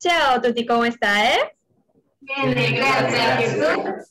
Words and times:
Ciao 0.00 0.40
tutti, 0.40 0.64
¿cómo 0.64 0.84
está, 0.84 1.34
eh? 1.34 1.56
Bene, 2.20 2.70
gracias. 2.70 4.08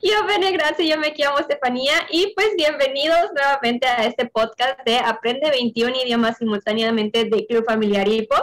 Yo, 0.00 0.26
bene, 0.26 0.50
gracias. 0.50 0.88
Yo 0.88 0.98
me 0.98 1.14
llamo 1.16 1.38
Estefanía 1.38 1.92
y 2.10 2.32
pues 2.34 2.48
bienvenidos 2.56 3.30
nuevamente 3.32 3.86
a 3.86 4.04
este 4.04 4.26
podcast 4.26 4.80
de 4.84 4.98
Aprende 4.98 5.48
21 5.50 5.94
idiomas 6.04 6.38
simultáneamente 6.38 7.24
de 7.24 7.46
Club 7.46 7.64
Familiar 7.64 8.08
Hipo, 8.08 8.34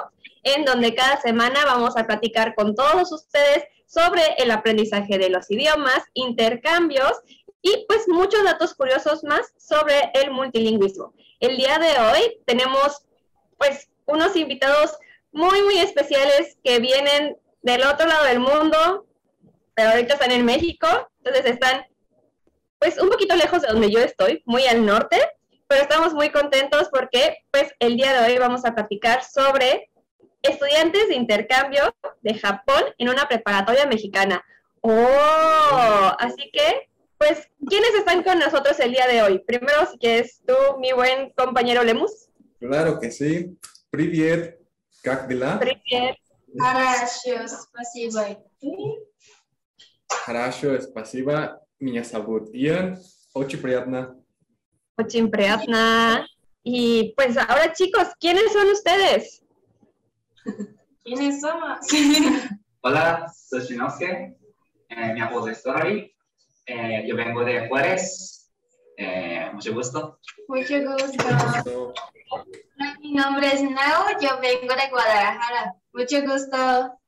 en 0.44 0.64
donde 0.64 0.96
cada 0.96 1.20
semana 1.20 1.66
vamos 1.66 1.98
a 1.98 2.08
platicar 2.08 2.56
con 2.56 2.76
todos 2.76 3.12
ustedes 3.12 3.66
sobre 3.86 4.22
el 4.38 4.50
aprendizaje 4.50 5.18
de 5.18 5.30
los 5.30 5.52
idiomas, 5.52 6.02
intercambios 6.14 7.12
y 7.62 7.84
pues 7.90 8.08
muchos 8.08 8.42
datos 8.46 8.74
curiosos 8.74 9.26
más 9.26 9.54
sobre 9.58 10.12
el 10.14 10.32
multilingüismo. 10.32 11.14
El 11.42 11.58
día 11.58 11.78
de 11.78 12.00
hoy 12.00 12.38
tenemos 12.46 13.06
pues 13.58 13.90
unos 14.06 14.38
invitados 14.38 14.98
muy, 15.34 15.62
muy 15.64 15.80
especiales 15.80 16.58
que 16.64 16.80
vienen 16.80 17.36
del 17.62 17.84
otro 17.84 18.08
lado 18.08 18.26
del 18.26 18.40
mundo, 18.40 19.06
pero 19.74 19.90
ahorita 19.90 20.14
están 20.14 20.32
en 20.32 20.46
México, 20.46 20.88
entonces 21.24 21.52
están 21.52 21.86
pues 22.80 23.00
un 23.00 23.10
poquito 23.10 23.36
lejos 23.36 23.62
de 23.62 23.70
donde 23.70 23.92
yo 23.92 24.00
estoy, 24.00 24.44
muy 24.46 24.66
al 24.68 24.86
norte, 24.86 25.18
pero 25.68 25.82
estamos 25.82 26.14
muy 26.14 26.30
contentos 26.30 26.90
porque 26.92 27.38
pues 27.50 27.74
el 27.80 27.96
día 27.96 28.14
de 28.14 28.32
hoy 28.32 28.38
vamos 28.38 28.66
a 28.66 28.76
platicar 28.76 29.24
sobre 29.24 29.90
estudiantes 30.42 31.08
de 31.08 31.16
intercambio 31.16 31.96
de 32.22 32.34
Japón 32.36 32.84
en 32.98 33.10
una 33.10 33.28
preparatoria 33.28 33.88
mexicana. 33.88 34.44
¡Oh! 34.82 36.12
Así 36.20 36.50
que, 36.52 36.90
pues, 37.18 37.48
¿quiénes 37.68 37.96
están 37.96 38.22
con 38.22 38.38
nosotros 38.38 38.78
el 38.82 38.92
día 38.92 39.08
de 39.08 39.22
hoy? 39.22 39.40
Primero, 39.40 39.86
si 39.90 39.98
quieres 39.98 40.42
tú, 40.46 40.54
mi 40.80 40.92
buen 40.92 41.30
compañero 41.32 41.84
Lemus. 41.84 42.28
Claro 42.60 43.00
que 43.00 43.10
sí. 43.10 43.58
Priviet, 43.90 44.60
как 45.03 45.29
дела? 45.29 45.59
Привет. 45.59 46.17
Хорошо, 46.59 47.47
спасибо. 47.47 48.43
Хорошо, 50.09 50.81
спасибо. 50.81 51.61
Меня 51.81 52.03
зовут 52.05 52.55
Ian. 52.55 52.97
Очень 53.35 53.61
приятно. 53.61 54.17
Очень 54.97 55.31
приятно. 55.31 56.27
Y 56.65 57.15
pues 57.17 57.37
ahora 57.37 57.73
chicos, 57.73 58.09
¿quiénes 58.21 58.53
son 58.53 58.69
ustedes? 58.71 59.43
¿Quiénes 61.05 61.41
somos? 61.41 61.79
Hola, 62.83 63.33
soy 63.35 63.61
Shinosuke. 63.61 64.37
Eh, 64.89 65.13
mi 65.13 65.21
apodo 65.21 65.49
es 65.49 65.63
Tori. 65.63 66.15
Eh, 66.67 67.05
yo 67.07 67.17
vengo 67.17 67.45
de 67.45 67.69
Juárez. 67.69 68.51
Eh, 68.97 69.51
mucho 69.53 69.73
gusto. 69.73 70.19
Mucho 70.49 70.75
gusto. 70.83 71.95
Mi 73.02 73.14
nombre 73.14 73.54
es 73.54 73.62
Nao, 73.62 74.20
yo 74.20 74.40
vengo 74.40 74.74
de 74.74 74.90
Guadalajara. 74.90 75.76
Mucho 75.94 76.22
gusto. 76.22 77.00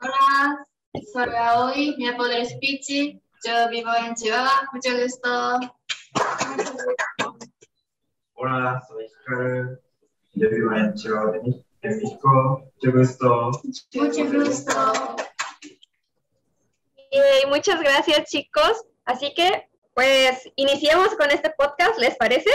Hola, 0.00 0.66
soy 1.12 1.34
Aoi, 1.36 1.94
mi 1.96 2.08
apodo 2.08 2.32
es 2.32 2.54
Pichi. 2.60 3.22
Yo 3.44 3.68
vivo 3.70 3.90
en 3.94 4.14
Chihuahua. 4.14 4.68
Mucho 4.72 4.90
gusto. 5.00 5.60
Hola, 8.34 8.82
soy 8.88 9.04
Hikaru. 9.04 9.78
Yo 10.34 10.50
vivo 10.50 10.72
en 10.72 10.94
Chihuahua, 10.94 11.36
en 11.36 11.64
México. 11.82 12.64
Mucho 12.74 12.98
gusto. 12.98 13.50
Mucho 13.94 14.24
gusto. 14.32 15.16
Y 17.12 17.46
muchas 17.48 17.80
gracias 17.80 18.28
chicos. 18.28 18.84
Así 19.04 19.32
que 19.34 19.69
pues 19.94 20.48
iniciemos 20.56 21.14
con 21.16 21.30
este 21.30 21.50
podcast, 21.50 21.98
¿les 21.98 22.16
parece? 22.16 22.50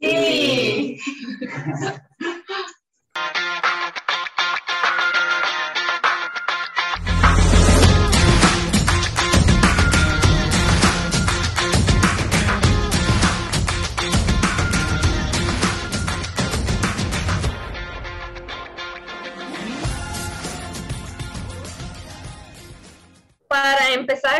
Sí. 0.00 0.98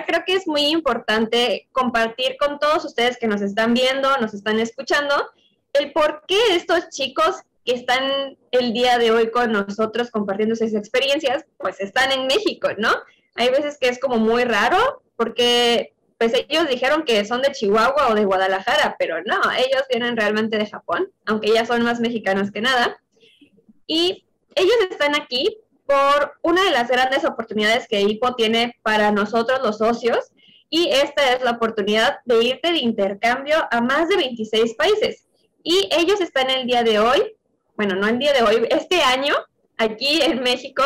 Creo 0.07 0.23
que 0.27 0.35
es 0.35 0.47
muy 0.47 0.67
importante 0.67 1.69
compartir 1.73 2.37
con 2.39 2.59
todos 2.59 2.85
ustedes 2.85 3.19
que 3.19 3.27
nos 3.27 3.41
están 3.41 3.75
viendo, 3.75 4.17
nos 4.19 4.35
están 4.35 4.59
escuchando, 4.59 5.15
el 5.75 5.93
por 5.93 6.25
qué 6.27 6.39
estos 6.51 6.89
chicos 6.91 7.43
que 7.65 7.75
están 7.75 8.37
el 8.51 8.73
día 8.73 8.99
de 8.99 9.11
hoy 9.11 9.31
con 9.31 9.53
nosotros 9.53 10.11
compartiendo 10.11 10.57
sus 10.57 10.75
experiencias, 10.75 11.45
pues 11.59 11.81
están 11.81 12.13
en 12.13 12.27
México, 12.27 12.69
¿no? 12.79 12.91
Hay 13.35 13.51
veces 13.51 13.79
que 13.79 13.89
es 13.89 13.99
como 13.99 14.19
muy 14.19 14.45
raro 14.45 15.03
porque 15.17 15.93
pues 16.19 16.33
ellos 16.35 16.69
dijeron 16.69 17.05
que 17.05 17.25
son 17.25 17.43
de 17.43 17.53
Chihuahua 17.53 18.09
o 18.11 18.15
de 18.15 18.25
Guadalajara, 18.25 18.97
pero 18.99 19.23
no, 19.25 19.41
ellos 19.53 19.85
vienen 19.89 20.17
realmente 20.17 20.59
de 20.59 20.67
Japón, 20.67 21.13
aunque 21.27 21.53
ya 21.53 21.65
son 21.65 21.83
más 21.85 22.01
mexicanos 22.01 22.51
que 22.51 22.61
nada. 22.61 23.01
Y 23.87 24.27
ellos 24.57 24.77
están 24.91 25.15
aquí 25.15 25.59
por 25.88 26.38
una 26.43 26.65
de 26.65 26.71
las 26.71 26.88
grandes 26.88 27.25
oportunidades 27.25 27.88
que 27.88 28.03
IPO 28.03 28.34
tiene 28.34 28.76
para 28.82 29.10
nosotros 29.10 29.60
los 29.62 29.78
socios, 29.78 30.19
y 30.69 30.91
esta 30.91 31.32
es 31.32 31.43
la 31.43 31.53
oportunidad 31.53 32.19
de 32.26 32.44
irte 32.44 32.72
de 32.72 32.78
intercambio 32.78 33.56
a 33.71 33.81
más 33.81 34.06
de 34.10 34.19
26 34.19 34.75
países. 34.75 35.26
Y 35.62 35.88
ellos 35.91 36.21
están 36.21 36.50
el 36.50 36.66
día 36.66 36.82
de 36.82 36.99
hoy, 36.99 37.37
bueno, 37.75 37.94
no 37.94 38.06
el 38.06 38.19
día 38.19 38.34
de 38.34 38.43
hoy, 38.43 38.69
este 38.69 39.00
año, 39.00 39.34
aquí 39.78 40.21
en 40.21 40.43
México, 40.43 40.84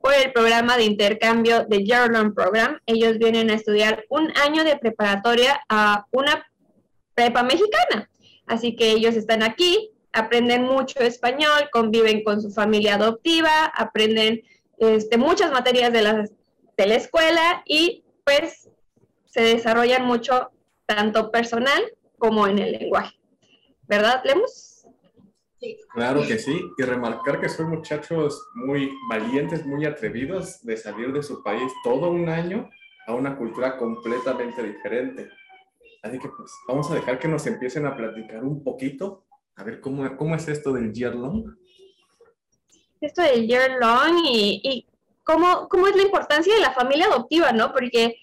por 0.00 0.14
el 0.14 0.32
programa 0.32 0.76
de 0.76 0.84
intercambio 0.84 1.64
de 1.64 1.82
Year 1.82 2.10
Program. 2.32 2.78
Ellos 2.86 3.18
vienen 3.18 3.50
a 3.50 3.54
estudiar 3.54 4.04
un 4.08 4.30
año 4.36 4.62
de 4.62 4.76
preparatoria 4.76 5.60
a 5.68 6.06
una 6.12 6.46
prepa 7.14 7.42
mexicana. 7.42 8.08
Así 8.46 8.76
que 8.76 8.92
ellos 8.92 9.16
están 9.16 9.42
aquí, 9.42 9.90
aprenden 10.14 10.62
mucho 10.62 11.00
español, 11.00 11.68
conviven 11.72 12.24
con 12.24 12.40
su 12.40 12.50
familia 12.50 12.94
adoptiva, 12.94 13.66
aprenden 13.66 14.42
este, 14.78 15.18
muchas 15.18 15.52
materias 15.52 15.92
de 15.92 16.02
la, 16.02 16.28
de 16.76 16.86
la 16.86 16.94
escuela 16.94 17.62
y 17.66 18.04
pues 18.24 18.70
se 19.26 19.42
desarrollan 19.42 20.04
mucho 20.06 20.50
tanto 20.86 21.30
personal 21.30 21.82
como 22.18 22.46
en 22.46 22.58
el 22.58 22.72
lenguaje. 22.72 23.18
¿Verdad, 23.86 24.22
Lemus? 24.24 24.86
Claro 25.94 26.20
que 26.26 26.38
sí, 26.38 26.60
y 26.76 26.82
remarcar 26.82 27.40
que 27.40 27.48
son 27.48 27.70
muchachos 27.70 28.48
muy 28.54 28.92
valientes, 29.08 29.64
muy 29.64 29.86
atrevidos 29.86 30.62
de 30.62 30.76
salir 30.76 31.12
de 31.12 31.22
su 31.22 31.42
país 31.42 31.72
todo 31.82 32.10
un 32.10 32.28
año 32.28 32.68
a 33.06 33.14
una 33.14 33.36
cultura 33.36 33.76
completamente 33.76 34.62
diferente. 34.62 35.28
Así 36.02 36.18
que 36.18 36.28
pues 36.28 36.52
vamos 36.68 36.90
a 36.90 36.94
dejar 36.94 37.18
que 37.18 37.28
nos 37.28 37.46
empiecen 37.46 37.86
a 37.86 37.96
platicar 37.96 38.44
un 38.44 38.62
poquito, 38.62 39.24
a 39.56 39.64
ver 39.64 39.80
cómo, 39.80 40.16
cómo 40.16 40.34
es 40.34 40.48
esto 40.48 40.72
del 40.72 40.92
year 40.92 41.14
long. 41.14 41.56
Esto 43.00 43.22
del 43.22 43.46
year 43.46 43.72
long 43.80 44.18
y, 44.26 44.86
cómo, 45.24 45.68
es 45.88 45.96
la 45.96 46.02
importancia 46.02 46.54
de 46.54 46.60
la 46.60 46.72
familia 46.72 47.06
adoptiva, 47.06 47.52
¿no? 47.52 47.72
Porque 47.72 48.16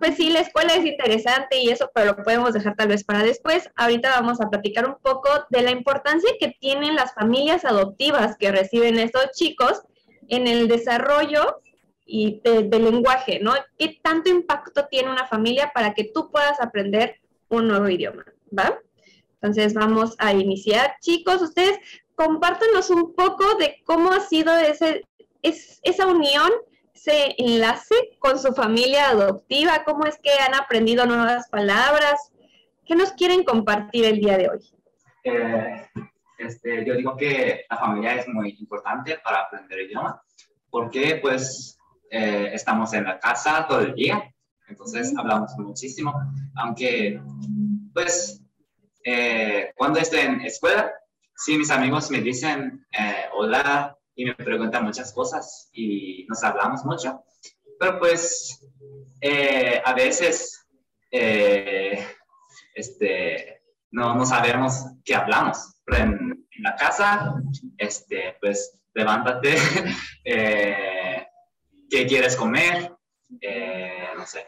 pues 0.00 0.16
sí, 0.16 0.30
la 0.30 0.40
escuela 0.40 0.74
es 0.74 0.84
interesante 0.84 1.58
y 1.58 1.70
eso, 1.70 1.88
pero 1.94 2.06
lo 2.06 2.16
podemos 2.16 2.52
dejar 2.52 2.74
tal 2.74 2.88
vez 2.88 3.04
para 3.04 3.22
después. 3.22 3.70
Ahorita 3.76 4.10
vamos 4.10 4.40
a 4.40 4.50
platicar 4.50 4.88
un 4.88 4.96
poco 5.00 5.28
de 5.50 5.62
la 5.62 5.70
importancia 5.70 6.30
que 6.40 6.56
tienen 6.58 6.96
las 6.96 7.14
familias 7.14 7.64
adoptivas 7.64 8.36
que 8.36 8.50
reciben 8.50 8.98
estos 8.98 9.30
chicos 9.32 9.82
en 10.28 10.48
el 10.48 10.66
desarrollo 10.66 11.60
y 12.04 12.40
del 12.42 12.70
lenguaje, 12.70 13.38
¿no? 13.40 13.52
¿Qué 13.78 13.98
tanto 14.02 14.30
impacto 14.30 14.86
tiene 14.90 15.10
una 15.10 15.26
familia 15.26 15.70
para 15.72 15.94
que 15.94 16.10
tú 16.12 16.30
puedas 16.30 16.60
aprender 16.60 17.20
un 17.48 17.68
nuevo 17.68 17.88
idioma? 17.88 18.24
¿Va? 18.56 18.78
Entonces 19.44 19.74
vamos 19.74 20.16
a 20.18 20.32
iniciar. 20.32 20.96
Chicos, 21.02 21.42
ustedes 21.42 21.78
compártanos 22.14 22.88
un 22.88 23.14
poco 23.14 23.56
de 23.56 23.82
cómo 23.84 24.10
ha 24.10 24.20
sido 24.20 24.56
ese, 24.56 25.04
es, 25.42 25.80
esa 25.82 26.06
unión 26.06 26.50
ese 26.94 27.34
enlace 27.36 27.94
con 28.20 28.38
su 28.38 28.54
familia 28.54 29.10
adoptiva? 29.10 29.84
¿Cómo 29.84 30.06
es 30.06 30.18
que 30.22 30.30
han 30.30 30.54
aprendido 30.54 31.04
nuevas 31.04 31.46
palabras? 31.50 32.32
¿Qué 32.86 32.96
nos 32.96 33.12
quieren 33.12 33.44
compartir 33.44 34.06
el 34.06 34.18
día 34.18 34.38
de 34.38 34.48
hoy? 34.48 34.60
Eh, 35.24 35.86
este, 36.38 36.86
yo 36.86 36.94
digo 36.94 37.14
que 37.14 37.66
la 37.68 37.76
familia 37.76 38.14
es 38.14 38.26
muy 38.28 38.56
importante 38.58 39.18
para 39.22 39.40
aprender 39.40 39.82
idioma, 39.82 40.22
porque 40.70 41.18
pues 41.20 41.76
eh, 42.10 42.48
estamos 42.54 42.94
en 42.94 43.04
la 43.04 43.18
casa 43.18 43.66
todo 43.68 43.80
el 43.80 43.94
día, 43.94 44.22
entonces 44.68 45.14
hablamos 45.18 45.52
muchísimo, 45.58 46.14
aunque 46.54 47.20
pues 47.92 48.43
eh, 49.04 49.72
cuando 49.76 50.00
estoy 50.00 50.20
en 50.20 50.40
escuela, 50.40 50.92
sí 51.36 51.56
mis 51.58 51.70
amigos 51.70 52.10
me 52.10 52.20
dicen 52.20 52.86
hola, 53.32 53.96
y 54.16 54.24
me 54.24 54.34
preguntan 54.34 54.84
muchas 54.84 55.12
cosas 55.12 55.68
y 55.72 56.24
nos 56.28 56.42
hablamos 56.42 56.84
mucho. 56.84 57.24
Pero 57.78 57.98
pues 57.98 58.64
eh, 59.20 59.82
a 59.84 59.92
veces 59.92 60.66
eh, 61.10 62.06
este, 62.74 63.62
no, 63.90 64.14
no 64.14 64.24
sabemos 64.24 64.86
qué 65.04 65.14
hablamos. 65.14 65.80
Pero 65.84 66.04
en, 66.04 66.46
en 66.50 66.62
la 66.62 66.76
casa, 66.76 67.34
este, 67.78 68.36
pues 68.40 68.78
levántate, 68.94 69.56
eh, 70.24 71.26
¿qué 71.90 72.06
quieres 72.06 72.36
comer? 72.36 72.92
Eh, 73.40 74.08
no 74.16 74.26
sé, 74.26 74.46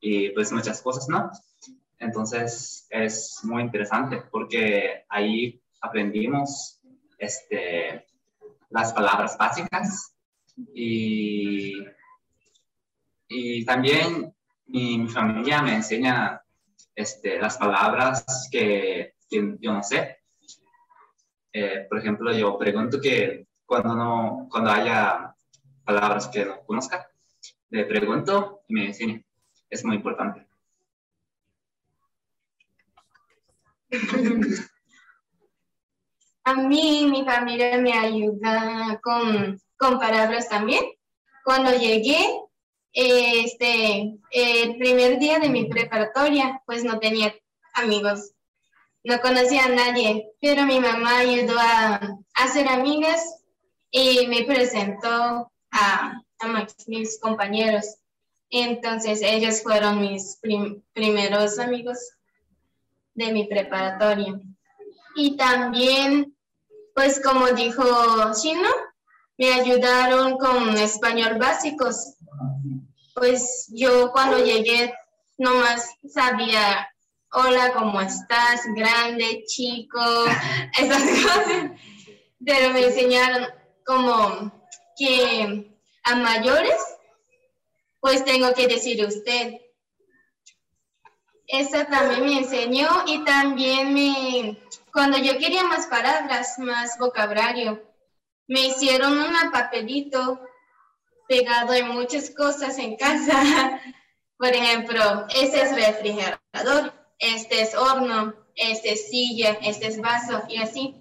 y 0.00 0.30
pues 0.30 0.50
muchas 0.50 0.80
cosas, 0.80 1.08
¿no? 1.08 1.30
Entonces 1.98 2.86
es 2.90 3.40
muy 3.44 3.62
interesante 3.62 4.22
porque 4.30 5.04
ahí 5.08 5.60
aprendimos 5.80 6.80
este, 7.18 8.06
las 8.70 8.92
palabras 8.92 9.36
básicas 9.38 10.16
y, 10.74 11.84
también 13.66 14.32
mi, 14.66 15.08
familia 15.08 15.62
me 15.62 15.74
enseña 15.74 16.42
este, 16.94 17.38
las 17.40 17.56
palabras 17.56 18.48
que, 18.50 19.14
yo 19.30 19.72
no 19.72 19.82
sé. 19.82 20.18
Eh, 21.52 21.86
por 21.88 21.98
ejemplo, 21.98 22.32
yo 22.32 22.58
pregunto 22.58 23.00
que 23.00 23.46
cuando, 23.66 23.94
no, 23.94 24.48
cuando 24.50 24.70
haya 24.70 25.34
palabras 25.84 26.28
que 26.28 26.44
no 26.44 26.60
conozca, 26.64 27.08
le 27.70 27.84
pregunto 27.84 28.62
y 28.68 28.74
me 28.74 28.86
enseña. 28.86 29.22
Es 29.68 29.84
muy 29.84 29.96
importante. 29.96 30.46
A 36.44 36.54
mí, 36.54 37.06
mi 37.10 37.24
familia 37.24 37.78
me 37.78 37.92
ayuda 37.92 39.00
con, 39.02 39.58
con 39.78 39.98
palabras 39.98 40.48
también. 40.48 40.84
Cuando 41.42 41.70
llegué, 41.72 42.22
este, 42.92 44.14
el 44.30 44.76
primer 44.76 45.18
día 45.18 45.38
de 45.38 45.48
mi 45.48 45.64
preparatoria, 45.66 46.62
pues 46.66 46.84
no 46.84 46.98
tenía 46.98 47.34
amigos, 47.74 48.32
no 49.02 49.20
conocía 49.20 49.64
a 49.64 49.68
nadie, 49.68 50.30
pero 50.40 50.64
mi 50.64 50.80
mamá 50.80 51.18
ayudó 51.18 51.58
a, 51.58 52.18
hacer 52.34 52.68
amigas 52.68 53.42
y 53.90 54.26
me 54.26 54.44
presentó 54.44 55.50
a, 55.70 56.22
a 56.40 56.66
mis 56.86 57.18
compañeros. 57.20 57.96
Entonces 58.50 59.20
ellos 59.22 59.62
fueron 59.62 60.00
mis 60.00 60.38
primeros 60.92 61.58
amigos 61.58 61.98
de 63.14 63.32
mi 63.32 63.46
preparatoria. 63.46 64.40
Y 65.16 65.36
también, 65.36 66.36
pues 66.94 67.20
como 67.22 67.48
dijo 67.48 67.84
Chino, 68.40 68.68
me 69.38 69.52
ayudaron 69.52 70.38
con 70.38 70.76
español 70.76 71.38
básicos. 71.38 72.14
Pues 73.14 73.68
yo 73.72 74.10
cuando 74.12 74.38
llegué 74.38 74.92
nomás 75.38 75.88
sabía, 76.08 76.88
hola, 77.32 77.72
¿cómo 77.72 78.00
estás? 78.00 78.62
Grande, 78.74 79.44
chico, 79.46 80.00
esas 80.78 81.02
cosas. 81.02 81.70
Pero 82.44 82.72
me 82.72 82.86
enseñaron 82.86 83.46
como 83.84 84.52
que 84.96 85.78
a 86.04 86.16
mayores, 86.16 86.76
pues 88.00 88.24
tengo 88.24 88.52
que 88.54 88.68
decir 88.68 89.04
usted. 89.04 89.54
Esa 91.54 91.84
también 91.84 92.24
me 92.24 92.38
enseñó 92.38 92.88
y 93.06 93.22
también 93.22 93.94
me, 93.94 94.58
cuando 94.92 95.18
yo 95.18 95.38
quería 95.38 95.62
más 95.62 95.86
palabras, 95.86 96.58
más 96.58 96.98
vocabulario, 96.98 97.80
me 98.48 98.66
hicieron 98.66 99.16
un 99.16 99.52
papelito 99.52 100.40
pegado 101.28 101.72
en 101.74 101.90
muchas 101.90 102.30
cosas 102.30 102.76
en 102.78 102.96
casa. 102.96 103.80
Por 104.36 104.48
ejemplo, 104.48 105.28
este 105.32 105.62
es 105.62 105.76
refrigerador, 105.76 106.92
este 107.20 107.62
es 107.62 107.76
horno, 107.76 108.34
este 108.56 108.94
es 108.94 109.08
silla, 109.08 109.56
este 109.62 109.86
es 109.86 110.00
vaso 110.00 110.42
y 110.48 110.56
así. 110.56 110.96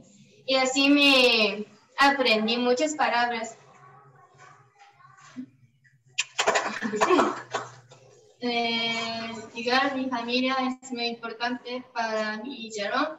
Y 0.45 0.55
así 0.57 0.87
me 0.87 1.65
aprendí 1.97 2.57
muchas 2.57 2.93
palabras. 2.93 3.57
Eh, 8.45 9.31
llegar 9.55 9.95
mi 9.95 10.09
familia 10.09 10.57
es 10.67 10.91
muy 10.91 11.05
importante 11.05 11.85
para 11.93 12.43
mí 12.43 12.67
y 12.67 12.71
Jerón 12.73 13.17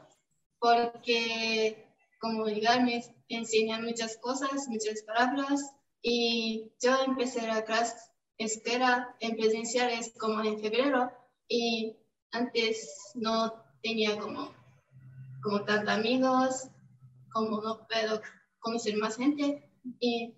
porque 0.58 1.88
como 2.20 2.44
llegar 2.44 2.84
me 2.84 3.02
enseñan 3.28 3.84
muchas 3.84 4.18
cosas, 4.18 4.68
muchas 4.68 5.00
palabras 5.00 5.62
y 6.02 6.70
yo 6.78 7.02
empecé 7.06 7.46
la 7.46 7.64
clase 7.64 7.96
espera 8.36 9.16
en 9.20 9.34
presenciales 9.36 10.12
como 10.18 10.42
en 10.42 10.60
febrero 10.60 11.10
y 11.48 11.96
antes 12.32 13.12
no 13.14 13.64
tenía 13.82 14.18
como, 14.18 14.52
como 15.42 15.64
tantos 15.64 15.94
amigos, 15.94 16.68
como 17.32 17.62
no 17.62 17.86
puedo 17.88 18.20
conocer 18.58 18.98
más 18.98 19.16
gente 19.16 19.70
y, 20.00 20.34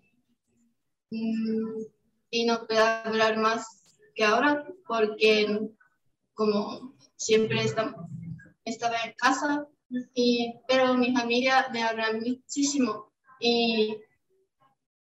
mm, 1.10 1.82
y 2.30 2.44
no 2.44 2.68
puedo 2.68 2.84
hablar 2.84 3.36
más 3.38 3.75
que 4.16 4.24
ahora 4.24 4.66
porque 4.88 5.70
como 6.34 6.94
siempre 7.16 7.62
estaba, 7.62 7.94
estaba 8.64 8.96
en 9.04 9.12
casa, 9.12 9.68
y, 10.14 10.54
pero 10.66 10.94
mi 10.94 11.14
familia 11.14 11.68
me 11.72 11.82
habla 11.82 12.12
muchísimo 12.12 13.12
y, 13.38 13.96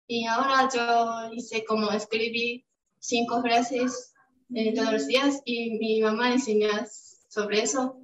y 0.07 0.25
ahora 0.25 0.67
yo 0.73 1.33
hice 1.33 1.63
como 1.63 1.89
escribí 1.91 2.65
cinco 2.99 3.41
frases 3.41 4.13
eh, 4.53 4.73
todos 4.75 4.91
los 4.91 5.07
días 5.07 5.41
y 5.45 5.77
mi 5.77 6.01
mamá 6.01 6.33
enseña 6.33 6.85
sobre 7.29 7.61
eso 7.61 7.97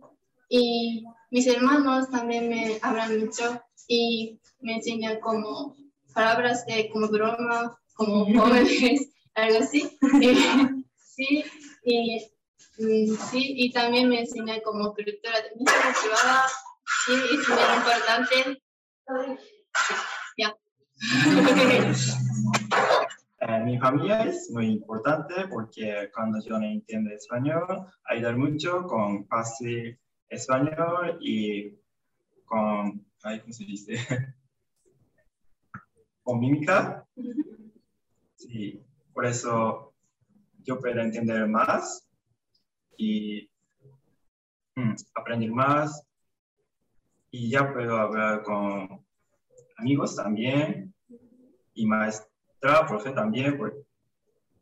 y 0.48 1.04
mis 1.31 1.48
hermanos 1.48 2.10
también 2.10 2.48
me 2.48 2.80
hablan 2.81 3.19
mucho 3.19 3.62
y 3.88 4.40
me 4.62 4.75
enseñan 4.75 5.19
como 5.19 5.75
palabras 6.13 6.66
de 6.66 6.90
como 6.90 7.07
broma, 7.10 7.78
como 7.95 8.25
jóvenes, 8.40 9.10
algo 9.34 9.60
así. 9.60 9.98
Sí, 11.15 11.44
y, 11.83 12.19
sí, 12.80 13.54
y 13.56 13.71
también 13.71 14.10
me 14.10 14.21
enseña 14.21 14.60
como 14.63 14.95
mi 14.95 15.04
privada, 15.04 15.44
sí, 17.06 17.13
es 17.13 17.50
muy 17.50 17.60
importante. 17.77 18.62
Ya. 20.38 20.57
Eh, 23.42 23.60
mi 23.65 23.77
familia 23.77 24.24
es 24.24 24.50
muy 24.51 24.68
importante 24.68 25.48
porque 25.50 26.10
cuando 26.15 26.39
yo 26.44 26.57
no 26.57 26.65
entiendo 26.65 27.12
español, 27.12 27.86
ayuda 28.06 28.31
mucho 28.31 28.83
con 28.88 29.27
fácil 29.27 30.00
español 30.30 31.19
y 31.21 31.75
con, 32.45 33.06
¿cómo 33.21 33.54
se 33.54 33.66
dice? 33.66 33.98
con 36.24 36.39
mímica. 36.39 37.06
Sí, 38.35 38.81
por 39.14 39.26
eso 39.28 39.93
yo 40.64 40.80
puedo 40.80 41.00
entender 41.02 41.48
más 41.48 42.08
y 42.98 43.50
mm, 44.76 44.96
aprender 45.16 45.52
más 45.52 46.06
y 47.32 47.50
ya 47.50 47.74
puedo 47.74 47.98
hablar 47.98 48.44
con 48.44 49.04
amigos 49.78 50.16
también 50.16 50.94
y 51.74 51.86
maestra, 51.86 52.86
profe 52.88 53.12
también. 53.12 53.60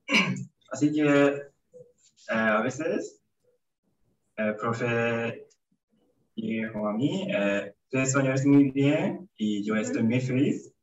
Así 0.71 0.91
que 0.93 1.27
eh, 1.27 1.49
a 2.29 2.61
veces 2.61 3.21
el 4.37 4.55
profe 4.55 5.47
dijo 6.35 6.87
a 6.87 6.93
mí, 6.93 7.27
eh, 7.29 7.73
tu 7.89 7.97
español 7.97 8.35
es 8.35 8.45
muy 8.45 8.71
bien 8.71 9.29
y 9.35 9.63
yo 9.63 9.75
estoy 9.75 10.03
muy 10.03 10.21
feliz. 10.21 10.73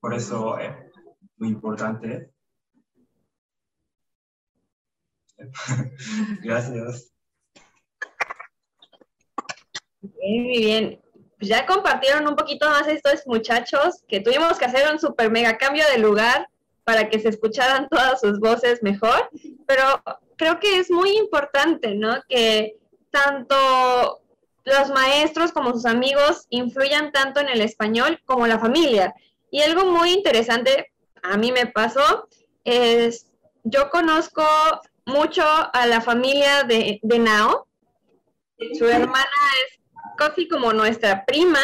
Por 0.00 0.14
eso 0.14 0.58
es 0.58 0.72
muy 1.36 1.50
importante 1.50 2.35
Gracias. 6.42 7.12
muy 10.00 10.58
bien. 10.58 11.00
Pues 11.38 11.50
ya 11.50 11.66
compartieron 11.66 12.26
un 12.26 12.36
poquito 12.36 12.68
más 12.68 12.88
estos 12.88 13.26
muchachos 13.26 14.02
que 14.08 14.20
tuvimos 14.20 14.58
que 14.58 14.64
hacer 14.64 14.90
un 14.90 14.98
super 14.98 15.30
mega 15.30 15.58
cambio 15.58 15.84
de 15.92 15.98
lugar 15.98 16.48
para 16.84 17.08
que 17.10 17.18
se 17.18 17.28
escucharan 17.28 17.88
todas 17.88 18.20
sus 18.20 18.38
voces 18.38 18.82
mejor, 18.82 19.28
pero 19.66 20.02
creo 20.36 20.58
que 20.60 20.78
es 20.78 20.90
muy 20.90 21.16
importante, 21.16 21.94
¿no? 21.94 22.22
Que 22.28 22.76
tanto 23.10 24.22
los 24.64 24.90
maestros 24.90 25.52
como 25.52 25.72
sus 25.72 25.86
amigos 25.86 26.46
influyan 26.50 27.12
tanto 27.12 27.40
en 27.40 27.48
el 27.48 27.60
español 27.60 28.20
como 28.24 28.46
la 28.46 28.58
familia. 28.58 29.14
Y 29.50 29.62
algo 29.62 29.84
muy 29.90 30.12
interesante 30.12 30.92
a 31.22 31.36
mí 31.36 31.52
me 31.52 31.66
pasó 31.66 32.28
es, 32.64 33.26
yo 33.64 33.90
conozco 33.90 34.44
mucho 35.06 35.42
a 35.44 35.86
la 35.86 36.00
familia 36.00 36.64
de, 36.64 36.98
de 37.02 37.18
Nao. 37.18 37.66
Su 38.78 38.86
hermana 38.86 39.26
es 39.64 39.78
casi 40.16 40.48
como 40.48 40.72
nuestra 40.72 41.24
prima. 41.24 41.60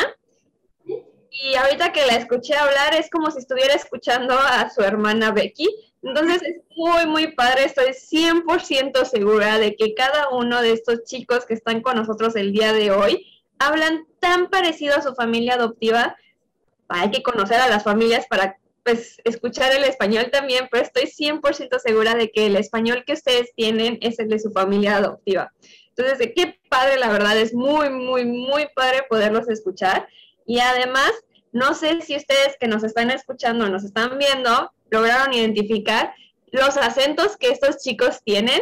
Y 1.30 1.54
ahorita 1.56 1.92
que 1.92 2.06
la 2.06 2.16
escuché 2.16 2.54
hablar 2.54 2.94
es 2.94 3.10
como 3.10 3.30
si 3.30 3.38
estuviera 3.38 3.74
escuchando 3.74 4.38
a 4.38 4.70
su 4.70 4.82
hermana 4.82 5.32
Becky. 5.32 5.68
Entonces 6.02 6.42
es 6.42 6.56
muy, 6.76 7.06
muy 7.06 7.34
padre. 7.34 7.64
Estoy 7.64 7.90
100% 7.90 9.04
segura 9.04 9.58
de 9.58 9.74
que 9.74 9.94
cada 9.94 10.28
uno 10.30 10.60
de 10.60 10.72
estos 10.72 11.04
chicos 11.04 11.46
que 11.46 11.54
están 11.54 11.80
con 11.80 11.96
nosotros 11.96 12.36
el 12.36 12.52
día 12.52 12.72
de 12.72 12.90
hoy 12.90 13.26
hablan 13.58 14.06
tan 14.20 14.50
parecido 14.50 14.96
a 14.96 15.02
su 15.02 15.14
familia 15.14 15.54
adoptiva. 15.54 16.16
Hay 16.88 17.10
que 17.10 17.22
conocer 17.22 17.60
a 17.60 17.68
las 17.68 17.82
familias 17.82 18.26
para 18.28 18.58
pues 18.84 19.20
escuchar 19.24 19.72
el 19.72 19.84
español 19.84 20.30
también, 20.30 20.68
pero 20.70 20.82
estoy 20.82 21.04
100% 21.04 21.78
segura 21.78 22.14
de 22.14 22.30
que 22.30 22.46
el 22.46 22.56
español 22.56 23.04
que 23.06 23.12
ustedes 23.12 23.52
tienen 23.54 23.98
es 24.00 24.18
el 24.18 24.28
de 24.28 24.38
su 24.38 24.50
familia 24.50 24.96
adoptiva. 24.96 25.52
Entonces, 25.96 26.32
qué 26.34 26.58
padre, 26.68 26.98
la 26.98 27.10
verdad, 27.10 27.36
es 27.38 27.54
muy, 27.54 27.90
muy, 27.90 28.24
muy 28.24 28.66
padre 28.74 29.04
poderlos 29.08 29.48
escuchar. 29.48 30.08
Y 30.46 30.58
además, 30.58 31.12
no 31.52 31.74
sé 31.74 32.00
si 32.00 32.16
ustedes 32.16 32.56
que 32.58 32.66
nos 32.66 32.82
están 32.82 33.10
escuchando, 33.10 33.68
nos 33.68 33.84
están 33.84 34.18
viendo, 34.18 34.72
lograron 34.90 35.34
identificar 35.34 36.14
los 36.50 36.76
acentos 36.76 37.36
que 37.36 37.50
estos 37.50 37.78
chicos 37.78 38.22
tienen. 38.24 38.60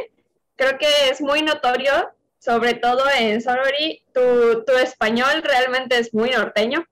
Creo 0.56 0.76
que 0.78 1.08
es 1.10 1.20
muy 1.20 1.42
notorio, 1.42 1.92
sobre 2.38 2.74
todo 2.74 3.04
en 3.16 3.40
Sorori, 3.40 4.02
tu, 4.12 4.64
tu 4.64 4.72
español 4.72 5.42
realmente 5.42 5.98
es 5.98 6.12
muy 6.12 6.30
norteño. 6.30 6.84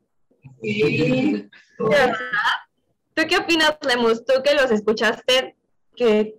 Sí. 0.63 1.49
¿Tú 3.19 3.25
qué 3.29 3.37
opinas, 3.37 3.77
Lemus? 3.85 4.25
Tú 4.25 4.35
que 4.45 4.55
los 4.55 4.71
escuchaste, 4.71 5.57
que, 5.97 6.39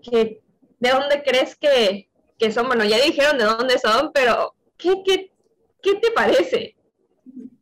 ¿de 0.79 0.89
dónde 0.89 1.21
crees 1.25 1.57
que, 1.57 2.09
son? 2.53 2.67
Bueno, 2.67 2.85
ya 2.85 3.03
dijeron 3.03 3.37
de 3.37 3.43
dónde 3.43 3.77
son, 3.77 4.11
pero 4.13 4.55
¿qué, 4.77 5.03
qué, 5.03 5.29
qué 5.81 5.95
te 5.95 6.11
parece? 6.11 6.77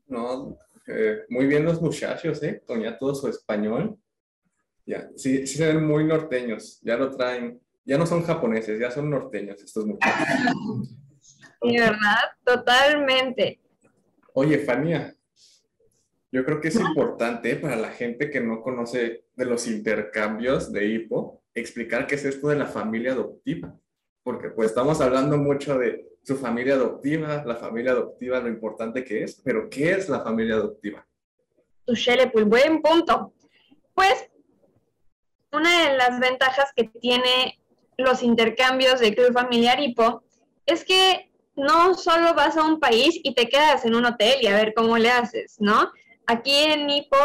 No, 0.05 0.55
eh, 0.86 1.24
muy 1.29 1.47
bien 1.47 1.65
los 1.65 1.81
muchachos, 1.81 2.43
¿eh? 2.43 2.62
Con 2.63 2.83
ya 2.83 2.95
todo 2.95 3.15
su 3.15 3.27
español. 3.27 3.97
Ya, 4.86 5.09
sí, 5.15 5.47
sí 5.47 5.57
se 5.57 5.65
ven 5.65 5.83
muy 5.83 6.03
norteños, 6.03 6.79
ya 6.83 6.95
lo 6.95 7.09
traen, 7.09 7.59
ya 7.86 7.97
no 7.97 8.05
son 8.05 8.21
japoneses, 8.21 8.79
ya 8.79 8.91
son 8.91 9.09
norteños 9.09 9.59
estos 9.63 9.86
muchachos. 9.86 10.27
Sí, 11.59 11.75
¿verdad? 11.75 12.21
Totalmente. 12.45 13.59
Oye, 14.33 14.59
Fania, 14.59 15.15
yo 16.38 16.46
creo 16.46 16.62
que 16.62 16.67
es 16.67 16.79
importante 16.79 17.56
para 17.56 17.75
la 17.75 17.89
gente 17.89 18.29
que 18.29 18.39
no 18.39 18.62
conoce 18.62 19.24
de 19.34 19.46
los 19.46 19.65
intercambios 19.65 20.72
de 20.72 20.86
hipo, 20.86 21.41
explicar 21.56 22.06
qué 22.06 22.13
es 22.13 22.25
esto 22.25 22.50
de 22.50 22.58
la 22.58 22.67
familia 22.67 23.13
adoptiva, 23.13 23.75
porque 24.22 24.50
pues 24.50 24.70
estamos 24.70 25.01
hablando 25.01 25.39
mucho 25.39 25.79
de 25.79 26.08
su 26.22 26.36
familia 26.36 26.75
adoptiva, 26.75 27.44
la 27.44 27.56
familia 27.56 27.94
adoptiva, 27.94 28.39
lo 28.39 28.50
importante 28.50 29.03
que 29.03 29.24
es, 29.24 29.41
pero 29.44 29.67
¿qué 29.67 29.94
es 29.94 30.10
la 30.10 30.20
familia 30.20 30.58
adoptiva? 30.58 31.08
Pues 31.88 32.46
buen 32.46 32.84
punto. 32.84 33.34
Pues 33.96 34.29
una 35.51 35.89
de 35.89 35.98
las 35.98 36.20
ventajas 36.20 36.72
que 36.75 36.84
tiene 36.84 37.60
los 37.98 38.22
intercambios 38.22 39.00
de 39.00 39.15
club 39.15 39.34
familiar 39.34 39.79
hipo 39.79 40.22
es 40.67 40.86
que 40.86 41.32
no 41.56 41.96
solo 41.96 42.36
vas 42.36 42.58
a 42.58 42.63
un 42.63 42.79
país 42.79 43.20
y 43.24 43.34
te 43.34 43.50
quedas 43.50 43.86
en 43.86 43.96
un 43.96 44.06
hotel 44.06 44.36
y 44.39 44.46
a 44.46 44.56
ver 44.56 44.75
cómo 44.75 45.00
le 45.00 45.10
haces, 45.10 45.56
¿no? 45.58 45.89
Aquí 46.27 46.55
en 46.55 46.88
Nipo, 46.88 47.17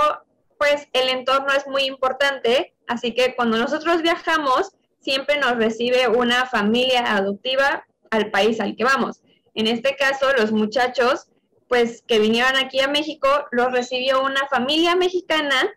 pues 0.59 0.89
el 0.93 1.09
entorno 1.09 1.53
es 1.53 1.67
muy 1.67 1.85
importante, 1.85 2.75
así 2.87 3.15
que 3.15 3.35
cuando 3.35 3.59
nosotros 3.59 4.01
viajamos, 4.01 4.73
siempre 5.01 5.39
nos 5.39 5.57
recibe 5.57 6.07
una 6.09 6.47
familia 6.47 7.17
adoptiva 7.17 7.85
al 8.11 8.31
país 8.31 8.61
al 8.61 8.77
que 8.77 8.85
vamos. 8.85 9.23
En 9.55 9.67
este 9.67 9.97
caso, 9.97 10.33
los 10.39 10.53
muchachos, 10.53 11.27
pues 11.69 12.03
que 12.07 12.21
vinieron 12.21 12.57
aquí 12.57 12.81
a 12.81 12.89
México, 12.89 13.29
los 13.51 13.73
recibió 13.73 14.23
una 14.23 14.47
familia 14.49 14.95
mexicana, 14.95 15.69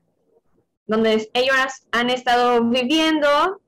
donde 0.86 1.30
ellos 1.34 1.88
han 1.92 2.12
estado 2.12 2.64
viviendo, 2.64 3.62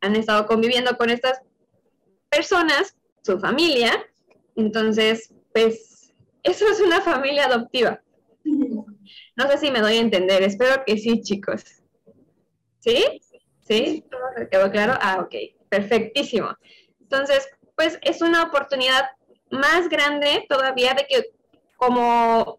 han 0.00 0.14
estado 0.14 0.46
conviviendo 0.46 0.96
con 0.96 1.10
estas 1.10 1.40
personas, 2.30 2.96
su 3.22 3.40
familia. 3.40 4.06
Entonces, 4.54 5.34
pues, 5.52 6.12
eso 6.44 6.68
es 6.68 6.80
una 6.80 7.00
familia 7.00 7.46
adoptiva. 7.46 8.00
No 9.36 9.48
sé 9.50 9.58
si 9.58 9.70
me 9.70 9.80
doy 9.80 9.98
a 9.98 10.00
entender, 10.00 10.42
espero 10.42 10.82
que 10.84 10.96
sí, 10.96 11.20
chicos. 11.20 11.62
¿Sí? 12.80 13.20
¿Sí? 13.62 14.04
¿Todo 14.10 14.48
quedó 14.50 14.70
claro? 14.70 14.94
Ah, 15.00 15.18
ok, 15.20 15.34
perfectísimo. 15.68 16.56
Entonces, 17.00 17.46
pues 17.76 17.98
es 18.02 18.22
una 18.22 18.44
oportunidad 18.44 19.04
más 19.50 19.88
grande 19.88 20.46
todavía 20.48 20.94
de 20.94 21.06
que 21.06 21.30
como 21.76 22.58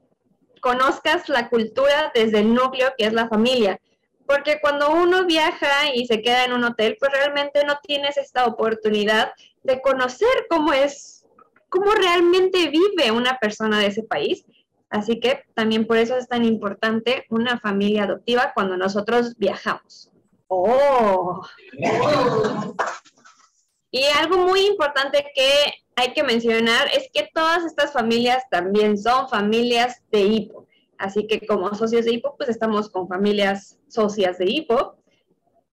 conozcas 0.61 1.27
la 1.29 1.49
cultura 1.49 2.11
desde 2.13 2.39
el 2.39 2.53
núcleo 2.53 2.93
que 2.97 3.05
es 3.05 3.13
la 3.13 3.27
familia. 3.27 3.79
Porque 4.25 4.59
cuando 4.61 4.91
uno 4.91 5.25
viaja 5.25 5.93
y 5.93 6.05
se 6.05 6.21
queda 6.21 6.45
en 6.45 6.53
un 6.53 6.65
hotel, 6.65 6.97
pues 6.99 7.11
realmente 7.11 7.63
no 7.65 7.79
tienes 7.81 8.17
esta 8.17 8.45
oportunidad 8.45 9.31
de 9.63 9.81
conocer 9.81 10.45
cómo 10.49 10.73
es, 10.73 11.25
cómo 11.69 11.91
realmente 11.91 12.69
vive 12.69 13.11
una 13.11 13.37
persona 13.39 13.79
de 13.79 13.87
ese 13.87 14.03
país 14.03 14.45
Así 14.89 15.19
que 15.19 15.43
también 15.53 15.85
por 15.85 15.97
eso 15.97 16.15
es 16.15 16.27
tan 16.27 16.45
importante 16.45 17.25
una 17.29 17.59
familia 17.59 18.03
adoptiva 18.03 18.51
cuando 18.53 18.77
nosotros 18.77 19.35
viajamos. 19.37 20.11
Oh. 20.47 21.45
Y 23.91 24.03
algo 24.19 24.37
muy 24.37 24.61
importante 24.67 25.25
que 25.33 25.73
hay 25.95 26.13
que 26.13 26.23
mencionar 26.23 26.87
es 26.95 27.09
que 27.11 27.29
todas 27.33 27.65
estas 27.65 27.91
familias 27.91 28.43
también 28.49 28.97
son 28.97 29.27
familias 29.29 30.03
de 30.11 30.21
hipo. 30.21 30.67
Así 30.97 31.27
que 31.27 31.45
como 31.45 31.73
socios 31.73 32.05
de 32.05 32.13
hipo, 32.13 32.35
pues 32.37 32.49
estamos 32.49 32.89
con 32.89 33.07
familias 33.07 33.79
socias 33.87 34.37
de 34.37 34.45
hipo 34.45 34.97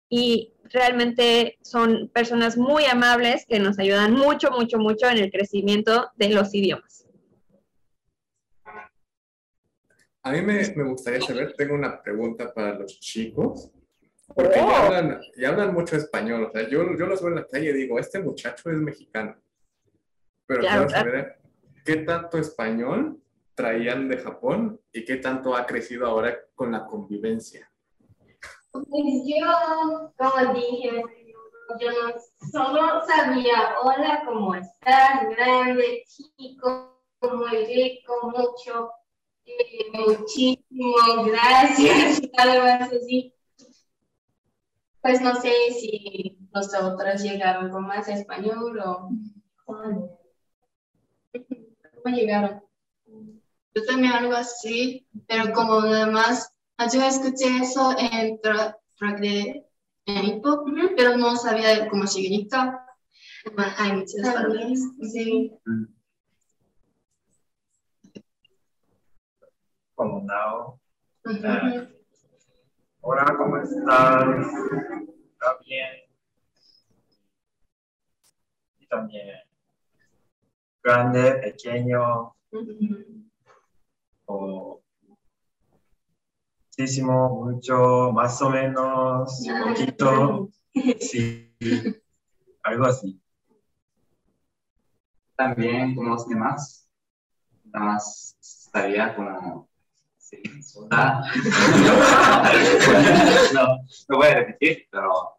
y 0.09 0.53
realmente 0.65 1.57
son 1.61 2.09
personas 2.13 2.57
muy 2.57 2.85
amables 2.85 3.45
que 3.47 3.59
nos 3.59 3.79
ayudan 3.79 4.13
mucho, 4.13 4.51
mucho, 4.51 4.77
mucho 4.77 5.07
en 5.07 5.17
el 5.17 5.31
crecimiento 5.31 6.11
de 6.15 6.29
los 6.29 6.53
idiomas. 6.53 7.02
A 10.25 10.31
mí 10.31 10.41
me, 10.41 10.73
me, 10.75 10.83
gustaría 10.85 11.19
saber, 11.19 11.53
tengo 11.57 11.75
una 11.75 12.01
pregunta 12.01 12.53
para 12.53 12.79
los 12.79 12.97
chicos, 12.99 13.69
porque 14.33 14.55
ya, 14.55 14.65
oh. 14.65 14.71
hablan, 14.71 15.21
ya, 15.35 15.49
hablan, 15.49 15.73
mucho 15.73 15.97
español. 15.97 16.45
O 16.45 16.51
sea, 16.51 16.67
yo, 16.69 16.95
yo 16.97 17.05
los 17.05 17.21
veo 17.21 17.29
en 17.29 17.35
la 17.35 17.47
calle 17.47 17.71
y 17.71 17.73
digo, 17.73 17.99
este 17.99 18.21
muchacho 18.21 18.69
es 18.69 18.77
mexicano. 18.77 19.35
Pero 20.45 20.61
quiero 20.61 20.89
saber 20.89 21.39
qué 21.83 21.97
tanto 21.97 22.37
español 22.37 23.21
traían 23.53 24.07
de 24.07 24.17
Japón 24.17 24.79
y 24.93 25.03
qué 25.03 25.17
tanto 25.17 25.55
ha 25.55 25.65
crecido 25.65 26.07
ahora 26.07 26.37
con 26.55 26.71
la 26.71 26.85
convivencia. 26.85 27.69
Pues 28.71 28.85
yo, 29.25 30.13
como 30.17 30.53
dije, 30.53 31.03
yo 31.79 31.91
no 31.91 32.13
solo 32.51 33.05
sabía, 33.05 33.75
hola, 33.83 34.23
¿cómo 34.25 34.55
estás? 34.55 35.29
Grande, 35.29 36.03
chico, 36.07 36.97
muy 37.21 37.65
rico, 37.65 38.31
mucho 38.35 38.89
muchísimas 39.93 41.25
gracias, 41.25 42.21
así. 42.91 43.33
Pues 45.01 45.21
no 45.21 45.35
sé 45.35 45.51
si 45.79 46.37
nosotros 46.53 47.21
llegaron 47.21 47.69
con 47.69 47.85
más 47.85 48.07
español 48.07 48.79
o 48.79 49.09
cómo 49.65 50.15
llegaron. 52.15 52.63
Yo 53.75 53.85
también 53.85 54.13
algo 54.13 54.33
así, 54.33 55.07
pero 55.27 55.51
como 55.53 55.81
nada 55.81 56.07
más, 56.07 56.53
yo 56.93 57.01
escuché 57.03 57.57
eso 57.61 57.95
en 57.97 58.39
track 58.39 59.19
de 59.19 59.65
en 60.05 60.41
pero 60.95 61.17
no 61.17 61.35
sabía 61.35 61.89
cómo 61.89 62.05
significa. 62.07 62.85
Hay 63.77 63.93
muchas 63.93 64.33
palabras. 64.33 64.79
Sí. 65.11 65.51
Mm. 65.65 66.02
Como. 70.03 70.81
Eh, 71.25 72.03
hola, 73.01 73.25
¿cómo 73.37 73.57
estás? 73.57 74.47
¿Está 75.31 75.57
bien? 75.65 75.87
Y 78.79 78.87
también 78.87 79.37
grande, 80.83 81.35
pequeño, 81.35 82.35
o 84.25 84.83
muchísimo, 86.67 87.45
mucho, 87.45 88.11
más 88.11 88.41
o 88.41 88.49
menos, 88.49 89.47
poquito, 89.65 90.49
sí, 90.99 91.49
algo 92.63 92.85
así. 92.85 93.21
También 95.37 95.95
como 95.95 96.09
los 96.09 96.27
demás, 96.27 96.89
nada 97.63 97.85
más 97.85 98.37
estaría 98.41 99.15
como 99.15 99.29
Ah. 99.29 99.72
no, 103.53 103.77
no 104.09 104.17
voy 104.17 104.27
a 104.27 104.35
repetir, 104.35 104.87
pero 104.91 105.37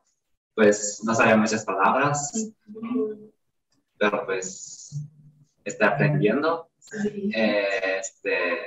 pues 0.55 1.01
no 1.05 1.15
sabía 1.15 1.37
muchas 1.37 1.65
palabras, 1.65 2.51
pero 3.99 4.27
pues 4.27 4.97
está 5.65 5.89
aprendiendo. 5.89 6.71
este, 7.33 8.59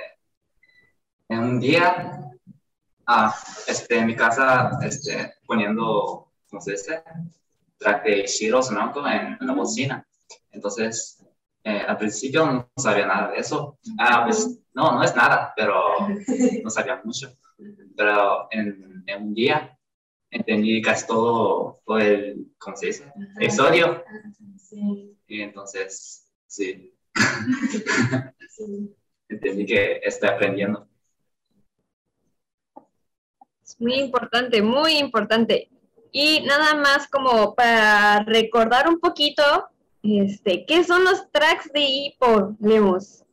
en 1.28 1.38
un 1.38 1.60
día, 1.60 2.30
ah, 3.06 3.34
este, 3.66 3.98
en 3.98 4.06
mi 4.06 4.16
casa, 4.16 4.78
este, 4.82 5.34
poniendo, 5.46 6.30
¿cómo 6.50 6.60
se 6.60 6.72
dice? 6.72 7.02
De 8.04 8.26
Shiro 8.26 8.62
Sonoko 8.62 9.06
en, 9.06 9.38
en 9.40 9.46
la 9.46 9.54
bocina. 9.54 10.06
Entonces, 10.50 11.17
eh, 11.64 11.84
al 11.86 11.98
principio 11.98 12.46
no 12.46 12.70
sabía 12.76 13.06
nada 13.06 13.30
de 13.30 13.38
eso. 13.38 13.78
Ah, 13.98 14.24
pues 14.24 14.60
no, 14.74 14.92
no 14.92 15.02
es 15.02 15.14
nada, 15.14 15.52
pero 15.56 16.08
no 16.64 16.70
sabía 16.70 17.00
mucho. 17.04 17.36
Pero 17.96 18.48
en, 18.50 19.04
en 19.06 19.22
un 19.22 19.34
día 19.34 19.78
entendí 20.30 20.80
casi 20.82 21.06
todo, 21.06 21.80
todo 21.84 21.98
el, 21.98 22.52
¿cómo 22.58 22.76
se 22.76 22.86
dice? 22.86 23.12
Episodio. 23.36 24.04
Y 25.26 25.40
entonces, 25.42 26.30
sí. 26.46 26.94
entendí 29.28 29.66
que 29.66 30.00
estoy 30.02 30.28
aprendiendo. 30.28 30.88
Es 33.62 33.80
muy 33.80 33.94
importante, 33.94 34.62
muy 34.62 34.96
importante. 34.98 35.68
Y 36.10 36.40
nada 36.40 36.74
más 36.74 37.06
como 37.08 37.54
para 37.54 38.24
recordar 38.24 38.88
un 38.88 38.98
poquito, 38.98 39.68
este, 40.16 40.64
¿qué 40.66 40.84
son 40.84 41.04
los 41.04 41.30
tracks 41.30 41.70
de 41.72 41.80
hipo, 41.80 42.56
Lemus? 42.60 43.24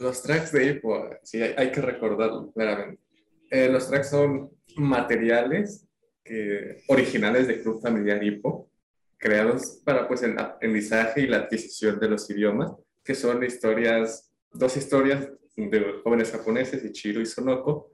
Los 0.00 0.22
tracks 0.22 0.52
de 0.52 0.66
hipo, 0.66 1.08
sí, 1.22 1.42
hay, 1.42 1.70
que 1.70 1.80
recordarlo 1.80 2.50
claramente. 2.52 3.02
Eh, 3.50 3.68
los 3.68 3.88
tracks 3.88 4.10
son 4.10 4.50
materiales 4.76 5.86
que, 6.24 6.82
originales 6.88 7.46
de 7.48 7.60
Club 7.62 7.80
Familiar 7.80 8.22
Hipo, 8.22 8.70
creados 9.16 9.80
para 9.84 10.06
pues, 10.06 10.22
el 10.22 10.38
aprendizaje 10.38 11.22
y 11.22 11.26
la 11.26 11.38
adquisición 11.38 11.98
de 11.98 12.08
los 12.08 12.28
idiomas, 12.30 12.72
que 13.04 13.14
son 13.14 13.42
historias, 13.42 14.30
dos 14.52 14.76
historias 14.76 15.28
de 15.56 16.00
jóvenes 16.04 16.30
japoneses, 16.30 16.84
Ichiro 16.84 17.20
y 17.20 17.26
Sonoko, 17.26 17.92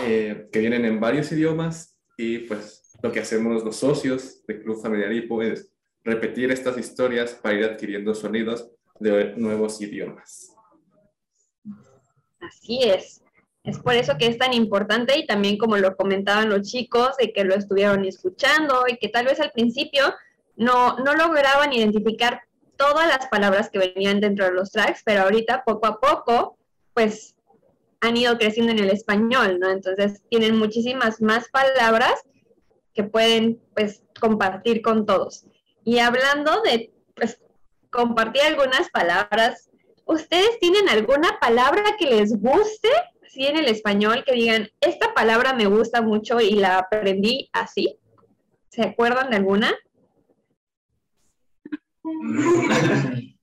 eh, 0.00 0.48
que 0.50 0.58
vienen 0.58 0.84
en 0.84 0.98
varios 1.00 1.30
idiomas 1.32 1.98
y 2.16 2.38
pues 2.38 2.96
lo 3.02 3.12
que 3.12 3.20
hacemos 3.20 3.62
los 3.62 3.76
socios 3.76 4.44
de 4.46 4.62
Club 4.62 4.80
Familiar 4.80 5.12
Hipo 5.12 5.42
es 5.42 5.73
repetir 6.04 6.50
estas 6.52 6.78
historias 6.78 7.32
para 7.34 7.54
ir 7.54 7.64
adquiriendo 7.64 8.14
sonidos 8.14 8.70
de 9.00 9.34
nuevos 9.36 9.80
idiomas. 9.80 10.54
Así 12.40 12.80
es. 12.82 13.22
Es 13.64 13.78
por 13.78 13.94
eso 13.94 14.18
que 14.18 14.26
es 14.26 14.36
tan 14.36 14.52
importante 14.52 15.18
y 15.18 15.26
también 15.26 15.56
como 15.56 15.78
lo 15.78 15.96
comentaban 15.96 16.50
los 16.50 16.70
chicos, 16.70 17.16
de 17.16 17.32
que 17.32 17.44
lo 17.44 17.54
estuvieron 17.54 18.04
escuchando 18.04 18.84
y 18.86 18.98
que 18.98 19.08
tal 19.08 19.24
vez 19.24 19.40
al 19.40 19.52
principio 19.52 20.14
no, 20.56 20.98
no 20.98 21.14
lograban 21.14 21.72
identificar 21.72 22.42
todas 22.76 23.08
las 23.08 23.26
palabras 23.28 23.70
que 23.70 23.78
venían 23.78 24.20
dentro 24.20 24.44
de 24.44 24.52
los 24.52 24.70
tracks, 24.70 25.02
pero 25.04 25.22
ahorita 25.22 25.64
poco 25.64 25.86
a 25.86 25.98
poco, 25.98 26.58
pues 26.92 27.34
han 28.00 28.16
ido 28.18 28.36
creciendo 28.36 28.72
en 28.72 28.80
el 28.80 28.90
español, 28.90 29.58
¿no? 29.58 29.70
Entonces 29.70 30.22
tienen 30.28 30.58
muchísimas 30.58 31.22
más 31.22 31.48
palabras 31.48 32.22
que 32.92 33.04
pueden, 33.04 33.60
pues, 33.74 34.02
compartir 34.20 34.82
con 34.82 35.06
todos. 35.06 35.46
Y 35.84 35.98
hablando 35.98 36.62
de, 36.62 36.92
pues, 37.14 37.38
compartir 37.90 38.42
algunas 38.42 38.90
palabras, 38.90 39.70
¿ustedes 40.06 40.58
tienen 40.58 40.88
alguna 40.88 41.38
palabra 41.40 41.96
que 41.98 42.06
les 42.06 42.40
guste 42.40 42.88
así 43.24 43.46
en 43.46 43.58
el 43.58 43.66
español 43.66 44.24
que 44.26 44.32
digan, 44.32 44.68
esta 44.80 45.12
palabra 45.14 45.52
me 45.52 45.66
gusta 45.66 46.00
mucho 46.02 46.40
y 46.40 46.52
la 46.52 46.78
aprendí 46.78 47.50
así? 47.52 47.98
¿Se 48.68 48.82
acuerdan 48.82 49.30
de 49.30 49.36
alguna? 49.36 49.72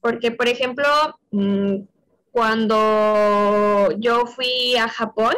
Porque, 0.00 0.32
por 0.32 0.48
ejemplo, 0.48 0.84
mm, 1.30 1.84
cuando 2.32 3.90
yo 3.98 4.26
fui 4.26 4.74
a 4.76 4.88
Japón, 4.88 5.34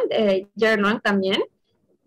German 0.57 1.01
también, 1.01 1.43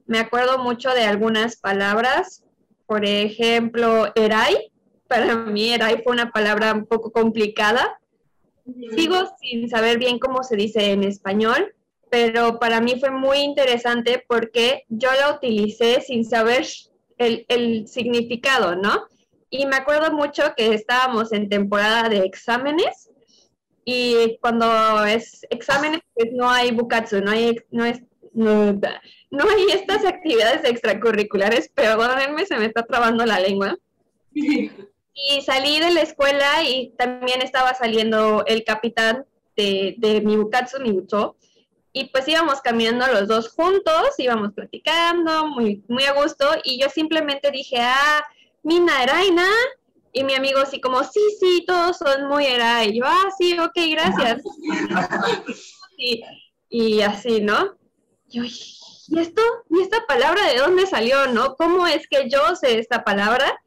me 0.07 0.19
acuerdo 0.19 0.59
mucho 0.59 0.91
de 0.91 1.05
algunas 1.05 1.57
palabras. 1.57 2.43
Por 2.87 3.05
ejemplo, 3.05 4.11
erai, 4.15 4.73
para 5.07 5.37
mí 5.37 5.73
Erai 5.73 6.03
fue 6.03 6.15
una 6.15 6.31
palabra 6.31 6.73
un 6.73 6.87
poco 6.87 7.13
complicada. 7.13 8.01
Sigo 8.97 9.17
sin 9.41 9.69
saber 9.69 9.99
bien 9.99 10.19
cómo 10.19 10.43
se 10.43 10.57
dice 10.57 10.93
en 10.93 11.03
español, 11.03 11.75
pero 12.11 12.59
para 12.59 12.81
mí 12.81 12.99
fue 12.99 13.11
muy 13.11 13.39
interesante 13.39 14.25
porque 14.27 14.85
yo 14.89 15.11
la 15.13 15.35
utilicé 15.35 16.01
sin 16.01 16.25
saber 16.25 16.67
el, 17.19 17.45
el 17.49 17.89
significado, 17.89 18.75
¿no? 18.75 19.05
Y 19.51 19.67
me 19.67 19.77
acuerdo 19.77 20.13
mucho 20.13 20.55
que 20.57 20.75
estábamos 20.75 21.33
en 21.33 21.49
temporada 21.49 22.09
de 22.09 22.19
exámenes 22.19 23.08
y 23.91 24.37
cuando 24.43 25.03
es 25.07 25.47
exámenes 25.49 26.03
pues 26.13 26.29
no 26.33 26.51
hay 26.51 26.73
bukatsu, 26.73 27.23
no 27.23 27.31
hay, 27.31 27.57
no 27.71 27.87
es, 27.87 28.03
no, 28.35 28.75
no 29.31 29.45
hay 29.49 29.65
estas 29.73 30.05
actividades 30.05 30.63
extracurriculares, 30.65 31.71
perdónenme, 31.71 32.45
se 32.45 32.59
me 32.59 32.67
está 32.67 32.83
trabando 32.83 33.25
la 33.25 33.41
lengua. 33.41 33.77
Y 35.21 35.41
salí 35.41 35.81
de 35.81 35.91
la 35.91 36.03
escuela 36.03 36.63
y 36.63 36.91
también 36.97 37.43
estaba 37.43 37.75
saliendo 37.75 38.45
el 38.47 38.63
capitán 38.63 39.25
de, 39.57 39.97
de 39.99 40.21
mi 40.21 40.37
Bukatsu, 40.37 40.79
mi 40.81 40.93
Bucho, 40.93 41.35
y 41.93 42.05
pues 42.11 42.29
íbamos 42.29 42.61
caminando 42.61 43.05
los 43.09 43.27
dos 43.27 43.49
juntos, 43.49 44.15
íbamos 44.19 44.53
platicando 44.53 45.49
muy, 45.49 45.83
muy 45.89 46.05
a 46.05 46.13
gusto, 46.13 46.47
y 46.63 46.81
yo 46.81 46.89
simplemente 46.89 47.51
dije, 47.51 47.79
ah, 47.81 48.23
Mina 48.63 49.03
Eraina, 49.03 49.49
y 50.13 50.25
mi 50.25 50.35
amigo 50.35 50.61
así 50.61 50.81
como, 50.81 51.03
sí, 51.05 51.21
sí, 51.39 51.65
todos 51.67 51.99
son 51.99 52.29
muy 52.29 52.47
Erai, 52.47 52.91
y 52.91 52.99
yo, 52.99 53.05
ah, 53.07 53.29
sí, 53.37 53.59
ok, 53.59 53.75
gracias. 53.91 54.43
y, 55.97 56.23
y 56.69 57.03
así, 57.03 57.41
¿no? 57.41 57.77
Yo, 58.27 58.43
¿y 58.45 59.19
esto? 59.19 59.43
¿Y 59.71 59.81
esta 59.81 60.07
palabra 60.07 60.47
de 60.47 60.59
dónde 60.59 60.87
salió, 60.87 61.27
no? 61.29 61.57
¿Cómo 61.57 61.87
es 61.87 62.07
que 62.09 62.29
yo 62.29 62.55
sé 62.57 62.79
esta 62.79 63.05
palabra? 63.05 63.61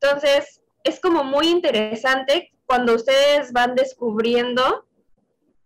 Entonces, 0.00 0.62
es 0.84 1.00
como 1.00 1.24
muy 1.24 1.48
interesante 1.48 2.50
cuando 2.66 2.94
ustedes 2.94 3.52
van 3.52 3.74
descubriendo 3.74 4.86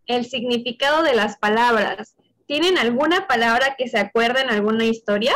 el 0.06 0.24
significado 0.26 1.02
de 1.02 1.14
las 1.14 1.36
palabras. 1.38 2.16
¿Tienen 2.46 2.78
alguna 2.78 3.26
palabra 3.26 3.74
que 3.76 3.88
se 3.88 3.98
acuerden, 3.98 4.50
alguna 4.50 4.84
historia? 4.84 5.34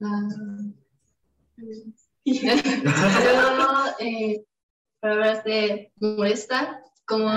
Uh, 0.00 0.72
eh, 3.98 4.44
palabras 5.00 5.44
de 5.44 5.92
molestar, 6.00 6.82
como 7.04 7.28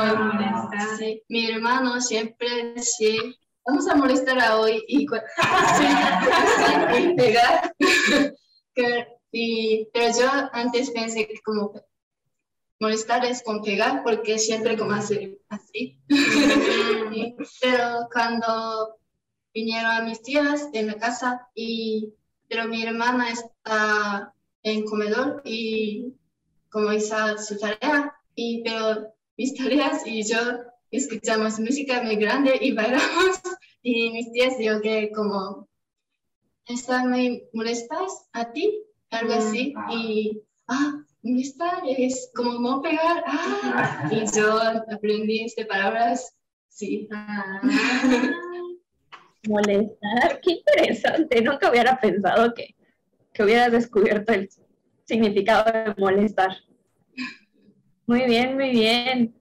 mi 1.27 1.49
hermano 1.49 1.99
siempre 1.99 2.81
sí, 2.81 3.17
vamos 3.65 3.87
a 3.87 3.95
molestar 3.95 4.39
a 4.39 4.59
hoy 4.59 4.83
y, 4.87 5.07
pegar. 7.17 7.73
Y, 9.37 9.89
pero 9.91 10.17
yo 10.17 10.29
antes 10.53 10.91
pensé 10.91 11.27
que 11.27 11.41
como 11.43 11.73
molestar 12.79 13.25
es 13.25 13.43
con 13.43 13.61
pegar, 13.61 14.01
porque 14.01 14.39
siempre 14.39 14.77
como 14.77 14.93
así. 14.93 15.37
así. 15.49 15.99
pero 17.61 18.07
cuando 18.13 18.95
vinieron 19.53 19.91
a 19.91 20.03
mis 20.03 20.21
tías 20.21 20.69
en 20.71 20.87
la 20.87 20.95
casa, 20.95 21.49
y, 21.53 22.13
pero 22.47 22.69
mi 22.69 22.83
hermana 22.83 23.29
está 23.29 24.33
en 24.65 24.83
comedor 24.83 25.41
y 25.45 26.15
como 26.69 26.91
hizo 26.91 27.15
su 27.37 27.57
tarea, 27.57 28.13
y, 28.33 28.63
pero 28.63 29.13
mis 29.37 29.55
tareas 29.55 30.05
y 30.05 30.23
yo 30.23 30.39
escuchamos 30.91 31.59
música 31.59 32.01
muy 32.01 32.15
grande 32.15 32.57
y 32.59 32.73
bailamos, 32.73 33.39
y 33.83 34.11
mis 34.11 34.31
tías 34.31 34.57
dijo 34.57 34.81
que 34.81 35.11
como, 35.11 35.69
¿están 36.65 37.11
muy 37.11 37.47
molestas 37.53 38.27
a 38.33 38.51
ti? 38.51 38.81
algo 39.11 39.33
así, 39.33 39.73
y, 39.91 40.41
ah, 40.67 40.93
está? 41.23 41.81
Es 41.87 42.31
como 42.35 42.59
no 42.59 42.81
pegar, 42.81 43.23
ah, 43.27 44.09
y 44.11 44.25
yo 44.35 44.59
aprendí 44.91 45.45
estas 45.45 45.67
palabras, 45.67 46.35
sí. 46.69 47.07
Ah. 47.13 47.61
Molestar, 49.47 50.41
qué 50.41 50.53
interesante, 50.53 51.41
nunca 51.43 51.69
hubiera 51.69 51.99
pensado 51.99 52.51
que, 52.55 52.74
que 53.35 53.43
hubieras 53.43 53.71
descubierto 53.71 54.31
el 54.33 54.49
significado 55.03 55.71
de 55.71 55.93
molestar. 55.97 56.55
Muy 58.07 58.23
bien, 58.23 58.55
muy 58.55 58.69
bien. 58.69 59.35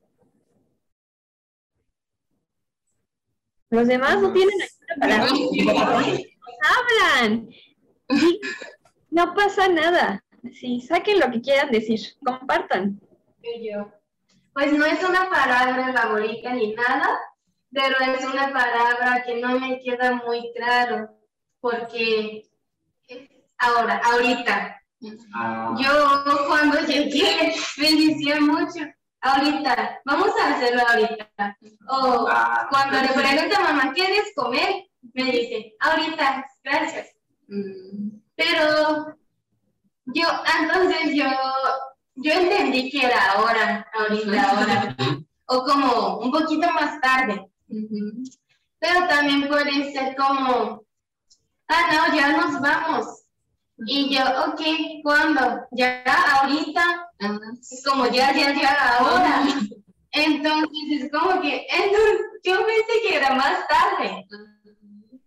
Los 3.71 3.87
demás 3.87 4.21
no 4.21 4.33
tienen 4.33 4.57
palabra. 4.99 5.31
Hablan. 6.63 7.49
No 9.11 9.35
pasa 9.35 9.69
nada. 9.69 10.25
Sí, 10.53 10.81
saquen 10.81 11.21
lo 11.21 11.31
que 11.31 11.41
quieran 11.41 11.71
decir, 11.71 12.01
compartan. 12.25 13.01
Pues 14.53 14.73
no 14.73 14.85
es 14.85 15.03
una 15.05 15.31
palabra 15.31 15.93
favorita 15.93 16.53
ni 16.53 16.75
nada, 16.75 17.19
pero 17.71 17.97
es 18.01 18.25
una 18.25 18.53
palabra 18.53 19.23
que 19.25 19.41
no 19.41 19.59
me 19.59 19.81
queda 19.81 20.23
muy 20.27 20.53
claro, 20.55 21.17
porque 21.61 22.49
ahora, 23.59 24.01
ahorita. 24.05 24.81
Ah. 25.35 25.75
Yo 25.79 26.47
cuando 26.47 26.81
llegué 26.81 27.55
me 27.77 27.91
decía 27.93 28.41
mucho, 28.41 28.81
ahorita, 29.21 30.01
vamos 30.05 30.31
a 30.41 30.55
hacerlo 30.55 30.83
ahorita. 30.87 31.59
O 31.89 32.27
ah. 32.31 32.67
cuando 32.71 33.01
le 33.01 33.09
pregunto 33.09 33.57
a 33.57 33.73
mamá, 33.73 33.93
¿quieres 33.93 34.33
comer? 34.35 34.87
Me 35.13 35.25
dice, 35.25 35.75
ahorita, 35.81 36.47
gracias. 36.63 37.09
Mm, 37.49 38.21
Pero 38.37 39.17
yo, 40.07 40.27
entonces 40.61 41.15
yo, 41.15 41.31
yo 42.15 42.33
entendí 42.33 42.91
que 42.91 43.07
era 43.07 43.33
ahora, 43.33 43.87
ahorita, 43.93 44.51
ahora, 44.51 44.97
o 45.47 45.65
como 45.65 46.19
un 46.19 46.31
poquito 46.31 46.71
más 46.73 47.01
tarde. 47.01 47.51
Pero 48.79 49.09
también 49.09 49.49
puede 49.49 49.93
ser 49.93 50.15
como, 50.17 50.85
ah, 51.69 51.91
no, 51.93 52.17
ya 52.17 52.37
nos 52.37 52.61
vamos. 52.61 53.24
Y 53.79 54.15
yo, 54.15 54.23
ok, 54.47 54.61
¿cuándo? 55.03 55.67
Ya, 55.73 56.03
ahorita, 56.05 57.11
es 57.61 57.83
como 57.85 58.07
ya, 58.07 58.33
ya, 58.33 58.53
ya, 58.53 58.99
ahora. 58.99 59.43
Entonces 60.13 61.03
es 61.03 61.11
como 61.11 61.41
que, 61.43 61.67
entonces, 61.69 62.21
yo 62.45 62.65
pensé 62.65 63.09
que 63.09 63.17
era 63.17 63.35
más 63.35 63.67
tarde. 63.67 64.27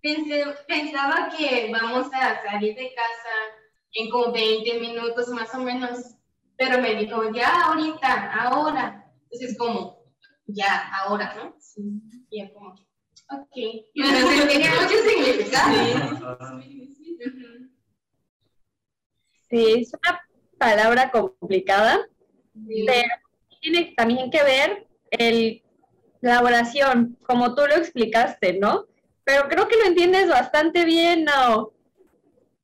Pensé, 0.02 0.46
pensaba 0.66 1.30
que 1.38 1.70
vamos 1.72 2.08
a 2.14 2.42
salir 2.44 2.76
de 2.76 2.94
casa 2.94 3.36
en 3.94 4.10
como 4.10 4.32
20 4.32 4.80
minutos 4.80 5.28
más 5.30 5.54
o 5.54 5.60
menos, 5.60 6.16
pero 6.58 6.82
me 6.82 6.96
dijo, 6.96 7.30
ya 7.34 7.64
ahorita, 7.64 8.34
ahora. 8.34 9.12
Entonces 9.24 9.58
como, 9.58 10.04
ya, 10.46 10.90
ahora, 11.00 11.36
¿no? 11.36 11.56
Y 12.30 12.42
yo 12.44 12.54
como, 12.54 12.70
ok. 12.70 13.56
Entonces 13.94 14.48
tenía 14.48 14.72
mucho 14.72 14.96
significado. 15.04 15.74
Ujú. 17.20 17.57
Sí, 19.50 19.82
es 19.82 19.92
una 19.94 20.22
palabra 20.58 21.12
complicada, 21.12 22.08
pero 22.86 23.10
tiene 23.62 23.94
también 23.96 24.30
que 24.30 24.44
ver 24.44 24.88
el, 25.12 25.64
la 26.22 26.42
oración, 26.42 27.18
como 27.24 27.56
tú 27.56 27.62
lo 27.68 27.76
explicaste, 27.76 28.60
¿no? 28.60 28.86
Pero 29.24 29.48
creo 29.48 29.68
que 29.68 29.78
lo 29.78 29.86
entiendes 29.86 30.30
bastante 30.30 30.86
bien, 30.86 31.26
¿no? 31.26 31.72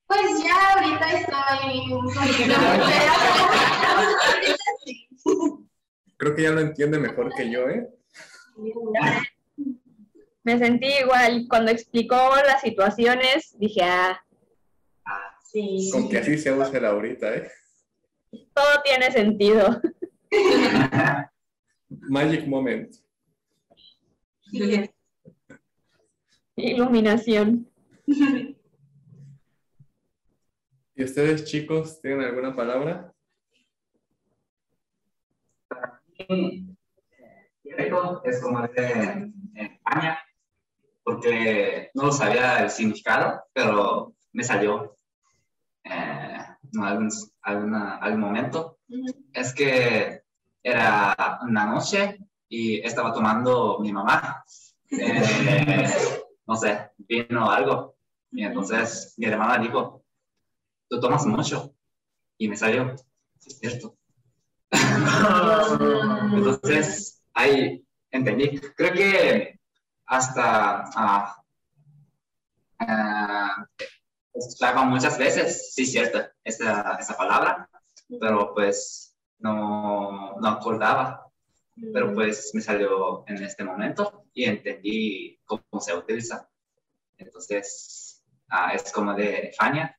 Pues 0.08 0.44
ya 0.44 0.74
ahorita 0.74 1.12
estoy. 1.12 1.84
Creo 6.18 6.36
que 6.36 6.44
ya 6.44 6.52
lo 6.52 6.62
entiende 6.62 7.00
mejor 7.00 7.34
que 7.36 7.50
yo, 7.50 7.68
¿eh? 7.68 7.90
Me 10.44 10.58
sentí 10.58 10.88
igual. 11.02 11.48
Cuando 11.50 11.72
explicó 11.72 12.32
las 12.46 12.62
situaciones, 12.62 13.58
dije, 13.58 13.84
ah, 13.84 14.24
Sí. 15.54 15.90
Con 15.92 16.10
que 16.10 16.18
así 16.18 16.36
se 16.38 16.52
usa 16.52 16.76
el 16.76 16.86
ahorita, 16.86 17.36
¿eh? 17.36 17.52
todo 18.54 18.82
tiene 18.84 19.12
sentido. 19.12 19.82
Magic 21.90 22.48
moment. 22.48 22.92
Iluminación. 26.56 27.70
¿Y 30.96 31.04
ustedes, 31.04 31.46
chicos, 31.46 32.02
tienen 32.02 32.22
alguna 32.22 32.56
palabra? 32.56 33.14
Quevedo 37.64 38.22
es 38.24 38.42
como 38.42 38.68
de 38.68 38.92
en 38.92 39.34
España, 39.56 40.20
porque 41.04 41.92
no 41.94 42.12
sabía 42.12 42.64
el 42.64 42.70
significado, 42.72 43.44
pero 43.54 44.16
me 44.32 44.44
salió 44.44 44.93
eh, 45.84 46.38
algún, 46.82 47.10
alguna- 47.42 47.98
algún 47.98 48.20
momento. 48.22 48.80
Es 49.34 49.54
que 49.54 50.22
era 50.62 51.40
una 51.44 51.66
noche 51.66 52.20
y 52.50 52.80
estaba 52.82 53.14
tomando 53.14 53.80
mi 53.80 53.92
mamá, 53.92 54.44
eh, 54.92 55.86
no 56.48 56.56
sé, 56.56 56.92
vino 56.98 57.50
algo. 57.50 57.96
Y 58.32 58.44
entonces 58.44 59.14
mi 59.18 59.26
hermana 59.28 59.58
dijo, 59.62 60.04
tú 60.90 61.00
tomas 61.00 61.26
mucho. 61.26 61.74
Y 62.38 62.48
me 62.50 62.58
salió, 62.58 62.96
sí, 63.40 63.50
es 63.50 63.60
cierto. 63.60 63.98
Entonces, 66.34 67.22
ahí 67.34 67.86
entendí. 68.12 68.60
Creo 68.76 68.94
que 68.94 69.60
hasta 70.06 70.84
ah, 70.96 71.36
ah, 72.80 73.66
escuchaba 74.34 74.84
muchas 74.84 75.18
veces, 75.18 75.74
sí, 75.74 75.86
cierto, 75.86 76.20
esa, 76.44 76.98
esa 77.00 77.18
palabra, 77.18 77.70
pero 78.20 78.54
pues 78.54 79.16
no, 79.40 80.36
no 80.40 80.48
acordaba. 80.48 81.28
Pero 81.92 82.14
pues 82.14 82.52
me 82.54 82.62
salió 82.62 83.24
en 83.28 83.44
este 83.44 83.64
momento 83.64 84.26
y 84.34 84.44
entendí 84.46 85.40
cómo 85.44 85.82
se 85.82 85.96
utiliza. 85.96 86.48
Entonces, 87.18 88.24
ah, 88.50 88.74
es 88.74 88.92
como 88.92 89.14
de 89.16 89.52
Fania. 89.58 89.98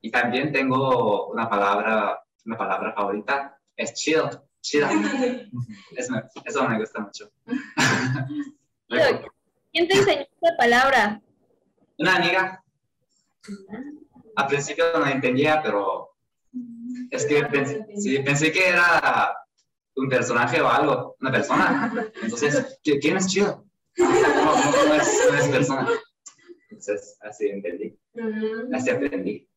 Y 0.00 0.10
también 0.10 0.52
tengo 0.52 1.28
una 1.28 1.48
palabra, 1.48 2.22
una 2.44 2.56
palabra 2.56 2.92
favorita, 2.92 3.58
es 3.76 3.94
chill, 3.94 4.22
chida. 4.60 4.90
Eso, 5.96 6.14
eso 6.44 6.68
me 6.68 6.78
gusta 6.78 7.00
mucho. 7.00 7.30
¿Quién 9.72 9.88
te 9.88 9.98
enseñó 9.98 10.22
esta 10.22 10.56
palabra? 10.56 11.20
Una 11.98 12.16
amiga, 12.16 12.61
al 14.36 14.46
principio 14.46 14.84
no 14.98 15.06
entendía, 15.06 15.60
pero 15.62 16.10
es 17.10 17.26
que 17.26 17.42
pensé, 17.44 17.86
sí, 17.96 18.18
pensé 18.20 18.52
que 18.52 18.68
era 18.68 19.36
un 19.96 20.08
personaje 20.08 20.60
o 20.60 20.68
algo, 20.68 21.16
una 21.20 21.30
persona. 21.32 21.92
Entonces, 22.22 22.78
¿qui- 22.82 22.98
¿quién 23.00 23.16
es 23.16 23.26
chido? 23.26 23.66
No, 23.98 24.06
no, 24.06 24.84
no 24.88 24.94
es, 24.94 25.28
no 25.30 25.36
es 25.38 25.48
persona. 25.48 25.88
Entonces, 26.70 27.18
así 27.20 27.48
entendí, 27.48 27.98
así 28.72 28.90
aprendí. 28.90 29.48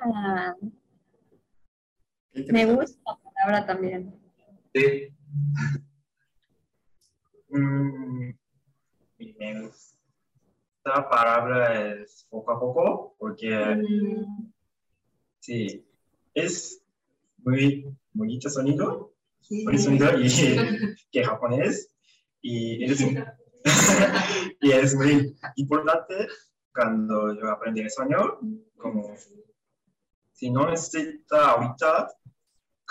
Ah, 0.00 0.54
me 2.32 2.64
gusta 2.66 2.98
la 3.06 3.18
palabra 3.34 3.66
también. 3.66 4.14
Sí, 4.74 5.08
Mm, 7.50 8.28
y 9.18 9.32
me 9.38 9.62
gusta 9.62 9.87
palabra 11.08 11.92
es 11.94 12.26
poco 12.30 12.52
a 12.52 12.60
poco, 12.60 13.14
porque 13.18 13.82
sí, 15.40 15.86
es 16.34 16.82
muy 17.38 17.84
bonito 18.12 18.48
sonido, 18.50 19.14
buen 19.64 19.78
sonido 19.78 20.18
y 20.20 20.28
que 21.12 21.24
japonés, 21.24 21.90
y 22.40 22.84
es, 22.84 23.00
y 24.60 24.70
es 24.72 24.94
muy 24.94 25.36
importante 25.56 26.28
cuando 26.72 27.34
yo 27.34 27.50
aprendí 27.50 27.80
español, 27.80 28.38
como 28.76 29.14
si 30.32 30.50
no 30.50 30.70
necesita 30.70 31.50
ahorita 31.50 32.08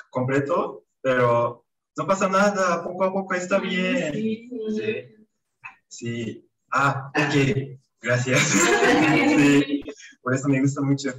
completo, 0.10 0.86
pero 1.02 1.66
no 1.96 2.08
pasa 2.08 2.28
nada, 2.28 2.84
poco 2.84 3.04
a 3.06 3.14
poco 3.14 3.34
está 3.34 3.60
bien. 3.60 4.14
sí. 4.14 5.14
Sí. 5.88 6.48
Ah, 6.72 7.12
ok. 7.16 7.80
Gracias. 8.02 8.40
Sí. 9.38 9.84
Por 10.22 10.34
eso 10.36 10.48
me 10.50 10.62
gusta 10.62 10.82
mucho. 10.82 11.14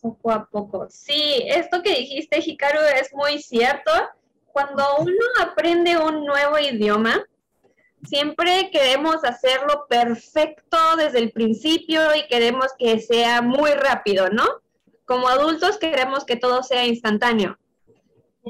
Poco 0.00 0.30
a 0.32 0.44
poco. 0.46 0.88
Sí, 0.90 1.44
esto 1.46 1.82
que 1.82 1.94
dijiste, 1.94 2.40
Hikaru, 2.44 2.80
es 3.00 3.12
muy 3.14 3.40
cierto. 3.40 3.90
Cuando 4.46 4.84
uno 4.98 5.24
aprende 5.40 5.96
un 5.96 6.24
nuevo 6.24 6.58
idioma, 6.58 7.24
siempre 8.04 8.70
queremos 8.70 9.24
hacerlo 9.24 9.86
perfecto 9.88 10.76
desde 10.96 11.20
el 11.20 11.32
principio 11.32 12.14
y 12.14 12.26
queremos 12.26 12.66
que 12.78 12.98
sea 13.00 13.42
muy 13.42 13.70
rápido, 13.72 14.28
¿no? 14.28 14.44
Como 15.06 15.28
adultos 15.28 15.78
queremos 15.78 16.24
que 16.24 16.36
todo 16.36 16.62
sea 16.62 16.84
instantáneo. 16.86 17.58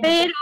Pero 0.00 0.34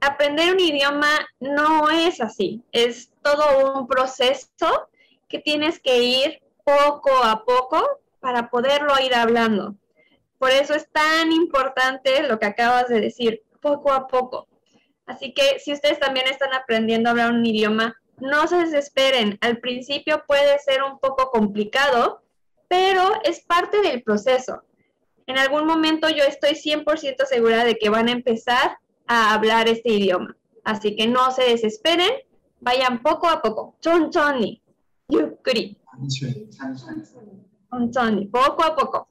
aprender 0.00 0.52
un 0.52 0.60
idioma 0.60 1.26
no 1.38 1.88
es 1.90 2.20
así, 2.20 2.62
es 2.72 3.10
todo 3.22 3.78
un 3.78 3.86
proceso 3.86 4.89
que 5.30 5.38
tienes 5.38 5.80
que 5.80 6.02
ir 6.02 6.42
poco 6.64 7.10
a 7.24 7.44
poco 7.44 7.82
para 8.20 8.50
poderlo 8.50 8.92
ir 9.00 9.14
hablando. 9.14 9.76
Por 10.38 10.50
eso 10.50 10.74
es 10.74 10.90
tan 10.90 11.32
importante 11.32 12.22
lo 12.24 12.38
que 12.38 12.46
acabas 12.46 12.88
de 12.88 13.00
decir, 13.00 13.42
poco 13.60 13.92
a 13.92 14.06
poco. 14.06 14.48
Así 15.06 15.32
que 15.32 15.58
si 15.58 15.72
ustedes 15.72 15.98
también 15.98 16.26
están 16.26 16.52
aprendiendo 16.52 17.08
a 17.08 17.12
hablar 17.12 17.32
un 17.32 17.46
idioma, 17.46 17.96
no 18.18 18.46
se 18.46 18.56
desesperen. 18.56 19.38
Al 19.40 19.58
principio 19.58 20.24
puede 20.26 20.58
ser 20.58 20.82
un 20.82 20.98
poco 20.98 21.30
complicado, 21.30 22.22
pero 22.68 23.12
es 23.24 23.40
parte 23.40 23.80
del 23.80 24.02
proceso. 24.02 24.62
En 25.26 25.38
algún 25.38 25.66
momento 25.66 26.08
yo 26.08 26.24
estoy 26.24 26.50
100% 26.50 27.24
segura 27.24 27.64
de 27.64 27.76
que 27.76 27.88
van 27.88 28.08
a 28.08 28.12
empezar 28.12 28.78
a 29.06 29.32
hablar 29.32 29.68
este 29.68 29.90
idioma. 29.90 30.36
Así 30.64 30.96
que 30.96 31.06
no 31.06 31.30
se 31.30 31.44
desesperen, 31.44 32.10
vayan 32.60 33.02
poco 33.02 33.28
a 33.28 33.42
poco. 33.42 33.76
Chonchoni, 33.80 34.59
yukuri, 35.10 35.76
poco 38.26 38.62
a 38.64 38.74
poco. 38.74 39.08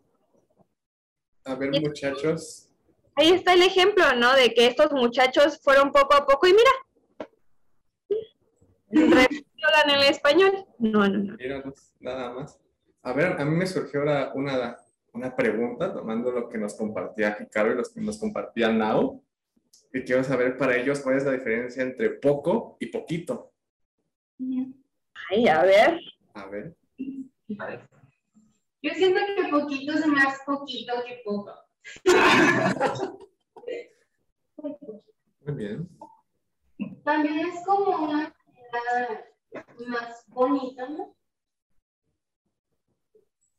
A 1.45 1.55
ver, 1.55 1.81
muchachos. 1.81 2.69
Ahí 3.15 3.31
está 3.31 3.53
el 3.53 3.63
ejemplo, 3.63 4.03
¿no? 4.17 4.33
De 4.33 4.53
que 4.53 4.67
estos 4.67 4.91
muchachos 4.91 5.59
fueron 5.61 5.91
poco 5.91 6.13
a 6.13 6.25
poco 6.25 6.47
y 6.47 6.53
mira. 6.53 6.71
Hablan 8.91 9.89
en 9.89 9.95
el 9.95 10.03
español. 10.09 10.65
No, 10.77 11.07
no, 11.07 11.17
no. 11.17 11.35
Míranos, 11.35 11.93
nada 11.99 12.31
más. 12.33 12.59
A 13.01 13.13
ver, 13.13 13.39
a 13.39 13.45
mí 13.45 13.55
me 13.55 13.67
surgió 13.67 14.01
ahora 14.01 14.31
una, 14.35 14.77
una 15.13 15.35
pregunta, 15.35 15.93
tomando 15.93 16.31
lo 16.31 16.49
que 16.49 16.57
nos 16.57 16.75
compartía 16.75 17.37
Hikaru 17.39 17.71
y 17.71 17.75
los 17.75 17.89
que 17.89 18.01
nos 18.01 18.17
compartía 18.17 18.71
Nao. 18.71 19.21
Y 19.93 20.01
quiero 20.03 20.23
saber 20.23 20.57
para 20.57 20.77
ellos 20.77 20.99
cuál 20.99 21.17
es 21.17 21.25
la 21.25 21.31
diferencia 21.31 21.83
entre 21.83 22.11
poco 22.11 22.77
y 22.79 22.87
poquito. 22.87 23.51
Ay, 25.31 25.47
a 25.47 25.61
ver. 25.63 25.99
A 26.33 26.45
ver. 26.47 26.75
Yo 28.81 28.93
siento 28.93 29.19
que 29.35 29.49
poquito 29.49 29.93
es 29.93 30.05
más 30.07 30.39
poquito 30.45 30.93
que 31.05 31.21
poco. 31.25 31.53
Muy 35.45 35.55
bien. 35.55 35.89
También 37.03 37.39
es 37.39 37.65
como 37.65 38.05
una 38.05 38.33
más 39.87 40.23
bonita, 40.27 40.87
¿no? 40.89 41.15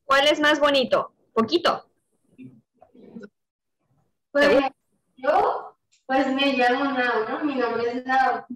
¿Cuál 0.05 0.27
es 0.27 0.41
más 0.41 0.59
bonito? 0.59 1.13
Poquito. 1.33 1.87
Pues 4.33 4.63
yo, 5.17 5.77
pues 6.07 6.27
me 6.33 6.53
llamo 6.53 6.85
Nao, 6.93 7.29
¿no? 7.29 7.45
Mi 7.45 7.55
nombre 7.57 7.91
es 7.91 8.07
Nao. 8.07 8.47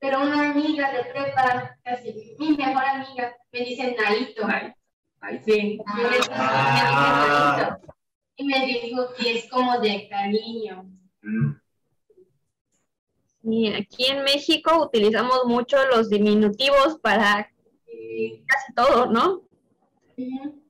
Pero 0.00 0.20
una 0.22 0.50
amiga 0.50 0.92
de 0.92 1.04
prepa, 1.12 1.76
casi 1.82 2.14
mi 2.38 2.56
mejor 2.56 2.84
amiga, 2.84 3.36
me 3.52 3.60
dice 3.60 3.96
Naito. 3.98 4.46
Ahí 5.20 5.40
sí. 5.44 5.52
Y 5.56 5.92
me 5.96 6.08
dice- 6.10 6.30
me 6.30 6.38
dice 6.38 6.84
Naito. 6.84 7.80
Y 8.36 8.44
me 8.44 8.66
dijo 8.66 9.08
que 9.18 9.38
es 9.38 9.50
como 9.50 9.78
de 9.80 10.08
cariño. 10.08 10.84
Mm. 11.22 11.52
Sí, 13.42 13.72
aquí 13.74 14.06
en 14.06 14.22
México 14.24 14.84
utilizamos 14.84 15.44
mucho 15.46 15.76
los 15.86 16.08
diminutivos 16.10 16.98
para 17.00 17.50
casi 18.46 18.72
todo, 18.74 19.06
¿no? 19.06 19.42
ujú. 20.16 20.62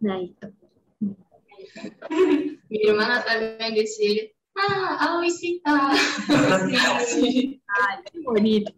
Naito. 0.00 0.48
Mi 2.68 2.88
hermana 2.88 3.24
también 3.24 3.74
dice, 3.74 4.33
ah, 4.56 4.96
Aoisita. 5.00 5.92
Sí. 7.06 7.62
Ay, 7.66 7.98
qué 8.12 8.20
bonito. 8.20 8.72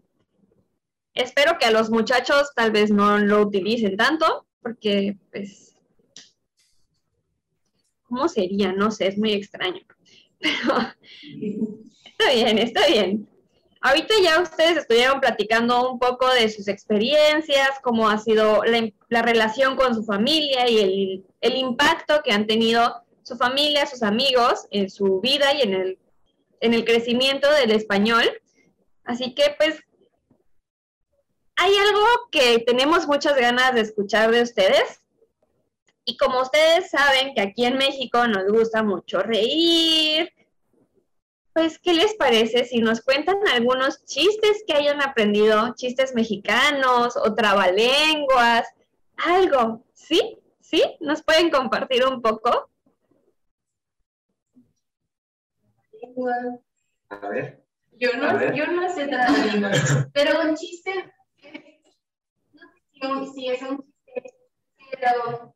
Espero 1.15 1.57
que 1.59 1.67
a 1.67 1.71
los 1.71 1.91
muchachos 1.91 2.51
tal 2.55 2.73
vez 2.73 2.91
no 2.91 3.19
lo 3.19 3.43
utilicen 3.43 3.97
tanto, 3.97 4.47
porque 4.61 5.17
pues, 5.31 5.75
¿cómo 8.03 8.29
sería? 8.29 8.73
No 8.73 8.91
sé, 8.91 9.09
es 9.09 9.19
muy 9.19 9.33
extraño. 9.33 9.81
Pero 10.39 10.95
está 12.05 12.33
bien, 12.33 12.59
está 12.59 12.87
bien. 12.87 13.29
Ahorita 13.81 14.15
ya 14.23 14.41
ustedes 14.41 14.79
estuvieron 14.79 15.21
platicando 15.21 15.91
un 15.91 15.99
poco 15.99 16.29
de 16.33 16.49
sus 16.49 16.67
experiencias, 16.69 17.71
cómo 17.83 18.09
ha 18.09 18.19
sido 18.19 18.65
la, 18.65 18.91
la 19.09 19.23
relación 19.23 19.77
con 19.77 19.95
su 19.95 20.03
familia 20.03 20.69
y 20.69 20.79
el, 20.79 21.27
el 21.41 21.57
impacto 21.57 22.21
que 22.25 22.33
han 22.33 22.47
tenido 22.47 23.06
su 23.27 23.37
familia, 23.37 23.87
sus 23.87 24.05
amigos 24.05 24.69
en 24.71 24.89
su 24.89 25.21
vida 25.21 25.53
y 25.53 25.63
en 25.63 25.75
el, 25.75 25.99
en 26.61 26.75
el 26.75 26.85
crecimiento 26.85 27.51
del 27.51 27.73
español. 27.73 28.25
Así 29.03 29.35
que 29.35 29.53
pues 29.59 29.81
hay 31.57 31.75
algo 31.77 32.07
que 32.31 32.61
tenemos 32.61 33.09
muchas 33.09 33.37
ganas 33.37 33.75
de 33.75 33.81
escuchar 33.81 34.31
de 34.31 34.43
ustedes. 34.43 35.03
Y 36.05 36.17
como 36.19 36.41
ustedes 36.41 36.89
saben 36.89 37.35
que 37.35 37.41
aquí 37.41 37.65
en 37.65 37.79
México 37.79 38.29
nos 38.29 38.47
gusta 38.47 38.85
mucho 38.85 39.19
reír, 39.19 40.33
pues 41.53 41.81
¿qué 41.81 41.95
les 41.95 42.15
parece 42.15 42.65
si 42.65 42.79
nos 42.79 43.01
cuentan 43.01 43.39
algunos 43.53 44.05
chistes 44.05 44.63
que 44.69 44.75
hayan 44.75 45.03
aprendido, 45.03 45.75
chistes 45.75 46.15
mexicanos 46.15 47.17
o 47.17 47.35
trabalenguas, 47.35 48.69
algo? 49.17 49.85
¿Sí? 49.95 50.39
¿Sí? 50.61 50.85
¿Nos 51.01 51.25
pueden 51.25 51.51
compartir 51.51 52.07
un 52.07 52.23
poco? 52.23 52.71
A 57.11 57.29
ver. 57.29 57.63
Yo 57.93 58.13
no, 58.15 58.39
ver. 58.39 58.55
yo 58.55 58.67
no 58.67 58.89
sé 58.93 59.07
trabalenguas, 59.07 60.09
pero 60.13 60.43
un 60.43 60.55
chiste, 60.55 61.13
no 63.03 63.25
sé 63.27 63.33
si 63.33 63.49
es 63.49 63.63
un 63.63 63.79
chiste, 63.79 64.35
pero 65.01 65.55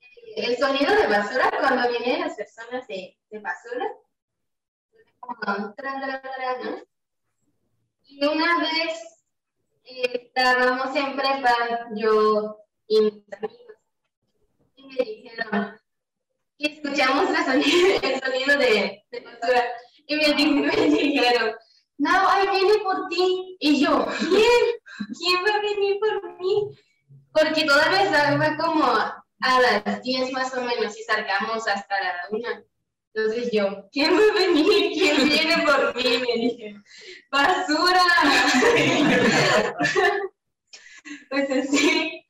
eh, 0.00 0.34
el 0.36 0.56
sonido 0.56 0.94
de 0.94 1.06
basura 1.06 1.50
cuando 1.58 1.88
vienen 1.88 2.20
las 2.20 2.34
personas 2.34 2.86
de, 2.86 3.18
de 3.30 3.38
basura, 3.38 3.86
como 5.18 5.74
tran, 5.74 6.00
tran, 6.00 6.22
¿no? 6.64 6.82
Y 8.04 8.24
una 8.26 8.58
vez 8.60 9.24
eh, 9.84 10.22
estábamos 10.26 10.96
en 10.96 11.16
prepa, 11.16 11.88
yo 11.94 12.58
y 12.86 13.00
mis 13.02 13.32
amigos, 13.32 13.76
y 14.76 14.86
me 14.86 15.04
dijeron 15.04 15.80
escuchamos 16.66 17.28
el 18.02 18.20
sonido 18.20 18.58
de, 18.58 19.04
basura. 19.12 19.64
Y 20.06 20.16
me, 20.16 20.32
di- 20.34 20.46
me 20.46 20.76
dijeron, 20.76 21.54
no, 21.98 22.28
ahí 22.28 22.46
viene 22.48 22.78
por 22.82 23.08
ti. 23.08 23.56
Y 23.60 23.80
yo, 23.80 24.06
¿quién? 24.18 24.62
¿Quién 25.18 25.44
va 25.44 25.54
a 25.54 25.60
venir 25.60 25.98
por 26.00 26.38
mí? 26.38 26.76
Porque 27.32 27.64
todavía 27.64 28.10
salgo 28.10 28.44
como 28.62 28.84
a 28.84 29.60
las 29.60 30.02
10 30.02 30.32
más 30.32 30.52
o 30.54 30.60
menos 30.62 30.98
y 30.98 31.02
salgamos 31.04 31.66
hasta 31.68 32.00
la 32.00 32.14
una. 32.30 32.62
Entonces 33.12 33.50
yo, 33.52 33.88
¿quién 33.92 34.12
va 34.14 34.20
a 34.20 34.38
venir? 34.38 34.92
¿Quién 34.92 35.28
viene 35.28 35.58
por 35.64 35.94
mí? 35.96 36.02
Me 36.18 36.34
dije, 36.42 36.74
¡basura! 37.30 38.02
pues 41.30 41.50
así, 41.50 42.26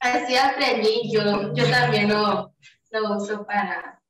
así 0.00 0.36
aprendí. 0.36 1.10
Yo, 1.12 1.52
yo 1.54 1.70
también 1.70 2.08
lo, 2.08 2.54
lo 3.00 3.16
uso 3.16 3.44
para, 3.46 4.00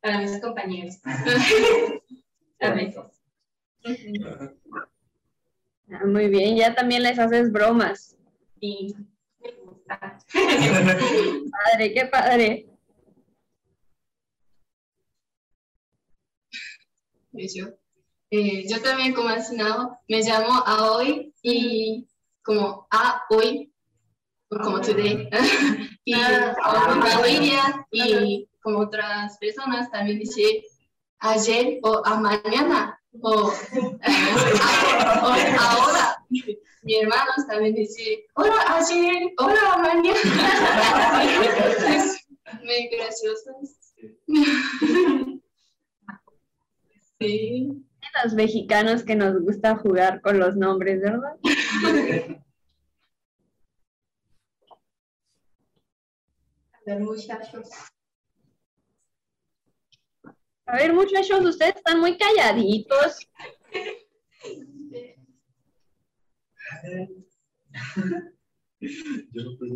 para 0.00 0.18
mis 0.18 0.40
compañeros. 0.40 0.98
A 2.60 2.70
veces. 2.70 3.04
Ah, 5.90 6.04
muy 6.04 6.28
bien, 6.28 6.56
ya 6.56 6.74
también 6.74 7.02
les 7.02 7.18
haces 7.18 7.50
bromas. 7.50 8.16
Me 8.60 8.88
gusta. 9.64 10.18
Padre, 10.32 11.94
qué 11.94 12.06
padre. 12.06 12.66
Y 17.32 17.56
yo, 17.56 17.68
eh, 18.30 18.68
yo 18.68 18.82
también 18.82 19.14
como 19.14 19.28
has 19.28 19.50
mencionado, 19.50 19.98
me 20.08 20.20
llamo 20.20 20.52
Aoi 20.66 21.32
y 21.42 22.08
como 22.42 22.86
A 22.90 23.22
hoy, 23.30 23.67
como 24.48 24.80
today. 24.80 25.28
y 26.04 26.14
Ah. 26.14 26.54
mi 26.94 27.02
familia 27.10 27.86
y 27.92 28.48
como 28.62 28.78
otras 28.80 29.36
personas 29.38 29.90
también 29.90 30.18
dice 30.18 30.62
ayer 31.20 31.78
o 31.82 32.02
a 32.04 32.18
mañana 32.20 32.98
o, 33.20 33.30
o 33.32 33.52
ahora. 35.60 36.16
Mi 36.82 36.96
hermano 36.96 37.32
también 37.48 37.74
dice 37.74 38.24
hola 38.34 38.54
ayer, 38.78 39.32
hola 39.38 39.78
mañana. 39.78 41.22
es 41.96 42.26
muy 42.62 42.88
gracioso. 42.88 43.50
Sí. 47.20 47.84
Los 48.24 48.34
mexicanos 48.34 49.02
que 49.04 49.16
nos 49.16 49.40
gusta 49.42 49.76
jugar 49.76 50.20
con 50.22 50.38
los 50.38 50.56
nombres, 50.56 51.00
¿verdad? 51.00 51.36
Ver, 56.88 57.00
muchachos. 57.00 57.68
A 60.66 60.76
ver, 60.76 60.92
muchachos, 60.92 61.44
ustedes 61.44 61.76
están 61.76 62.00
muy 62.00 62.16
calladitos. 62.16 63.18
Yo 68.80 69.42
no 69.42 69.58
puedo 69.58 69.74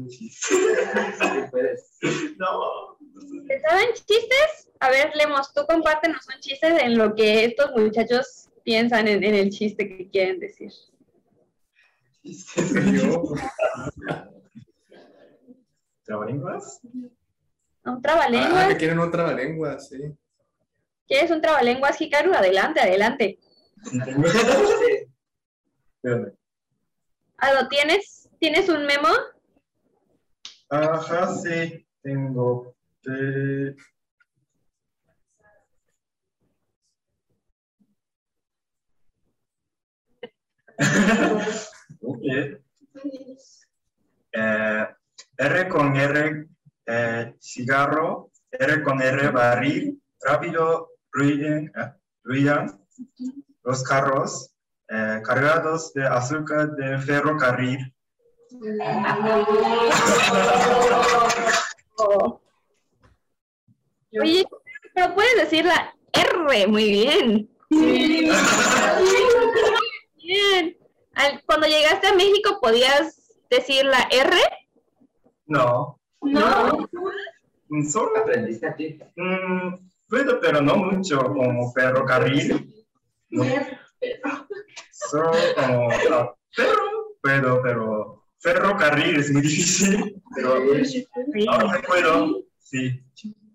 puedes. 1.51 1.99
No. 2.39 2.97
¿Se 3.49 3.61
saben 3.61 3.89
chistes? 3.95 4.71
A 4.81 4.91
ver, 4.91 5.11
Lemos, 5.17 5.53
tú 5.53 5.63
compártenos 5.69 6.27
un 6.33 6.41
chiste 6.41 6.67
en 6.67 6.97
lo 6.97 7.15
que 7.15 7.47
estos 7.47 7.73
muchachos 7.77 8.49
piensan 8.65 9.09
en, 9.09 9.25
en 9.25 9.35
el 9.35 9.51
chiste 9.51 9.89
que 9.89 10.09
quieren 10.09 10.39
decir. 10.39 10.71
Yo, 12.23 13.35
¿Trabalenguas? 16.05 16.81
¿Un 16.83 17.11
ah, 17.85 17.99
trabalenguas? 18.03 18.69
que 18.69 18.77
quieren 18.77 18.99
un 18.99 19.11
trabalengua, 19.11 19.79
sí. 19.79 19.99
¿Quieres 21.07 21.31
un 21.31 21.41
trabalenguas, 21.41 22.01
Hikaru? 22.01 22.33
Adelante, 22.35 22.81
adelante. 22.81 23.39
Ah, 27.39 27.53
¿lo 27.55 27.69
tienes? 27.69 28.29
¿Tienes 28.39 28.69
un 28.69 28.87
memo? 28.87 29.09
Ajá, 30.69 31.35
sí, 31.35 31.87
tengo. 32.03 32.75
eh, 33.07 33.77
ok. 42.01 42.23
Eh, 44.33 44.87
R 45.37 45.69
con 45.69 45.97
R, 45.97 46.47
eh, 46.87 47.35
cigarro, 47.41 48.31
R 48.51 48.83
con 48.83 49.01
R, 49.01 49.29
barril, 49.31 50.03
rápido, 50.21 50.91
ruidan, 51.11 51.67
eh, 51.77 51.93
ruidan 52.25 52.81
los 53.65 53.83
carros 53.85 54.51
eh, 54.89 55.21
cargados 55.25 55.93
de 55.95 56.07
azúcar 56.07 56.73
de 56.73 56.99
ferrocarril. 56.99 57.95
Oye, 64.21 64.45
pero 64.95 65.15
puedes 65.15 65.37
decir 65.37 65.65
la 65.65 65.95
R, 66.13 66.67
muy 66.67 66.91
bien. 66.91 67.51
Bien. 70.17 70.77
Al- 71.15 71.43
cuando 71.47 71.67
llegaste 71.67 72.09
a 72.09 72.15
México, 72.15 72.59
¿podías 72.61 73.33
decir 73.51 73.85
la 73.87 74.07
R? 74.11 74.37
No, 75.53 76.01
No, 76.23 76.89
mm, 77.69 77.85
solo 77.87 78.17
¿Aprendiste 78.17 78.67
a 78.67 78.75
ti? 78.75 78.99
mm, 79.17 79.75
puedo, 80.09 80.41
pero 80.41 80.63
no 80.63 80.77
mucho 80.77 81.21
como 81.21 81.71
ferrocarril. 81.73 82.73
No, 83.29 83.45
solo 84.91 85.33
como, 85.55 85.91
ah, 85.91 86.35
pero 86.57 86.79
puedo, 87.21 87.63
pero 87.63 88.25
ferrocarril 88.39 89.17
es 89.19 89.31
muy 89.31 89.43
difícil. 89.43 90.23
Pero 90.35 90.55
ahora 90.55 90.85
sí 90.87 91.07
puedo, 91.87 92.45
sí. 92.59 93.05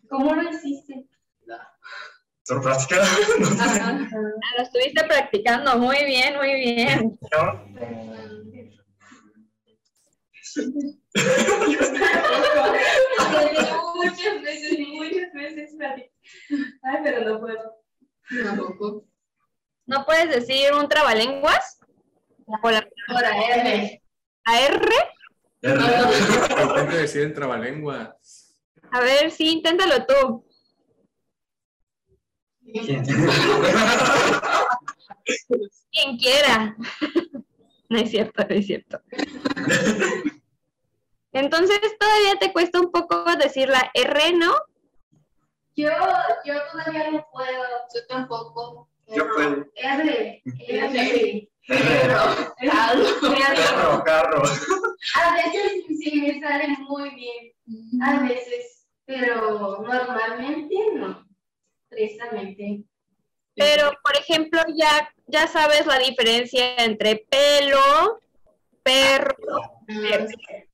¿cómo 0.07 0.35
lo 0.35 0.49
hiciste? 0.51 1.07
Solo 2.43 2.61
no 2.63 2.79
sé. 2.79 2.95
Ah, 2.95 4.07
Lo 4.57 4.63
estuviste 4.63 5.03
practicando, 5.03 5.77
muy 5.79 6.05
bien, 6.05 6.35
muy 6.37 6.53
bien. 6.53 7.19
¿No? 10.65 10.97
muchas 13.95 14.41
veces, 14.41 14.79
muchas 14.79 15.33
veces. 15.33 15.75
Ay, 16.83 16.97
pero 17.03 17.21
no 17.25 17.39
puedo. 17.39 17.83
Tampoco. 18.43 19.05
¿No 19.85 20.05
puedes 20.05 20.29
decir 20.29 20.73
un 20.73 20.87
trabalenguas? 20.89 21.79
¿O 22.61 22.71
la, 22.71 22.79
R. 22.79 24.01
la 24.45 24.61
R? 24.61 24.95
Intenta 25.61 26.95
decir 26.97 27.23
en 27.23 27.33
trabalengua. 27.33 28.17
A 28.91 28.99
ver, 29.01 29.31
sí, 29.31 29.49
inténtalo 29.49 30.05
tú. 30.05 30.45
Quien 35.91 36.17
quiera. 36.17 36.75
No 37.89 37.99
es 37.99 38.11
cierto, 38.11 38.45
no 38.49 38.53
es 38.53 38.65
cierto. 38.65 39.01
Entonces, 41.33 41.79
todavía 41.99 42.35
te 42.39 42.53
cuesta 42.53 42.79
un 42.79 42.91
poco 42.91 43.23
decir 43.35 43.69
la 43.69 43.91
R, 43.93 44.33
¿no? 44.33 44.55
Yo, 45.75 45.89
yo 46.45 46.53
todavía 46.71 47.11
no 47.11 47.27
puedo. 47.31 47.63
Yo 47.93 48.07
tampoco. 48.07 48.89
Yo 49.07 49.27
puedo. 49.35 49.65
R. 49.75 50.41
R. 50.67 51.49
Pero, 51.67 52.19
Carro, 52.59 54.03
carro. 54.03 54.41
A 55.15 55.33
veces 55.33 55.83
sí 55.99 56.21
me 56.21 56.39
sale 56.39 56.69
muy 56.87 57.09
bien. 57.11 58.01
A 58.01 58.23
veces. 58.23 58.87
Pero 59.05 59.81
normalmente 59.81 60.75
no. 60.95 61.27
Precisamente. 61.89 62.83
Pero, 63.55 63.91
por 64.03 64.15
ejemplo, 64.17 64.61
ya, 64.75 65.13
ya 65.27 65.47
sabes 65.47 65.85
la 65.85 65.99
diferencia 65.99 66.75
entre 66.77 67.25
pelo, 67.29 68.19
perro. 68.83 69.83
escuchar 69.87 70.66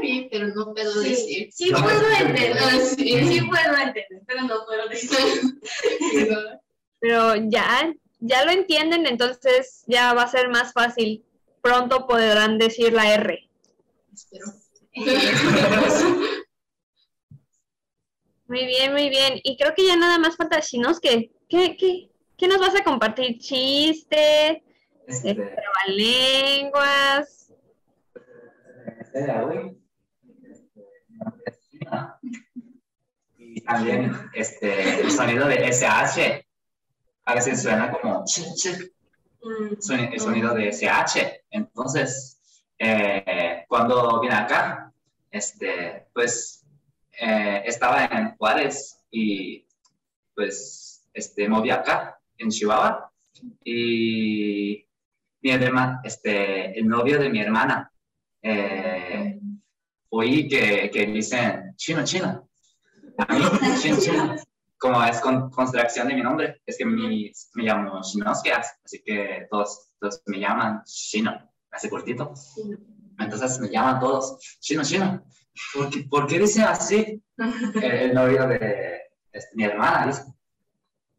bien, 0.00 0.28
pero 0.30 0.48
no 0.48 0.72
puedo 0.74 0.92
Sí, 1.02 1.08
decir. 1.10 1.48
sí 1.52 1.70
puedo 1.70 2.10
entender. 2.20 2.56
Ah, 2.58 2.78
sí. 2.80 2.96
Sí 2.96 3.40
puedo 3.42 3.76
entender, 3.76 4.22
pero 4.26 4.42
no 4.42 4.64
puedo 4.66 4.88
decir. 4.88 5.10
Pero 7.00 7.36
ya, 7.48 7.92
ya 8.18 8.44
lo 8.44 8.50
entienden, 8.50 9.06
entonces 9.06 9.84
ya 9.86 10.12
va 10.14 10.22
a 10.22 10.28
ser 10.30 10.48
más 10.48 10.72
fácil. 10.72 11.24
Pronto 11.62 12.06
podrán 12.06 12.58
decir 12.58 12.92
la 12.92 13.14
R. 13.14 13.48
Espero. 14.12 14.46
Muy 18.46 18.66
bien, 18.66 18.92
muy 18.92 19.08
bien. 19.10 19.40
Y 19.44 19.56
creo 19.56 19.74
que 19.76 19.86
ya 19.86 19.96
nada 19.96 20.18
más 20.18 20.36
falta 20.36 20.58
Shinosuke. 20.60 21.30
¿Qué, 21.48 21.76
qué, 21.76 22.10
qué 22.36 22.48
nos 22.48 22.58
vas 22.58 22.74
a 22.74 22.82
compartir? 22.82 23.38
¿Chiste? 23.38 24.64
Este, 25.06 25.34
¿Trabalenguas? 25.34 27.47
Y 33.36 33.60
también 33.62 34.12
este, 34.34 35.00
el 35.00 35.10
sonido 35.10 35.48
de 35.48 35.68
SH. 35.68 36.44
A 37.24 37.34
veces 37.34 37.62
suena 37.62 37.90
como 37.92 38.24
el 38.24 40.20
sonido 40.20 40.54
de 40.54 40.68
SH. 40.68 41.44
Entonces, 41.50 42.40
eh, 42.78 43.64
cuando 43.68 44.20
vine 44.20 44.34
acá, 44.34 44.92
este, 45.30 46.06
pues 46.12 46.64
eh, 47.20 47.62
estaba 47.66 48.06
en 48.06 48.36
Juárez 48.36 49.00
y 49.10 49.66
pues 50.34 51.08
este, 51.12 51.48
moví 51.48 51.70
acá, 51.70 52.18
en 52.38 52.50
Chihuahua. 52.50 53.12
Y 53.64 54.86
mi 55.42 55.50
hermana, 55.50 56.00
este, 56.04 56.78
el 56.78 56.88
novio 56.88 57.18
de 57.18 57.28
mi 57.28 57.40
hermana, 57.40 57.92
eh, 58.42 59.38
oí 60.10 60.48
que, 60.48 60.90
que 60.90 61.06
dicen 61.06 61.74
chino, 61.76 62.04
chino. 62.04 62.48
A 63.18 63.26
mí, 63.34 63.42
chino, 63.80 63.96
chino. 64.00 64.36
Como 64.78 65.02
es 65.04 65.20
con, 65.20 65.50
construcción 65.50 66.08
de 66.08 66.14
mi 66.14 66.22
nombre, 66.22 66.62
es 66.64 66.78
que 66.78 66.84
mi, 66.84 67.32
me 67.54 67.64
llamo 67.64 68.00
Shinosuke, 68.00 68.52
así 68.52 69.02
que 69.04 69.48
todos, 69.50 69.90
todos 69.98 70.22
me 70.26 70.38
llaman 70.38 70.82
Shino, 70.86 71.32
así 71.70 71.88
cortito. 71.88 72.32
Entonces 73.18 73.58
me 73.58 73.68
llaman 73.68 73.98
todos 73.98 74.38
Chino, 74.60 74.84
Chino. 74.84 75.24
¿Por 75.74 75.90
qué, 75.90 76.06
por 76.08 76.28
qué 76.28 76.38
dicen 76.38 76.64
así? 76.64 77.20
El, 77.36 77.82
el 77.82 78.14
novio 78.14 78.46
de 78.46 78.98
este, 79.32 79.50
mi 79.54 79.64
hermana 79.64 80.06
dice, 80.06 80.22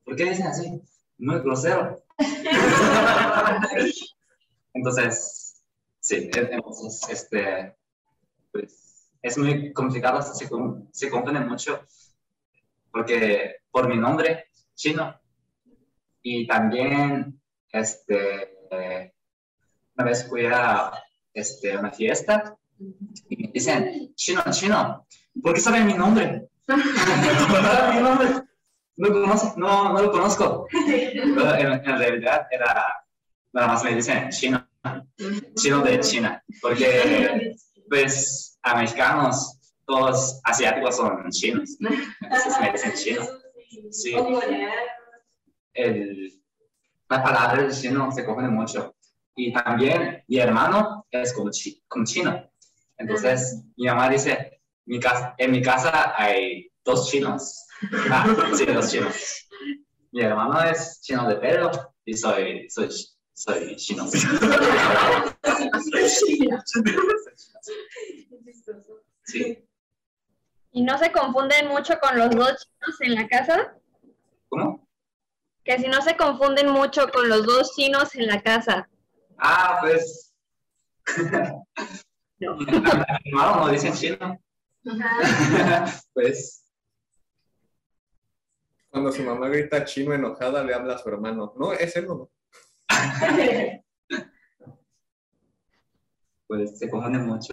¿por 0.04 0.16
qué 0.16 0.30
dicen 0.30 0.48
así? 0.48 0.82
Muy 1.18 1.40
grosero. 1.40 2.04
Entonces, 4.74 5.39
sí, 6.10 6.30
entonces, 6.34 7.08
este, 7.10 7.76
pues, 8.52 9.12
es 9.22 9.38
muy 9.38 9.72
complicado, 9.74 10.22
se, 10.24 10.48
se 10.92 11.10
confunde 11.10 11.40
mucho, 11.42 11.86
porque 12.92 13.58
por 13.70 13.88
mi 13.88 13.98
nombre, 13.98 14.48
chino, 14.74 15.16
y 16.24 16.48
también, 16.48 17.40
este, 17.72 18.58
una 19.96 20.04
vez 20.04 20.28
fui 20.28 20.46
a 20.46 20.92
este, 21.32 21.78
una 21.78 21.92
fiesta, 21.92 22.58
y 23.30 23.38
me 23.38 23.52
dicen, 23.52 24.14
chino, 24.16 24.42
chino, 24.50 25.06
¿por 25.44 25.54
qué 25.54 25.62
saben 25.62 25.86
mi 25.86 25.94
nombre? 25.94 26.50
¿Saben 26.66 26.86
mi 27.96 28.02
nombre? 28.02 28.28
No, 28.98 29.10
conoce- 29.10 29.56
no, 29.58 29.94
no 29.94 30.02
lo 30.02 30.12
conozco. 30.12 30.68
Pero 30.72 31.56
en, 31.56 31.72
en 31.72 31.98
realidad 31.98 32.48
era, 32.52 33.06
nada 33.54 33.68
más 33.68 33.84
me 33.84 33.96
dicen 33.96 34.30
chino, 34.30 34.69
chino 35.56 35.82
de 35.82 36.00
China, 36.00 36.44
porque 36.62 37.56
pues 37.90 38.58
a 38.64 38.76
mexicanos 38.80 39.60
todos 39.86 40.40
asiáticos 40.44 40.98
son 40.98 41.30
chinos, 41.32 41.78
entonces 42.22 42.60
me 42.62 42.72
dicen 42.72 42.94
chino. 42.94 43.26
Sí, 43.92 44.16
el, 45.74 46.42
la 47.10 47.24
palabra 47.24 47.70
chino 47.72 48.12
se 48.12 48.26
confunde 48.26 48.50
mucho. 48.50 48.96
Y 49.36 49.54
también 49.54 50.24
mi 50.28 50.38
hermano 50.38 51.08
es 51.10 51.34
como 51.34 51.50
chino. 51.50 52.52
Entonces 52.98 53.64
mi 53.78 53.86
mamá 53.88 54.10
dice, 54.10 54.62
mi 54.86 55.00
casa, 55.00 55.34
en 55.38 55.52
mi 55.52 55.62
casa 55.62 56.14
hay 56.18 56.70
dos 56.84 57.10
chinos. 57.10 57.66
Ah, 58.12 58.28
sí, 58.54 58.66
dos 58.66 58.92
chinos. 58.92 59.48
Mi 60.12 60.22
hermano 60.22 60.62
es 60.64 61.00
chino 61.02 61.28
de 61.28 61.36
pelo 61.38 61.72
y 62.04 62.14
soy, 62.16 62.68
soy, 62.70 62.90
soy 63.40 63.76
chino. 63.78 64.06
Sí. 69.24 69.66
¿Y 70.72 70.82
no 70.84 70.98
se 70.98 71.12
confunden 71.12 71.68
mucho 71.68 72.00
con 72.02 72.18
los 72.18 72.32
dos 72.32 72.68
chinos 72.68 73.02
en 73.02 73.16
la 73.16 73.28
casa? 73.28 73.78
¿Cómo? 74.50 74.88
Que 75.64 75.80
si 75.80 75.88
no 75.88 76.02
se 76.02 76.18
confunden 76.18 76.70
mucho 76.70 77.10
con 77.12 77.30
los 77.30 77.46
dos 77.46 77.74
chinos 77.76 78.14
en 78.16 78.28
la 78.28 78.42
casa. 78.42 78.90
Ah, 79.38 79.78
pues. 79.82 80.34
No. 82.42 82.58
Hermano 83.26 83.66
no 83.66 83.68
dicen 83.68 83.94
chino. 83.94 84.42
pues. 86.14 86.64
Cuando 88.90 89.12
su 89.12 89.24
mamá 89.24 89.50
grita 89.50 89.84
chino 89.84 90.14
enojada, 90.14 90.64
le 90.64 90.74
habla 90.74 90.94
a 90.94 90.98
su 90.98 91.10
hermano. 91.10 91.54
No, 91.58 91.74
es 91.74 91.94
él 91.98 92.08
no. 92.08 92.30
pues 96.48 96.78
se 96.80 96.90
confunde 96.90 97.20
mucho 97.20 97.52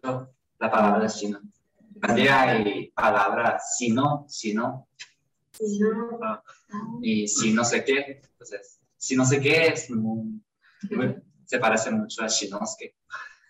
la 0.59 0.71
palabra 0.71 1.07
chino. 1.09 1.41
También 2.01 2.29
hay 2.33 2.91
palabras 2.93 3.77
si 3.77 3.91
no, 3.91 4.25
si 4.29 4.55
no, 4.55 4.89
Sí, 5.53 5.79
no. 5.81 6.43
y 7.01 7.27
si 7.29 7.53
no 7.53 7.65
sé 7.65 7.85
qué. 7.85 8.21
Entonces, 8.33 8.81
si 8.99 9.17
no 9.17 9.25
sé 9.25 9.41
qué 9.41 9.69
es 9.69 9.91
muy- 9.91 10.43
muy- 10.91 11.17
se 11.47 11.59
parece 11.59 11.91
mucho 11.91 12.23
a 12.23 12.27
Shinosuke. 12.29 12.95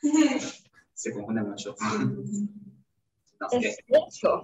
Se 0.95 1.13
confunde 1.13 1.43
mucho. 1.43 1.75
Es 3.51 3.77
cierto. 3.87 4.43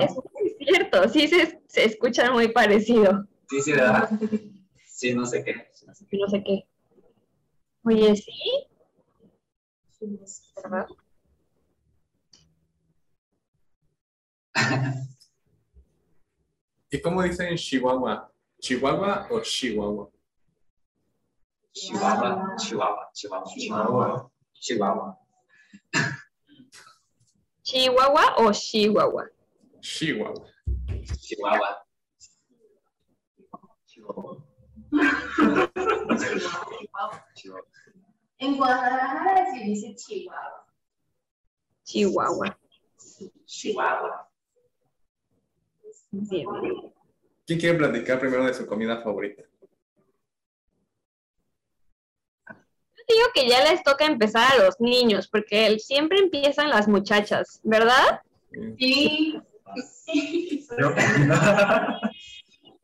Es 0.00 0.10
muy 0.14 0.56
cierto. 0.58 1.08
Sí, 1.08 1.26
se, 1.26 1.60
se 1.66 1.84
escuchan 1.84 2.32
muy 2.32 2.48
parecido. 2.48 3.26
Sí, 3.50 3.60
sí, 3.60 3.72
¿verdad? 3.72 4.08
Sí, 4.96 5.14
no 5.14 5.26
sé 5.26 5.44
qué. 5.44 5.68
sí, 5.74 5.84
no 5.86 5.94
sé 5.94 6.06
qué. 6.08 6.16
No 6.16 6.26
sé 6.26 6.42
qué. 6.42 6.66
Oye, 7.84 8.16
sí. 8.16 8.32
¿Verdad? 10.62 10.86
¿Y 16.90 17.02
cómo 17.02 17.22
dicen 17.22 17.54
Chihuahua? 17.58 18.32
¿Chihuahua 18.58 19.28
o 19.30 19.40
Chihuahua? 19.42 20.10
Chihuahua, 21.74 22.56
Chihuahua, 22.56 23.10
Chihuahua, 23.12 23.52
Chihuahua, 23.54 24.30
Chihuahua. 24.54 25.18
¿Chihuahua 27.62 28.34
o 28.38 28.50
Chihuahua? 28.50 29.30
Chihuahua. 29.82 30.46
Chihuahua. 31.20 31.86
Chihuahua. 33.86 34.45
En 38.38 38.56
Guadalajara 38.56 39.46
se 39.52 39.64
dice 39.64 39.94
Chihuahua. 39.94 40.66
Chihuahua. 41.84 42.58
Chihuahua. 43.46 44.28
Bien. 46.10 46.46
¿Quién 47.46 47.60
quiere 47.60 47.78
platicar 47.78 48.18
primero 48.18 48.44
de 48.44 48.54
su 48.54 48.66
comida 48.66 49.00
favorita? 49.02 49.42
Yo 52.48 53.14
digo 53.14 53.26
que 53.34 53.48
ya 53.48 53.62
les 53.70 53.82
toca 53.84 54.04
empezar 54.04 54.52
a 54.52 54.64
los 54.64 54.80
niños, 54.80 55.28
porque 55.28 55.78
siempre 55.78 56.18
empiezan 56.18 56.70
las 56.70 56.88
muchachas, 56.88 57.60
¿verdad? 57.62 58.20
Sí. 58.78 59.40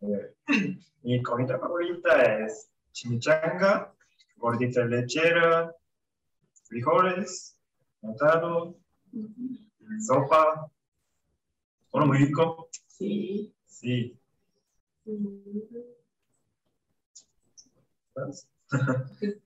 Eh, 0.05 0.35
Mi 1.03 1.21
comida 1.23 1.59
favorita 1.59 2.23
es 2.45 2.71
chimichanga, 2.93 3.93
gordita 4.37 4.85
lechera, 4.85 5.75
frijoles, 6.65 7.59
montado, 8.03 8.77
sopa. 10.07 10.71
Todo 11.91 12.07
muy 12.07 12.19
rico. 12.19 12.69
Sí. 12.87 13.53
Sí. 13.67 14.19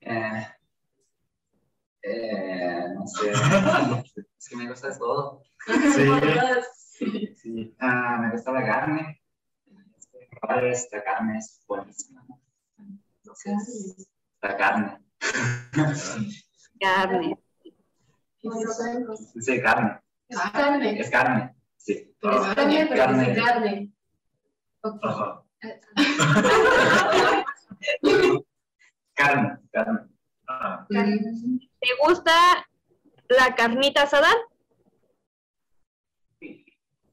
Eh, 0.00 0.46
eh, 2.02 2.84
no 2.94 3.06
sé. 3.08 3.32
Es 4.38 4.48
que 4.48 4.56
me 4.56 4.68
gusta 4.68 4.96
todo. 4.96 5.42
Sí. 5.66 6.06
Sí. 7.36 7.74
Ah, 7.78 8.18
me 8.22 8.30
gusta 8.30 8.52
la 8.52 8.64
carne. 8.64 9.20
Esta 10.42 11.02
carne 11.02 11.38
es 11.38 11.62
buenísima. 11.66 12.22
Entonces, 13.22 14.06
la 14.42 14.56
carne. 14.56 14.98
Carne. 16.80 17.38
Sí, 19.40 19.60
carne. 19.62 20.00
Carne. 20.52 21.00
Es 21.00 21.10
carne. 21.10 21.54
Sí. 21.78 22.14
Pero 22.20 22.44
es 22.44 22.54
carne, 22.54 22.86
pero 22.86 22.96
Carne. 23.02 23.28
dice 23.28 23.40
carne. 23.40 23.92
Carne, 29.14 29.58
carne. 29.72 30.00
Ah, 30.48 30.86
¿Te 30.88 31.88
gusta 32.06 32.32
la 33.28 33.54
carnita 33.56 34.02
asada? 34.02 34.28
Sí. 36.38 36.64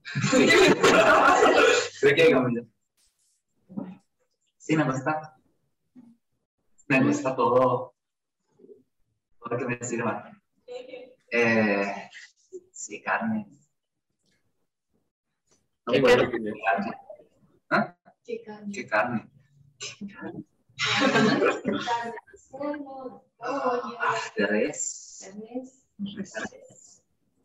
Creo 2.02 2.16
que 2.16 2.34
comida. 2.34 2.62
Sí, 4.58 4.78
me 4.78 4.84
gusta. 4.86 5.38
Me 6.88 7.04
gusta 7.04 7.36
todo. 7.36 7.94
Todo 9.40 9.50
lo 9.50 9.58
que 9.58 9.66
me 9.66 9.84
sirva. 9.84 10.32
Eh, 11.32 12.10
sí, 12.72 13.02
carne. 13.02 13.48
No 15.86 15.94
¿Qué 15.94 16.02
puedo 16.02 16.18
carne? 16.18 16.54
carne. 16.66 16.98
¿Ah? 17.70 17.98
Qué 18.24 18.42
carne. 18.44 18.74
¿Qué 18.74 18.88
carne? 18.88 19.30
Ah, 23.40 24.16
de 24.38 24.48
res. 24.48 25.32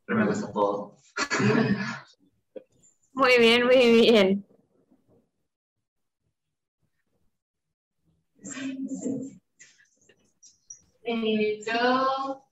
Pero 0.06 0.18
me 0.18 0.26
gusta 0.26 0.52
todo. 0.52 0.96
Muy 3.12 3.36
bien, 3.38 3.66
muy 3.66 4.00
bien. 4.00 4.47
Eh, 11.02 11.60
yo 11.66 12.44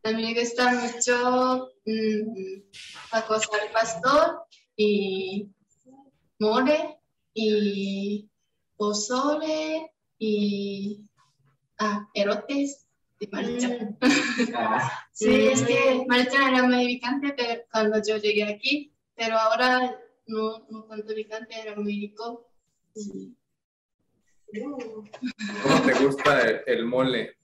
también 0.00 0.34
gusta 0.34 0.72
mucho 0.72 1.68
mm, 1.84 2.62
tacos 3.10 3.48
al 3.52 3.70
pastor 3.70 4.42
y 4.76 5.48
mole 6.38 6.98
y 7.34 8.28
pozole 8.76 9.92
y 10.18 11.04
ah, 11.78 12.08
erotes 12.14 12.86
de 13.20 13.28
marcha. 13.30 13.68
Ah, 14.54 15.06
Sí, 15.12 15.48
es 15.48 15.62
que 15.62 16.04
marcha 16.08 16.48
era 16.48 16.62
muy 16.64 16.86
picante 16.86 17.34
pero 17.36 17.62
cuando 17.70 18.02
yo 18.02 18.16
llegué 18.16 18.44
aquí, 18.44 18.92
pero 19.14 19.36
ahora 19.38 19.96
no, 20.26 20.66
no 20.70 20.84
tanto 20.84 21.14
picante, 21.14 21.60
era 21.60 21.76
muy 21.76 22.00
rico. 22.00 22.48
¿Cómo 24.52 25.82
te 25.86 26.04
gusta 26.04 26.42
el, 26.42 26.62
el 26.66 26.84
mole? 26.84 27.36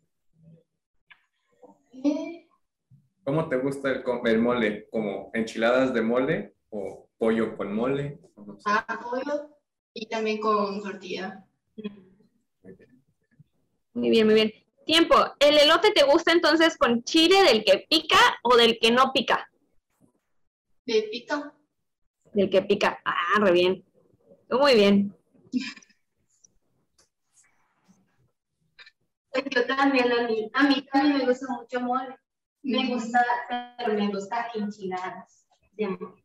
¿Cómo 3.25 3.49
te 3.49 3.57
gusta 3.57 3.91
el, 4.25 4.39
mole? 4.39 4.89
¿Como 4.91 5.31
enchiladas 5.35 5.93
de 5.95 6.03
mole 6.03 6.55
o 6.71 7.09
pollo 7.19 7.57
con 7.57 7.75
mole? 7.75 8.21
O 8.35 8.45
no 8.45 8.55
sé. 8.59 8.63
ah, 8.67 9.01
pollo 9.03 9.51
y 9.95 10.07
también 10.07 10.41
con 10.41 10.83
tortilla. 10.83 11.45
Muy 13.95 14.11
bien, 14.11 14.27
muy 14.27 14.35
bien. 14.35 14.53
Tiempo. 14.87 15.15
¿El 15.41 15.59
elote 15.59 15.91
te 15.93 16.05
gusta 16.05 16.33
entonces 16.33 16.77
con 16.77 17.03
chile 17.05 17.43
del 17.43 17.65
que 17.65 17.87
pica 17.89 18.19
o 18.43 18.57
del 18.57 18.79
que 18.81 18.91
no 18.91 19.13
pica? 19.13 19.51
De 20.87 21.03
pica. 21.11 21.55
Del 22.33 22.49
que 22.49 22.63
pica. 22.63 23.01
Ah, 23.05 23.41
re 23.41 23.53
bien. 23.53 23.85
Muy 24.51 24.75
bien. 24.75 25.15
Pues 29.43 29.55
Yo 29.55 29.67
también, 29.67 30.11
a 30.13 30.27
mí, 30.27 30.51
a 30.53 30.63
mí 30.65 30.87
también 30.93 31.19
me 31.19 31.27
gusta 31.27 31.47
mucho 31.53 31.81
mole. 31.81 32.19
Me 32.63 32.89
gusta, 32.89 33.25
pero 33.79 33.95
me 33.95 34.09
gusta 34.09 34.49
enchiladas 34.55 35.47
de 35.73 35.89
mole. 35.89 36.25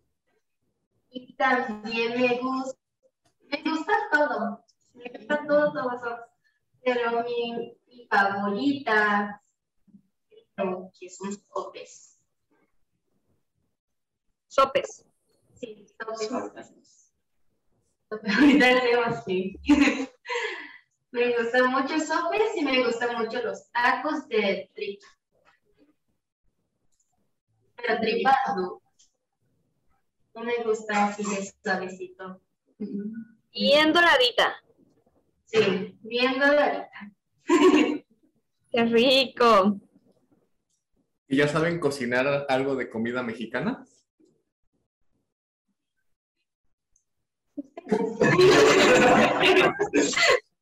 Y 1.11 1.36
también 1.36 2.20
me 2.20 2.39
gusta, 2.39 2.80
me 3.41 3.61
gusta 3.70 3.93
todo. 4.11 4.66
Me 4.95 5.11
gusta 5.16 5.45
todo, 5.47 5.74
todo 5.74 5.91
eso. 5.91 6.18
Pero 6.84 7.24
mi, 7.24 7.78
mi 7.88 8.07
favorita, 8.07 9.41
creo 10.55 10.91
que 10.99 11.09
son 11.09 11.32
sopes. 11.34 12.20
Sopes. 14.47 15.05
Sí, 15.53 15.86
sopes. 15.99 17.14
Ahorita 18.11 18.82
tenemos 18.82 19.24
sí. 19.24 19.59
Me 21.14 21.38
gustan 21.38 21.70
mucho 21.70 21.99
sopes 21.99 22.55
y 22.55 22.66
me 22.66 22.84
gustan 22.84 23.16
mucho 23.16 23.39
los 23.43 23.72
tacos 23.72 24.28
de 24.30 24.72
tripa. 24.74 25.05
Pero 27.76 28.01
tripa 28.01 28.36
no. 28.57 28.82
No 30.34 30.43
me 30.43 30.64
gusta 30.64 31.05
así 31.05 31.24
de 31.24 31.53
suavecito. 31.64 32.41
Bien 33.53 33.93
doradita. 33.93 34.55
Sí, 35.45 35.95
bien 36.01 36.39
doradita. 36.39 36.89
Qué 38.72 38.86
rico. 38.86 39.80
¿Y 41.28 41.38
ya 41.38 41.47
saben 41.47 41.80
cocinar 41.80 42.47
algo 42.49 42.76
de 42.76 42.89
comida 42.89 43.22
mexicana? 43.22 43.86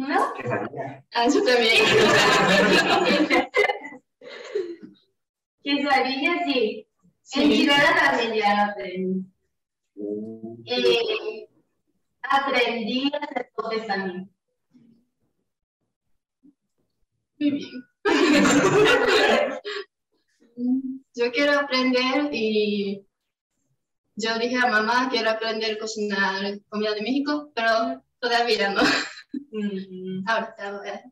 ¿No? 0.00 0.32
quesadilla. 0.32 1.04
Ah, 1.12 1.28
yo 1.28 1.44
también. 1.44 1.84
Quesadilla, 5.62 6.44
sí. 6.46 6.88
Sí. 7.20 7.42
Enchilada 7.42 7.94
también 7.94 8.32
ya 8.34 8.64
aprendí. 8.64 9.26
Eh, 10.64 11.48
aprendí 12.22 13.12
a 13.12 13.18
hacer 13.18 13.50
toques 13.54 13.86
también. 13.86 14.30
Muy 17.38 17.50
bien. 20.56 21.04
Yo 21.14 21.30
quiero 21.30 21.58
aprender 21.58 22.30
y 22.32 23.04
yo 24.14 24.38
dije 24.38 24.56
a 24.56 24.66
mamá 24.66 25.08
quiero 25.10 25.28
aprender 25.30 25.76
a 25.76 25.78
cocinar 25.78 26.58
comida 26.70 26.94
de 26.94 27.02
México, 27.02 27.52
pero 27.54 28.02
todavía 28.18 28.70
no. 28.70 28.80
Ahora 30.26 30.54
te 30.56 30.70
voy 30.70 30.88
a 30.88 31.02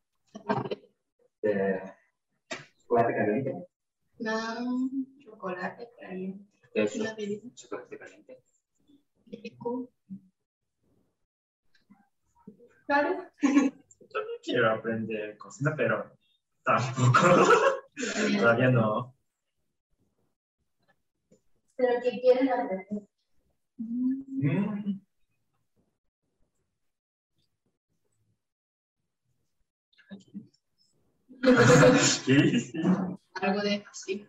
Eh, 1.43 1.83
chocolate 2.83 3.15
caliente. 3.15 3.55
No, 4.19 4.91
Chocolate 5.23 5.89
caliente. 6.01 6.45
¿Qué 6.73 6.83
es 6.83 6.97
una 6.97 7.15
bebida. 7.15 7.43
chocolate 7.55 7.99
caliente? 7.99 8.43
Claro. 12.87 13.25
Quiero 14.43 14.71
aprender 14.71 15.37
cocina, 15.37 15.75
pero 15.77 16.11
tampoco. 16.65 17.21
Todavía 18.39 18.71
no. 18.71 19.15
Pero 21.77 22.01
¿qué 22.03 22.21
quieren 22.21 22.49
aprender? 22.49 23.09
Mm. 23.77 25.01
Sí, 31.99 32.61
sí. 32.61 32.81
Algo 33.35 33.61
de 33.63 33.85
así. 33.91 34.27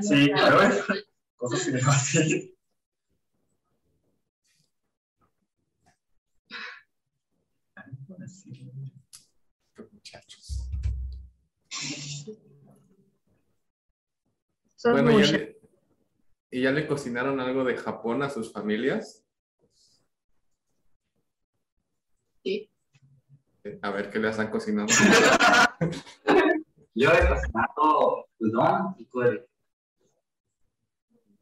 Sí, 0.00 0.30
claro. 0.30 0.70
Cosas 1.36 1.64
que 1.64 1.72
me. 1.72 1.80
Los 9.76 9.92
muchachos. 9.92 10.68
Son 14.76 14.92
Bueno, 14.92 15.18
¿ya 15.20 15.32
le- 15.32 15.60
¿y 16.50 16.62
ya 16.62 16.70
le 16.72 16.86
cocinaron 16.86 17.40
algo 17.40 17.64
de 17.64 17.76
Japón 17.76 18.22
a 18.22 18.30
sus 18.30 18.52
familias? 18.52 19.24
Sí. 22.42 22.70
A 23.82 23.90
ver 23.90 24.10
qué 24.10 24.18
les 24.18 24.38
han 24.38 24.50
cocinado. 24.50 24.88
Yo 26.94 27.10
he 27.12 27.28
cocinado 27.28 28.26
udon 28.40 28.94
y 28.98 29.06
curry. 29.06 29.44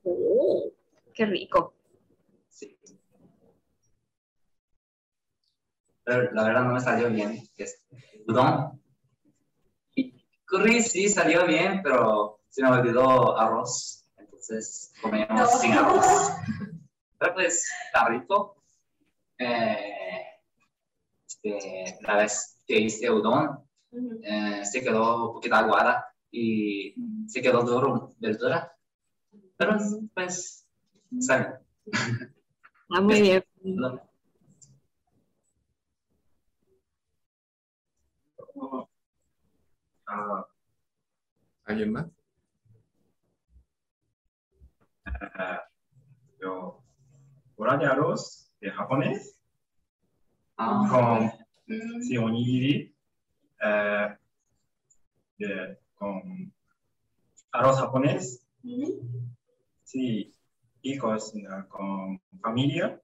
Oh, 0.05 0.71
qué 1.15 1.27
rico. 1.27 1.75
Sí. 2.49 2.79
Pero 6.05 6.31
la 6.33 6.45
verdad 6.45 6.65
no 6.65 6.75
me 6.75 6.81
salió 6.81 7.11
bien. 7.11 7.43
Udon. 8.29 8.81
Y 9.95 10.23
curry 10.45 10.83
sí 10.83 11.09
salió 11.09 11.47
bien, 11.47 11.81
pero 11.83 12.41
se 12.51 12.63
me 12.63 12.71
olvidó 12.71 13.39
arroz. 13.39 14.07
Entonces 14.19 14.93
comíamos 15.01 15.61
sin 15.61 15.73
arroz. 15.73 16.33
Pero 17.19 17.35
pues 17.35 17.67
está 17.87 18.09
rico. 18.09 18.63
Eh, 19.39 20.27
este, 21.27 21.99
la 22.03 22.17
vez 22.17 22.63
que 22.67 22.79
hice 22.79 23.11
udon, 23.11 23.66
eh, 23.93 24.65
se 24.65 24.83
quedó 24.83 25.29
un 25.29 25.35
poquito 25.35 25.55
aguada 25.55 26.07
y 26.31 26.95
se 27.29 27.41
quedó 27.43 27.63
duro 27.63 28.15
verdura. 28.19 28.73
Pero 29.57 29.77
pues, 30.15 30.67
está 31.19 31.39
bien. 31.39 31.55
Ah, 32.91 33.01
muy 33.01 33.21
bien. 33.21 33.45
No. 33.63 34.01
Ah, 40.07 40.47
¿Alguien 41.65 41.93
más? 41.93 42.07
ah, 45.35 45.63
yo, 46.41 46.83
bola 47.57 47.77
de 47.77 47.87
arroz 47.87 48.53
de 48.61 48.71
japonés 48.71 49.37
Ah, 50.59 50.87
con 50.89 51.47
Mm, 51.69 52.01
sí, 52.01 52.17
onigiri 52.17 52.96
eh, 53.61 54.17
de, 55.39 55.79
con 55.95 56.53
arroz 57.53 57.79
japonés. 57.79 58.47
Sí, 59.85 60.35
y 60.83 60.99
cocinar 60.99 61.69
con 61.69 62.21
familia. 62.41 63.01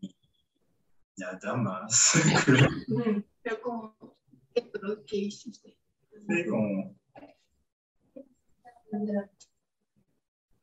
Y 0.00 0.14
nada 1.16 1.56
más. 1.56 2.14
Pero 3.42 3.60
como, 3.62 3.96
¿qué 4.54 4.70
qué 5.06 5.16
hiciste? 5.16 5.76
Sí, 6.28 6.46
con 6.46 6.96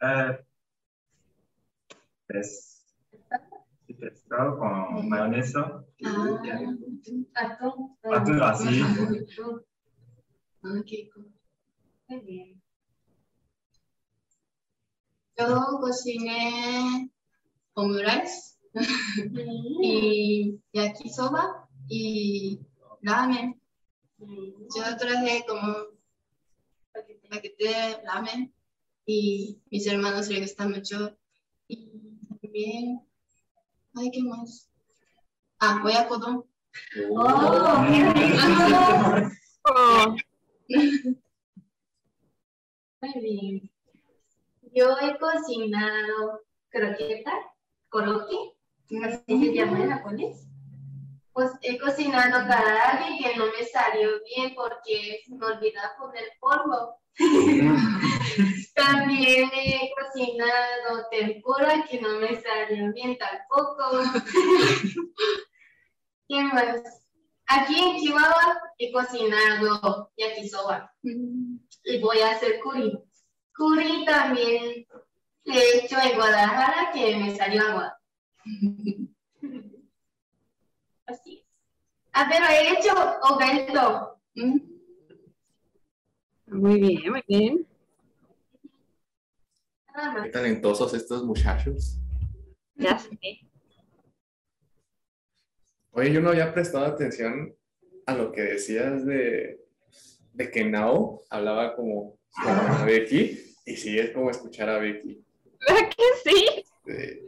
eh, 0.02 0.46
sí, 2.28 2.83
pescado 4.00 4.58
con 4.58 5.10
mayonesa. 5.10 5.84
Ah, 6.06 6.40
Atún. 7.36 7.98
Atún, 8.04 8.42
así. 8.42 8.82
Ah, 10.64 10.82
qué 10.86 11.10
cool. 11.14 11.34
Muy 12.08 12.20
bien. 12.22 12.62
Yo 15.38 15.80
cociné 15.82 17.10
omurice 17.74 18.58
y 19.82 20.60
yakisoba 20.72 21.68
y 21.90 22.60
ramen. 23.02 23.60
Yo 24.20 24.98
traje 24.98 25.44
como 25.48 25.94
paquete 27.30 27.64
de 27.68 28.02
ramen 28.06 28.54
y 29.06 29.60
mis 29.72 29.88
hermanos 29.88 30.30
les 30.30 30.42
gusta 30.42 30.68
mucho. 30.68 31.18
Y 31.68 31.90
también, 32.42 33.02
ay, 33.96 34.12
¿qué 34.12 34.24
más? 34.24 34.70
Ah, 35.60 35.80
voy 35.82 35.94
a 35.94 36.08
codón. 36.08 36.46
Oh, 37.10 37.84
rico. 37.86 39.30
Oh, 39.66 40.16
Muy 43.02 43.14
bien. 43.22 43.72
Yo 44.74 44.98
he 45.00 45.18
cocinado 45.20 46.42
croqueta, 46.70 47.32
koroke, 47.90 48.56
así 49.06 49.46
se 49.46 49.54
llama 49.54 49.80
en 49.82 49.90
japonés. 49.92 50.48
Pues 51.34 51.52
he 51.62 51.80
cocinado 51.80 52.48
karaage 52.48 53.18
que 53.18 53.36
no 53.36 53.46
me 53.48 53.66
salió 53.66 54.10
bien 54.26 54.54
porque 54.56 55.22
me 55.28 55.46
olvidé 55.46 55.80
poner 55.98 56.26
polvo. 56.40 57.00
También 58.76 59.50
he 59.54 59.92
cocinado 60.00 61.08
tempura 61.12 61.86
que 61.90 62.00
no 62.02 62.20
me 62.20 62.42
salió 62.42 62.94
bien 62.94 63.18
tampoco. 63.18 64.04
¿Qué 66.28 66.44
más? 66.44 67.04
Aquí 67.48 67.80
en 67.80 67.98
Chihuahua 67.98 68.62
he 68.78 68.92
cocinado 68.92 70.12
yakisoba 70.18 70.94
Mm, 71.04 71.58
y 71.84 72.00
voy 72.00 72.20
a 72.20 72.32
hacer 72.32 72.60
curry. 72.62 72.98
Curry 73.52 74.06
también 74.06 74.88
he 75.46 75.78
hecho 75.78 76.00
en 76.00 76.16
Guadalajara 76.16 76.92
que 76.94 77.18
me 77.18 77.36
salió 77.36 77.62
agua. 77.62 77.98
Así 81.06 81.40
es. 81.40 81.46
Ah, 82.14 82.28
pero 82.30 82.46
he 82.46 82.78
hecho 82.80 82.94
ovento. 83.24 84.20
mm. 84.36 84.60
muy 86.48 86.80
bien, 86.80 87.12
muy 87.12 87.24
bien. 87.28 87.68
Qué 90.24 90.30
talentosos 90.30 90.94
estos 90.94 91.24
muchachos. 91.24 91.98
Ya 92.76 92.98
sé. 92.98 93.10
Oye, 95.92 96.12
yo 96.12 96.22
no 96.22 96.30
había 96.30 96.54
prestado 96.54 96.86
atención 96.86 97.56
a 98.08 98.16
lo 98.16 98.32
que 98.32 98.42
decías 98.42 99.06
de, 99.06 99.60
de 100.34 100.52
que 100.52 100.66
Nao 100.66 101.24
hablaba 101.30 101.76
como, 101.76 102.18
como 102.32 102.62
a 102.62 102.84
Becky, 102.86 103.40
y 103.66 103.76
sí 103.76 103.98
es 104.00 104.12
como 104.12 104.30
escuchar 104.32 104.70
a 104.70 104.80
Becky. 104.80 105.24
¿Verdad 105.68 105.90
que 105.90 106.04
sí? 106.30 106.66
Eh, 106.88 107.28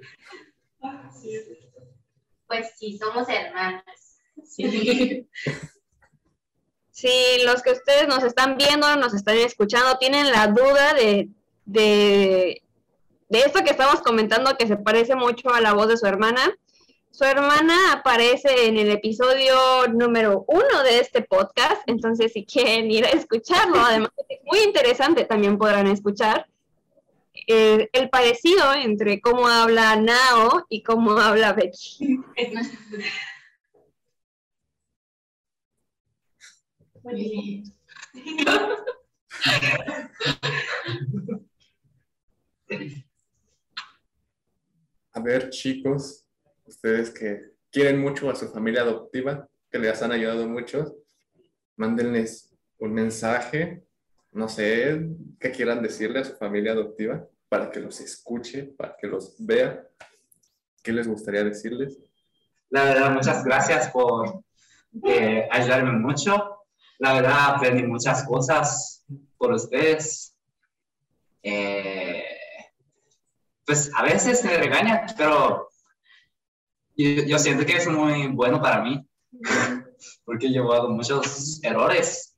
Pues 2.48 2.72
sí, 2.78 2.98
somos 2.98 3.28
hermanas. 3.30 4.05
Sí. 4.44 5.28
Si 6.96 7.10
los 7.44 7.62
que 7.62 7.72
ustedes 7.72 8.08
nos 8.08 8.24
están 8.24 8.56
viendo, 8.56 8.96
nos 8.96 9.14
están 9.14 9.36
escuchando, 9.36 9.98
tienen 9.98 10.32
la 10.32 10.48
duda 10.48 10.94
de, 10.94 11.28
de, 11.66 12.64
de 13.28 13.40
esto 13.40 13.66
que 13.66 13.72
estamos 13.72 14.00
comentando 14.00 14.56
que 14.58 14.66
se 14.66 14.78
parece 14.78 15.14
mucho 15.14 15.54
a 15.54 15.60
la 15.60 15.74
voz 15.74 15.90
de 15.90 15.98
su 15.98 16.06
hermana, 16.06 16.58
Su 17.12 17.26
hermana 17.26 17.92
aparece 17.92 18.68
en 18.68 18.78
el 18.78 18.92
episodio 18.92 19.58
número 19.94 20.46
uno 20.48 20.84
de 20.84 21.00
este 21.00 21.22
podcast, 21.22 21.82
entonces 21.88 22.32
si 22.32 22.46
quieren 22.46 22.90
ir 22.90 23.06
a 23.06 23.10
escucharlo, 23.10 23.78
además 23.80 24.12
es 24.30 24.40
muy 24.46 24.60
interesante, 24.60 25.26
también 25.26 25.58
podrán 25.58 25.88
escuchar 25.88 26.48
eh, 27.48 27.90
el 27.92 28.10
parecido 28.10 28.74
entre 28.74 29.20
cómo 29.20 29.50
habla 29.50 29.98
Nao 29.98 30.66
y 30.70 30.82
cómo 30.82 31.20
habla 31.20 31.52
Becky. 31.52 32.22
A 45.14 45.20
ver, 45.22 45.50
chicos, 45.52 46.26
ustedes 46.66 47.12
que 47.12 47.52
quieren 47.72 48.02
mucho 48.02 48.30
a 48.30 48.36
su 48.36 48.50
familia 48.50 48.82
adoptiva, 48.82 49.48
que 49.70 49.78
les 49.78 50.02
han 50.02 50.12
ayudado 50.12 50.48
mucho, 50.48 50.96
mándenles 51.76 52.52
un 52.80 52.94
mensaje, 52.94 53.84
no 54.32 54.50
sé, 54.50 55.08
qué 55.40 55.52
quieran 55.52 55.84
decirle 55.84 56.22
a 56.22 56.26
su 56.26 56.36
familia 56.36 56.72
adoptiva 56.72 57.28
para 57.48 57.70
que 57.70 57.82
los 57.82 58.00
escuche, 58.00 58.64
para 58.64 58.98
que 58.98 59.08
los 59.08 59.36
vea. 59.38 59.88
¿Qué 60.82 60.92
les 60.92 61.08
gustaría 61.08 61.44
decirles? 61.44 62.00
La 62.70 62.84
verdad, 62.86 63.12
muchas 63.12 63.44
gracias 63.46 63.90
por 63.92 64.44
eh, 65.08 65.48
ayudarme 65.52 65.92
mucho. 65.94 66.55
La 67.00 67.14
verdad, 67.14 67.56
aprendí 67.56 67.84
muchas 67.84 68.24
cosas 68.26 69.04
por 69.38 69.54
ustedes. 69.54 70.36
Eh, 71.44 72.24
pues 73.66 73.92
a 73.96 74.04
veces 74.04 74.44
me 74.44 74.58
regañan, 74.58 75.06
pero 75.18 75.70
yo, 76.96 77.40
siento 77.40 77.66
que 77.66 77.78
es 77.78 77.88
muy 77.88 78.28
bueno 78.28 78.62
para 78.62 78.82
mí, 78.82 79.06
porque 80.24 80.48
he 80.48 80.52
llevado 80.52 80.90
muchos 80.90 81.62
errores 81.64 82.38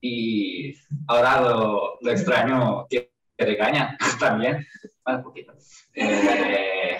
y 0.00 0.74
ahora 1.06 1.40
lo, 1.40 1.98
lo 2.00 2.10
extraño 2.10 2.86
que 2.88 3.12
regañan 3.36 3.96
también, 4.20 4.66
un 5.06 5.22
poquito. 5.22 5.54
Eh, 5.94 6.98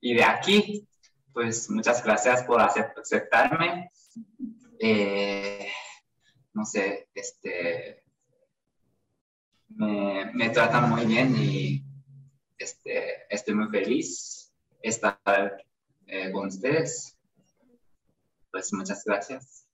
y 0.00 0.14
de 0.14 0.24
aquí, 0.24 0.88
pues 1.32 1.70
muchas 1.70 2.02
gracias 2.02 2.42
por 2.44 2.60
aceptarme. 2.60 3.90
Eh, 4.78 5.68
no 6.60 6.66
sé, 6.66 7.08
este, 7.14 8.04
me, 9.68 10.30
me, 10.34 10.50
tratan 10.50 10.90
muy 10.90 11.06
bien 11.06 11.34
y 11.34 11.82
este, 12.58 13.34
estoy 13.34 13.54
muy 13.54 13.68
feliz 13.70 14.52
de 14.82 14.90
estar 14.90 15.64
eh, 16.06 16.30
con 16.30 16.48
ustedes. 16.48 17.16
Pues 18.50 18.70
muchas 18.74 19.02
gracias. 19.06 19.66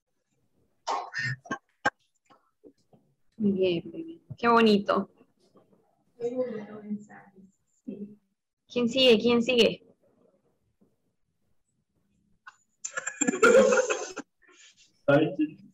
Muy 3.36 3.50
bien, 3.50 3.82
muy 3.90 4.02
bien. 4.04 4.22
Qué 4.38 4.46
bonito. 4.46 5.10
¿Quién 8.68 8.88
sigue? 8.88 9.18
¿Quién 9.18 9.42
sigue? 9.42 9.82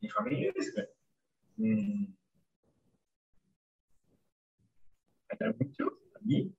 mi 0.00 0.08
familia 0.10 0.52
que 0.52 0.62
mm, 1.56 2.14
hay 5.28 5.54
mucho 5.58 5.84
a 6.14 6.18
mí 6.22 6.54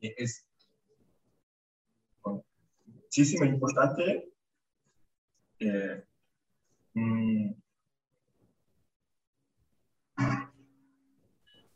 es 0.00 0.46
muchísimo 2.86 3.44
importante 3.44 4.32
eh, 5.58 6.04
mm, 6.94 7.50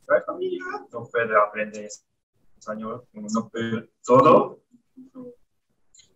la 0.07 0.23
familia 0.25 0.63
no 0.91 1.03
puede 1.09 1.35
aprender 1.37 1.89
español, 2.61 3.03
no 3.13 3.49
puede 3.49 3.89
todo, 4.05 4.61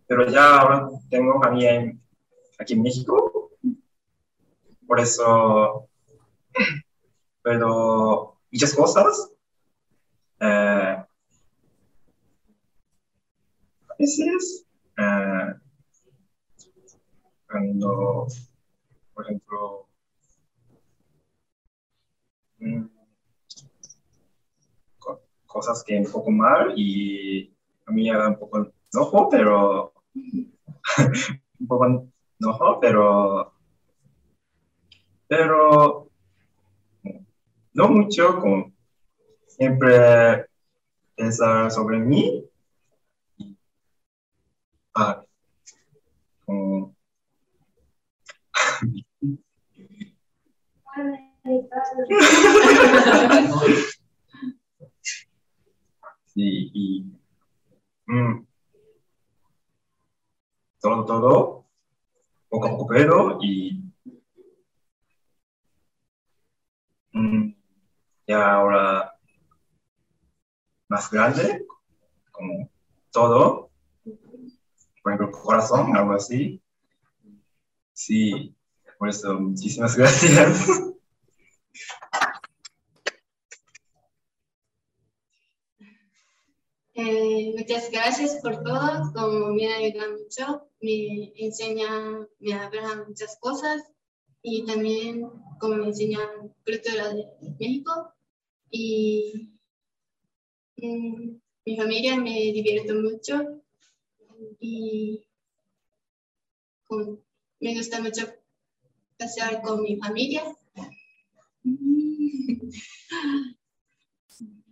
pero 0.07 0.29
ya 0.29 0.57
ahora 0.59 0.87
tengo 1.09 1.41
familia 1.41 1.91
aquí 2.59 2.73
en 2.73 2.83
México, 2.83 3.51
por 4.85 4.99
eso 4.99 5.89
pero 7.41 8.39
muchas 8.51 8.75
cosas. 8.75 9.31
Eh, 10.39 10.97
a 13.89 13.95
veces 13.97 14.67
eh, 14.97 15.53
cuando, 17.47 18.27
por 19.13 19.25
ejemplo, 19.25 19.87
mm, 22.59 22.94
cosas 25.55 25.81
que 25.85 25.97
un 25.97 26.11
poco 26.11 26.31
mal 26.31 26.73
y 26.75 27.49
a 27.85 27.91
mí 27.93 28.11
me 28.11 28.17
da 28.17 28.27
un 28.27 28.37
poco 28.37 28.73
enojo, 28.93 29.29
pero 29.29 29.93
un 31.59 31.67
poco 31.67 32.09
enojo, 32.37 32.79
pero 32.81 33.53
pero 35.29 36.09
no 37.73 37.87
mucho, 37.87 38.37
como 38.37 38.73
siempre 39.47 40.45
pensar 41.15 41.71
sobre 41.71 41.99
mí 41.99 42.43
Ah, 44.97 45.21
sí, 56.35 56.71
y 56.73 57.05
mm, 58.07 58.45
todo, 60.79 61.05
todo, 61.05 61.65
poco 62.49 62.67
a 62.67 62.69
poco 62.71 62.87
pero 62.87 63.39
y 63.41 63.81
mm, 67.13 67.53
ya 68.27 68.51
ahora 68.53 69.15
más 70.89 71.09
grande, 71.09 71.65
como 72.31 72.69
todo, 73.11 73.71
por 75.01 75.13
ejemplo, 75.13 75.31
corazón, 75.31 75.95
algo 75.95 76.13
así. 76.13 76.61
Sí, 77.93 78.55
por 78.99 79.09
eso, 79.09 79.39
muchísimas 79.39 79.95
gracias. 79.97 80.67
Eh, 86.97 87.53
muchas 87.57 87.91
gracias 87.91 88.35
por 88.41 88.63
todo, 88.63 89.11
como 89.13 89.53
me 89.53 89.67
ayuda 89.67 90.05
mucho, 90.11 90.69
me 90.79 91.33
enseña, 91.35 92.25
me 92.39 92.53
habla 92.53 93.03
muchas 93.05 93.37
cosas 93.41 93.83
y 94.41 94.65
también 94.65 95.29
como 95.59 95.75
me 95.75 95.87
enseña 95.87 96.21
cultura 96.63 97.13
de 97.13 97.25
México 97.59 98.13
y 98.69 99.51
mm, 100.77 101.35
mi 101.65 101.75
familia 101.75 102.15
me 102.15 102.53
divierte 102.53 102.93
mucho 102.93 103.61
y 104.61 105.27
me 107.59 107.75
gusta 107.75 108.01
mucho 108.01 108.25
pasar 109.17 109.61
con 109.61 109.81
mi 109.81 109.97
familia. 109.97 110.43
Como 114.37 114.65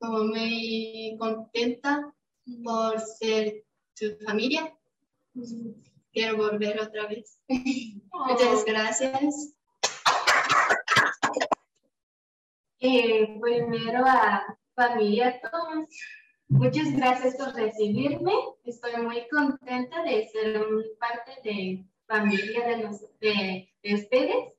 muy 0.00 1.16
contenta 1.18 2.12
por 2.64 3.00
ser 3.00 3.64
tu 3.94 4.06
familia. 4.24 4.74
Quiero 6.12 6.36
volver 6.36 6.80
otra 6.80 7.06
vez. 7.06 7.40
Muchas 7.48 8.64
gracias. 8.64 9.54
Eh, 12.80 13.38
primero 13.40 14.04
a 14.06 14.58
familia 14.74 15.40
Thomas. 15.40 15.88
Muchas 16.48 16.92
gracias 16.96 17.36
por 17.36 17.54
recibirme. 17.54 18.32
Estoy 18.64 18.96
muy 19.02 19.28
contenta 19.28 20.02
de 20.02 20.28
ser 20.28 20.64
parte 20.98 21.32
de 21.44 21.84
familia 22.06 22.66
de, 22.66 22.76
los, 22.78 23.00
de, 23.20 23.70
ustedes. 23.94 24.54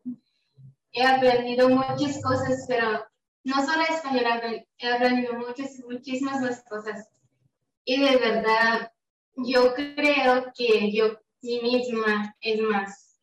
He 0.94 1.04
aprendido 1.04 1.68
muchas 1.68 2.22
cosas, 2.22 2.66
pero 2.68 3.04
no 3.44 3.66
solo 3.66 3.84
español, 3.84 4.66
he 4.78 4.92
aprendido 4.92 5.34
muchas, 5.34 5.80
muchísimas 5.88 6.42
más 6.42 6.64
cosas. 6.64 7.08
Y 7.84 8.00
de 8.00 8.18
verdad, 8.18 8.92
yo 9.36 9.74
creo 9.74 10.52
que 10.56 10.92
yo 10.92 11.20
mí 11.42 11.60
misma, 11.62 12.36
es 12.42 12.62
más, 12.62 13.20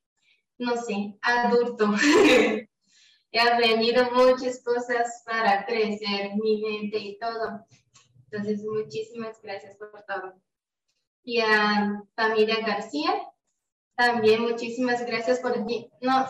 no 0.58 0.76
sé, 0.76 1.16
adulto. 1.22 1.94
He 3.30 3.40
aprendido 3.40 4.10
muchas 4.12 4.62
cosas 4.64 5.22
para 5.26 5.66
crecer 5.66 6.34
mi 6.36 6.62
mente 6.62 6.98
y 6.98 7.18
todo. 7.18 7.66
Entonces, 8.30 8.64
muchísimas 8.64 9.40
gracias 9.42 9.76
por 9.76 9.90
todo. 10.04 10.40
Y 11.24 11.40
a 11.40 12.02
familia 12.16 12.60
García, 12.66 13.10
también 13.96 14.42
muchísimas 14.42 15.04
gracias 15.04 15.40
por... 15.40 15.58
No, 16.00 16.26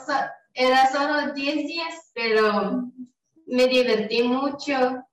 era 0.55 0.91
solo 0.91 1.33
10 1.33 1.55
días, 1.69 2.11
pero 2.15 2.91
me 3.49 3.67
divertí 3.67 4.23
mucho 4.23 5.05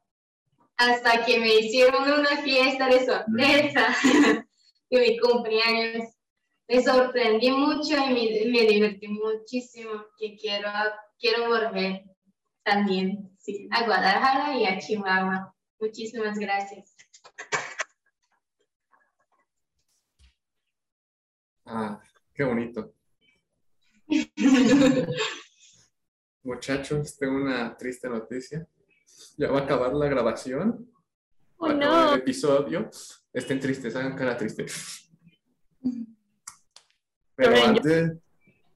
hasta 0.78 1.26
que 1.26 1.40
me 1.40 1.56
hicieron 1.56 2.04
una 2.04 2.38
fiesta 2.38 2.88
de 2.88 3.06
sorpresa 3.06 3.96
de 4.90 5.00
mi 5.00 5.18
cumpleaños. 5.20 6.10
Me 6.68 6.84
sorprendí 6.84 7.52
mucho 7.52 7.96
y 7.96 8.14
me, 8.14 8.52
me 8.52 8.68
divertí 8.68 9.08
muchísimo, 9.08 10.06
que 10.18 10.36
quiero, 10.36 10.70
quiero 11.20 11.48
volver 11.48 12.04
también 12.64 13.32
sí, 13.40 13.70
a 13.72 13.86
Guadalajara 13.86 14.58
y 14.58 14.66
a 14.66 14.80
Chihuahua. 14.80 15.56
Muchísimas 15.80 16.38
gracias. 16.38 16.96
Ah, 21.66 22.02
qué 22.34 22.44
bonito. 22.44 22.94
Muchachos, 26.46 27.18
tengo 27.18 27.38
una 27.38 27.76
triste 27.76 28.08
noticia. 28.08 28.68
Ya 29.36 29.50
va 29.50 29.62
a 29.62 29.64
acabar 29.64 29.92
la 29.96 30.08
grabación. 30.08 30.92
Oh, 31.58 31.66
va 31.66 31.74
a 31.74 31.76
acabar 31.76 32.06
no. 32.06 32.14
el 32.14 32.20
episodio. 32.20 32.90
Estén 33.34 33.60
tristes, 33.60 33.96
hagan 33.96 34.16
cara 34.16 34.38
triste. 34.38 34.68
Pero 37.36 37.56
antes, 37.66 38.12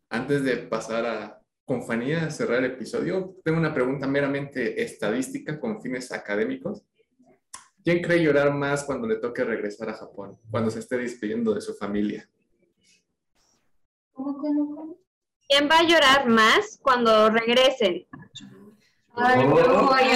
antes 0.09 0.43
de 0.43 0.57
pasar 0.57 1.05
a 1.05 1.41
Confanía, 1.63 2.25
a 2.25 2.31
cerrar 2.31 2.57
el 2.57 2.71
episodio, 2.71 3.35
tengo 3.43 3.59
una 3.59 3.71
pregunta 3.71 4.07
meramente 4.07 4.81
estadística 4.81 5.59
con 5.59 5.79
fines 5.79 6.11
académicos. 6.11 6.83
¿Quién 7.83 8.01
cree 8.01 8.23
llorar 8.23 8.51
más 8.51 8.83
cuando 8.83 9.07
le 9.07 9.17
toque 9.17 9.43
regresar 9.43 9.89
a 9.89 9.93
Japón? 9.93 10.39
Cuando 10.49 10.71
se 10.71 10.79
esté 10.79 10.97
despidiendo 10.97 11.53
de 11.53 11.61
su 11.61 11.75
familia. 11.75 12.27
¿Cómo, 14.11 14.35
cómo, 14.39 14.75
cómo? 14.75 15.08
¿Quién 15.49 15.67
va 15.67 15.79
a 15.79 15.83
llorar 15.83 16.27
más 16.29 16.79
cuando 16.81 17.29
regresen? 17.31 18.07
Ay, 19.15 19.47
no, 19.47 19.91
ay. 19.91 20.09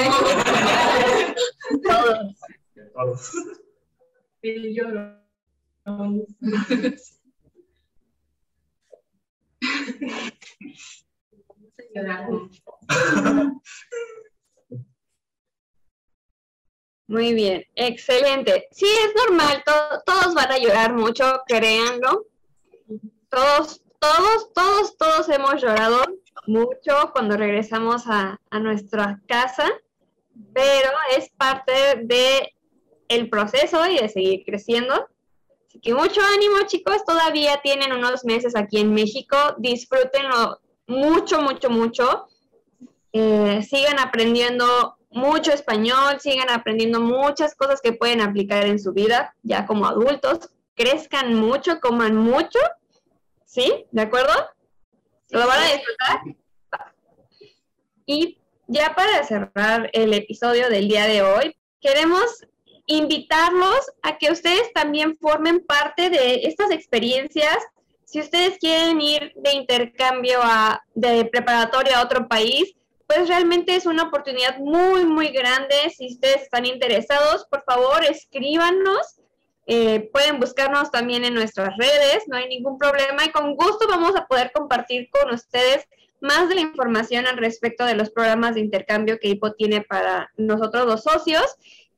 Todos. 1.83 2.35
Todos. 2.93 3.31
A 11.79 11.83
llorar 11.95 12.29
mucho. 12.29 12.61
Muy 17.07 17.33
bien, 17.33 17.63
excelente. 17.75 18.67
Sí, 18.71 18.85
es 18.85 19.13
normal, 19.27 19.61
to- 19.65 20.01
todos 20.05 20.33
van 20.33 20.51
a 20.51 20.57
llorar 20.57 20.93
mucho, 20.93 21.41
créanlo. 21.47 22.25
Todos, 23.29 23.82
todos, 24.03 24.53
todos, 24.53 24.97
todos 24.97 25.29
hemos 25.29 25.61
llorado 25.61 26.03
mucho 26.45 27.11
cuando 27.13 27.37
regresamos 27.37 28.03
a, 28.07 28.37
a 28.49 28.59
nuestra 28.59 29.21
casa, 29.29 29.65
pero 30.53 30.89
es 31.15 31.29
parte 31.29 31.71
de 32.03 32.53
el 33.07 33.29
proceso 33.29 33.87
y 33.87 33.99
de 33.99 34.09
seguir 34.09 34.43
creciendo. 34.45 35.07
Así 35.67 35.79
que 35.79 35.93
mucho 35.93 36.19
ánimo, 36.35 36.57
chicos. 36.67 37.05
Todavía 37.05 37.61
tienen 37.63 37.93
unos 37.93 38.25
meses 38.25 38.57
aquí 38.57 38.79
en 38.79 38.93
México. 38.93 39.37
Disfrútenlo 39.57 40.59
mucho, 40.85 41.41
mucho, 41.41 41.69
mucho. 41.69 42.27
Eh, 43.13 43.61
sigan 43.63 43.99
aprendiendo 43.99 44.97
mucho 45.11 45.53
español, 45.53 46.19
sigan 46.19 46.49
aprendiendo 46.49 46.99
muchas 46.99 47.55
cosas 47.55 47.79
que 47.79 47.93
pueden 47.93 48.19
aplicar 48.19 48.65
en 48.65 48.79
su 48.79 48.91
vida 48.91 49.33
ya 49.43 49.65
como 49.65 49.85
adultos. 49.85 50.49
Crezcan 50.75 51.35
mucho, 51.35 51.79
coman 51.79 52.17
mucho. 52.17 52.59
¿Sí? 53.53 53.85
¿De 53.91 54.01
acuerdo? 54.01 54.33
¿Lo 55.29 55.45
van 55.45 55.61
a 55.61 55.73
disfrutar? 55.73 56.21
Y 58.07 58.39
ya 58.65 58.95
para 58.95 59.23
cerrar 59.23 59.91
el 59.93 60.15
episodio 60.15 60.69
del 60.69 60.87
día 60.87 61.05
de 61.05 61.21
hoy, 61.21 61.55
queremos 61.79 62.47
invitarlos 62.87 63.91
a 64.01 64.17
que 64.17 64.31
ustedes 64.31 64.73
también 64.73 65.19
formen 65.21 65.63
parte 65.63 66.09
de 66.09 66.47
estas 66.47 66.71
experiencias. 66.71 67.57
Si 68.05 68.19
ustedes 68.19 68.57
quieren 68.57 68.99
ir 68.99 69.31
de 69.35 69.53
intercambio 69.53 70.39
a, 70.41 70.83
de 70.95 71.25
preparatoria 71.25 71.99
a 71.99 72.03
otro 72.03 72.27
país, 72.27 72.73
pues 73.05 73.27
realmente 73.27 73.75
es 73.75 73.85
una 73.85 74.05
oportunidad 74.05 74.57
muy, 74.57 75.05
muy 75.05 75.27
grande. 75.27 75.91
Si 75.95 76.07
ustedes 76.07 76.41
están 76.41 76.65
interesados, 76.65 77.45
por 77.51 77.63
favor, 77.65 78.03
escríbanos. 78.03 79.19
Eh, 79.65 80.09
pueden 80.11 80.39
buscarnos 80.39 80.91
también 80.91 81.23
en 81.23 81.33
nuestras 81.33 81.75
redes, 81.77 82.23
no 82.27 82.35
hay 82.35 82.49
ningún 82.49 82.77
problema 82.77 83.23
y 83.25 83.31
con 83.31 83.55
gusto 83.55 83.87
vamos 83.87 84.13
a 84.15 84.27
poder 84.27 84.51
compartir 84.51 85.09
con 85.09 85.33
ustedes 85.33 85.87
más 86.19 86.49
de 86.49 86.55
la 86.55 86.61
información 86.61 87.27
al 87.27 87.37
respecto 87.37 87.85
de 87.85 87.95
los 87.95 88.09
programas 88.09 88.55
de 88.55 88.61
intercambio 88.61 89.19
que 89.19 89.29
IPO 89.29 89.53
tiene 89.53 89.81
para 89.81 90.31
nosotros 90.37 90.85
los 90.85 91.03
socios. 91.03 91.45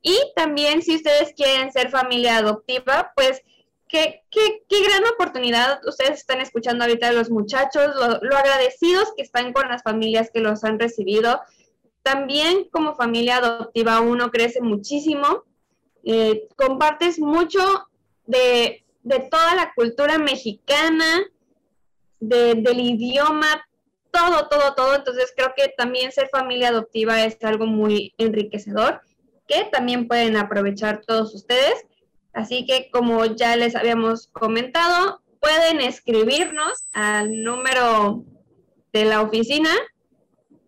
Y 0.02 0.16
también 0.34 0.82
si 0.82 0.96
ustedes 0.96 1.32
quieren 1.34 1.72
ser 1.72 1.90
familia 1.90 2.38
adoptiva, 2.38 3.12
pues 3.14 3.42
qué, 3.88 4.24
qué, 4.30 4.64
qué 4.68 4.82
gran 4.82 5.04
oportunidad. 5.14 5.80
Ustedes 5.86 6.18
están 6.18 6.40
escuchando 6.40 6.84
ahorita 6.84 7.08
a 7.08 7.12
los 7.12 7.30
muchachos, 7.30 7.94
lo, 7.94 8.18
lo 8.20 8.36
agradecidos 8.36 9.12
que 9.16 9.22
están 9.22 9.52
con 9.52 9.68
las 9.68 9.82
familias 9.82 10.30
que 10.32 10.40
los 10.40 10.64
han 10.64 10.78
recibido. 10.78 11.40
También 12.02 12.68
como 12.70 12.94
familia 12.94 13.36
adoptiva 13.36 14.00
uno 14.00 14.30
crece 14.30 14.60
muchísimo, 14.60 15.44
eh, 16.06 16.48
compartes 16.56 17.18
mucho 17.18 17.60
de, 18.26 18.84
de 19.02 19.18
toda 19.30 19.54
la 19.54 19.72
cultura 19.74 20.18
mexicana, 20.18 21.24
de, 22.20 22.54
del 22.54 22.80
idioma, 22.80 23.68
todo, 24.10 24.48
todo, 24.48 24.74
todo. 24.74 24.94
Entonces 24.94 25.32
creo 25.36 25.52
que 25.54 25.74
también 25.76 26.12
ser 26.12 26.28
familia 26.30 26.68
adoptiva 26.68 27.24
es 27.24 27.36
algo 27.44 27.66
muy 27.66 28.14
enriquecedor 28.16 29.02
que 29.46 29.64
también 29.70 30.08
pueden 30.08 30.36
aprovechar 30.36 31.02
todos 31.06 31.34
ustedes. 31.34 31.84
Así 32.32 32.66
que 32.66 32.90
como 32.90 33.24
ya 33.24 33.56
les 33.56 33.74
habíamos 33.74 34.28
comentado, 34.28 35.22
pueden 35.40 35.80
escribirnos 35.80 36.86
al 36.92 37.42
número 37.42 38.24
de 38.92 39.04
la 39.04 39.22
oficina 39.22 39.70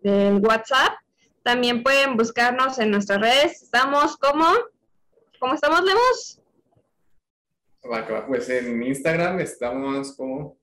del 0.01 0.35
WhatsApp. 0.45 0.93
También 1.43 1.83
pueden 1.83 2.17
buscarnos 2.17 2.79
en 2.79 2.91
nuestras 2.91 3.19
redes. 3.19 3.63
Estamos 3.63 4.17
como, 4.17 4.45
¿cómo 5.39 5.53
estamos, 5.53 5.81
va. 8.11 8.27
Pues 8.27 8.49
en 8.49 8.83
Instagram 8.83 9.39
estamos 9.39 10.13
como 10.15 10.57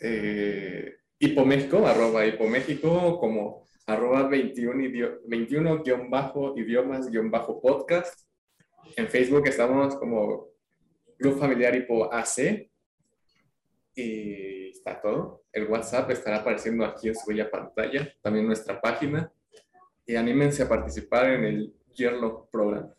eh, 0.00 0.96
hipoméxico, 1.18 1.86
arroba 1.86 2.26
hipoméxico, 2.26 3.18
como 3.18 3.66
arroba 3.86 4.28
21, 4.28 4.80
idio- 4.84 5.20
21-idiomas-podcast. 5.26 8.20
En 8.96 9.08
Facebook 9.08 9.46
estamos 9.46 9.94
como 9.96 10.48
Club 11.18 11.38
Familiar 11.38 11.74
Hipo 11.76 12.12
AC. 12.12 12.68
Y 13.94 14.70
está 14.70 15.00
todo. 15.00 15.44
El 15.52 15.66
WhatsApp 15.66 16.10
estará 16.10 16.38
apareciendo 16.38 16.84
aquí 16.84 17.08
en 17.08 17.14
su 17.14 17.26
bella 17.28 17.50
pantalla. 17.50 18.12
También 18.22 18.46
nuestra 18.46 18.80
página. 18.80 19.32
Y 20.06 20.16
anímense 20.16 20.62
a 20.62 20.68
participar 20.68 21.30
en 21.32 21.44
el 21.44 21.74
Yearlog 21.94 22.48
Program. 22.50 22.90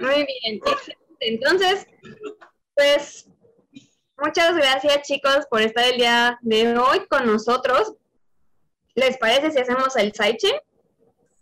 Muy 0.00 0.26
bien. 0.26 0.60
Entonces, 1.20 1.86
pues 2.74 3.28
muchas 4.18 4.54
gracias 4.56 5.02
chicos 5.02 5.46
por 5.50 5.62
estar 5.62 5.84
el 5.88 5.96
día 5.98 6.38
de 6.42 6.76
hoy 6.78 7.06
con 7.08 7.26
nosotros. 7.26 7.94
¿Les 8.94 9.16
parece 9.18 9.50
si 9.50 9.58
hacemos 9.58 9.94
el 9.96 10.12
sidechain? 10.12 10.54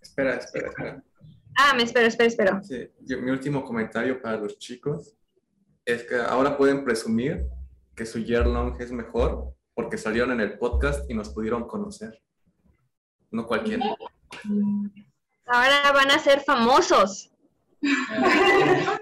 Espera, 0.01 0.35
espera, 0.37 0.69
espera. 0.69 1.03
Ah, 1.57 1.73
me 1.77 1.85
espero, 1.85 2.07
espero, 2.07 2.29
espero. 2.29 2.61
Sí, 2.65 2.89
yo- 3.01 3.19
mi 3.21 3.31
último 3.31 3.65
comentario 3.65 4.21
para 4.21 4.37
los 4.37 4.59
chicos 4.59 5.15
es 5.85 6.03
que 6.05 6.17
ahora 6.17 6.57
pueden 6.57 6.85
presumir 6.85 7.47
que 7.95 8.07
su 8.07 8.19
year 8.19 8.47
long 8.47 8.81
es 8.81 8.91
mejor 8.91 9.55
porque 9.75 9.97
salieron 9.99 10.33
en 10.33 10.41
el 10.41 10.59
podcast 10.59 11.09
y 11.09 11.15
nos 11.15 11.29
pudieron 11.31 11.67
conocer. 11.69 12.21
No 13.31 13.47
cualquiera. 13.47 13.85
Ahora 15.47 15.93
van 15.93 16.11
a 16.11 16.19
ser 16.19 16.41
famosos. 16.41 17.31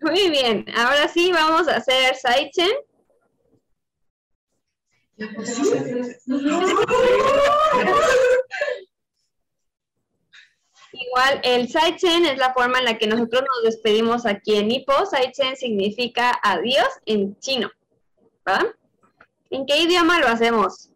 Muy 0.00 0.30
bien, 0.30 0.64
ahora 0.76 1.08
sí 1.08 1.32
vamos 1.32 1.68
a 1.68 1.76
hacer 1.76 2.14
sidechain. 2.16 2.72
Igual, 10.92 11.40
el 11.42 11.68
Saichen 11.68 12.24
es 12.26 12.38
la 12.38 12.54
forma 12.54 12.78
en 12.78 12.84
la 12.84 12.98
que 12.98 13.06
nosotros 13.06 13.42
nos 13.42 13.64
despedimos 13.64 14.26
aquí 14.26 14.56
en 14.56 14.68
Nipo. 14.68 15.06
Saichen 15.06 15.56
significa 15.56 16.38
adiós 16.42 16.88
en 17.06 17.38
chino. 17.40 17.70
¿verdad? 18.44 18.66
¿En 19.50 19.66
qué 19.66 19.82
idioma 19.82 20.20
lo 20.20 20.28
hacemos? 20.28 20.90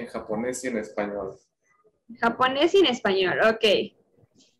En 0.00 0.06
japonés 0.06 0.64
y 0.64 0.68
en 0.68 0.78
español. 0.78 1.38
Japonés 2.20 2.74
y 2.74 2.78
en 2.78 2.86
español, 2.86 3.38
ok. 3.44 3.64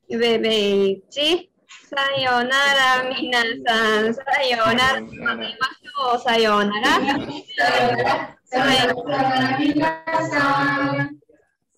Bebé, 0.08 1.02
sí. 1.08 1.50
Sayonara, 1.88 3.04
minasan. 3.08 4.14
Sayonara. 4.14 5.02
Sayonara. 6.22 6.94
Sayonara. 8.44 8.94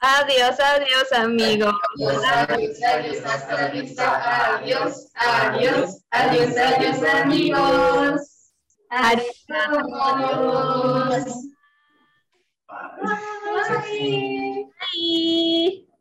Adiós, 0.01 0.59
adiós, 0.59 1.13
amigos. 1.13 1.75
Adiós, 2.01 2.83
adiós, 2.83 3.25
hasta 3.25 3.55
la 3.55 3.69
vista. 3.69 4.57
Adiós, 4.57 5.09
adiós, 5.15 6.03
adiós, 6.11 6.57
adiós, 6.57 7.03
amigos. 7.05 8.23
Adiós. 8.91 9.33
Bye. 13.69 14.65
Bye. 14.81 15.92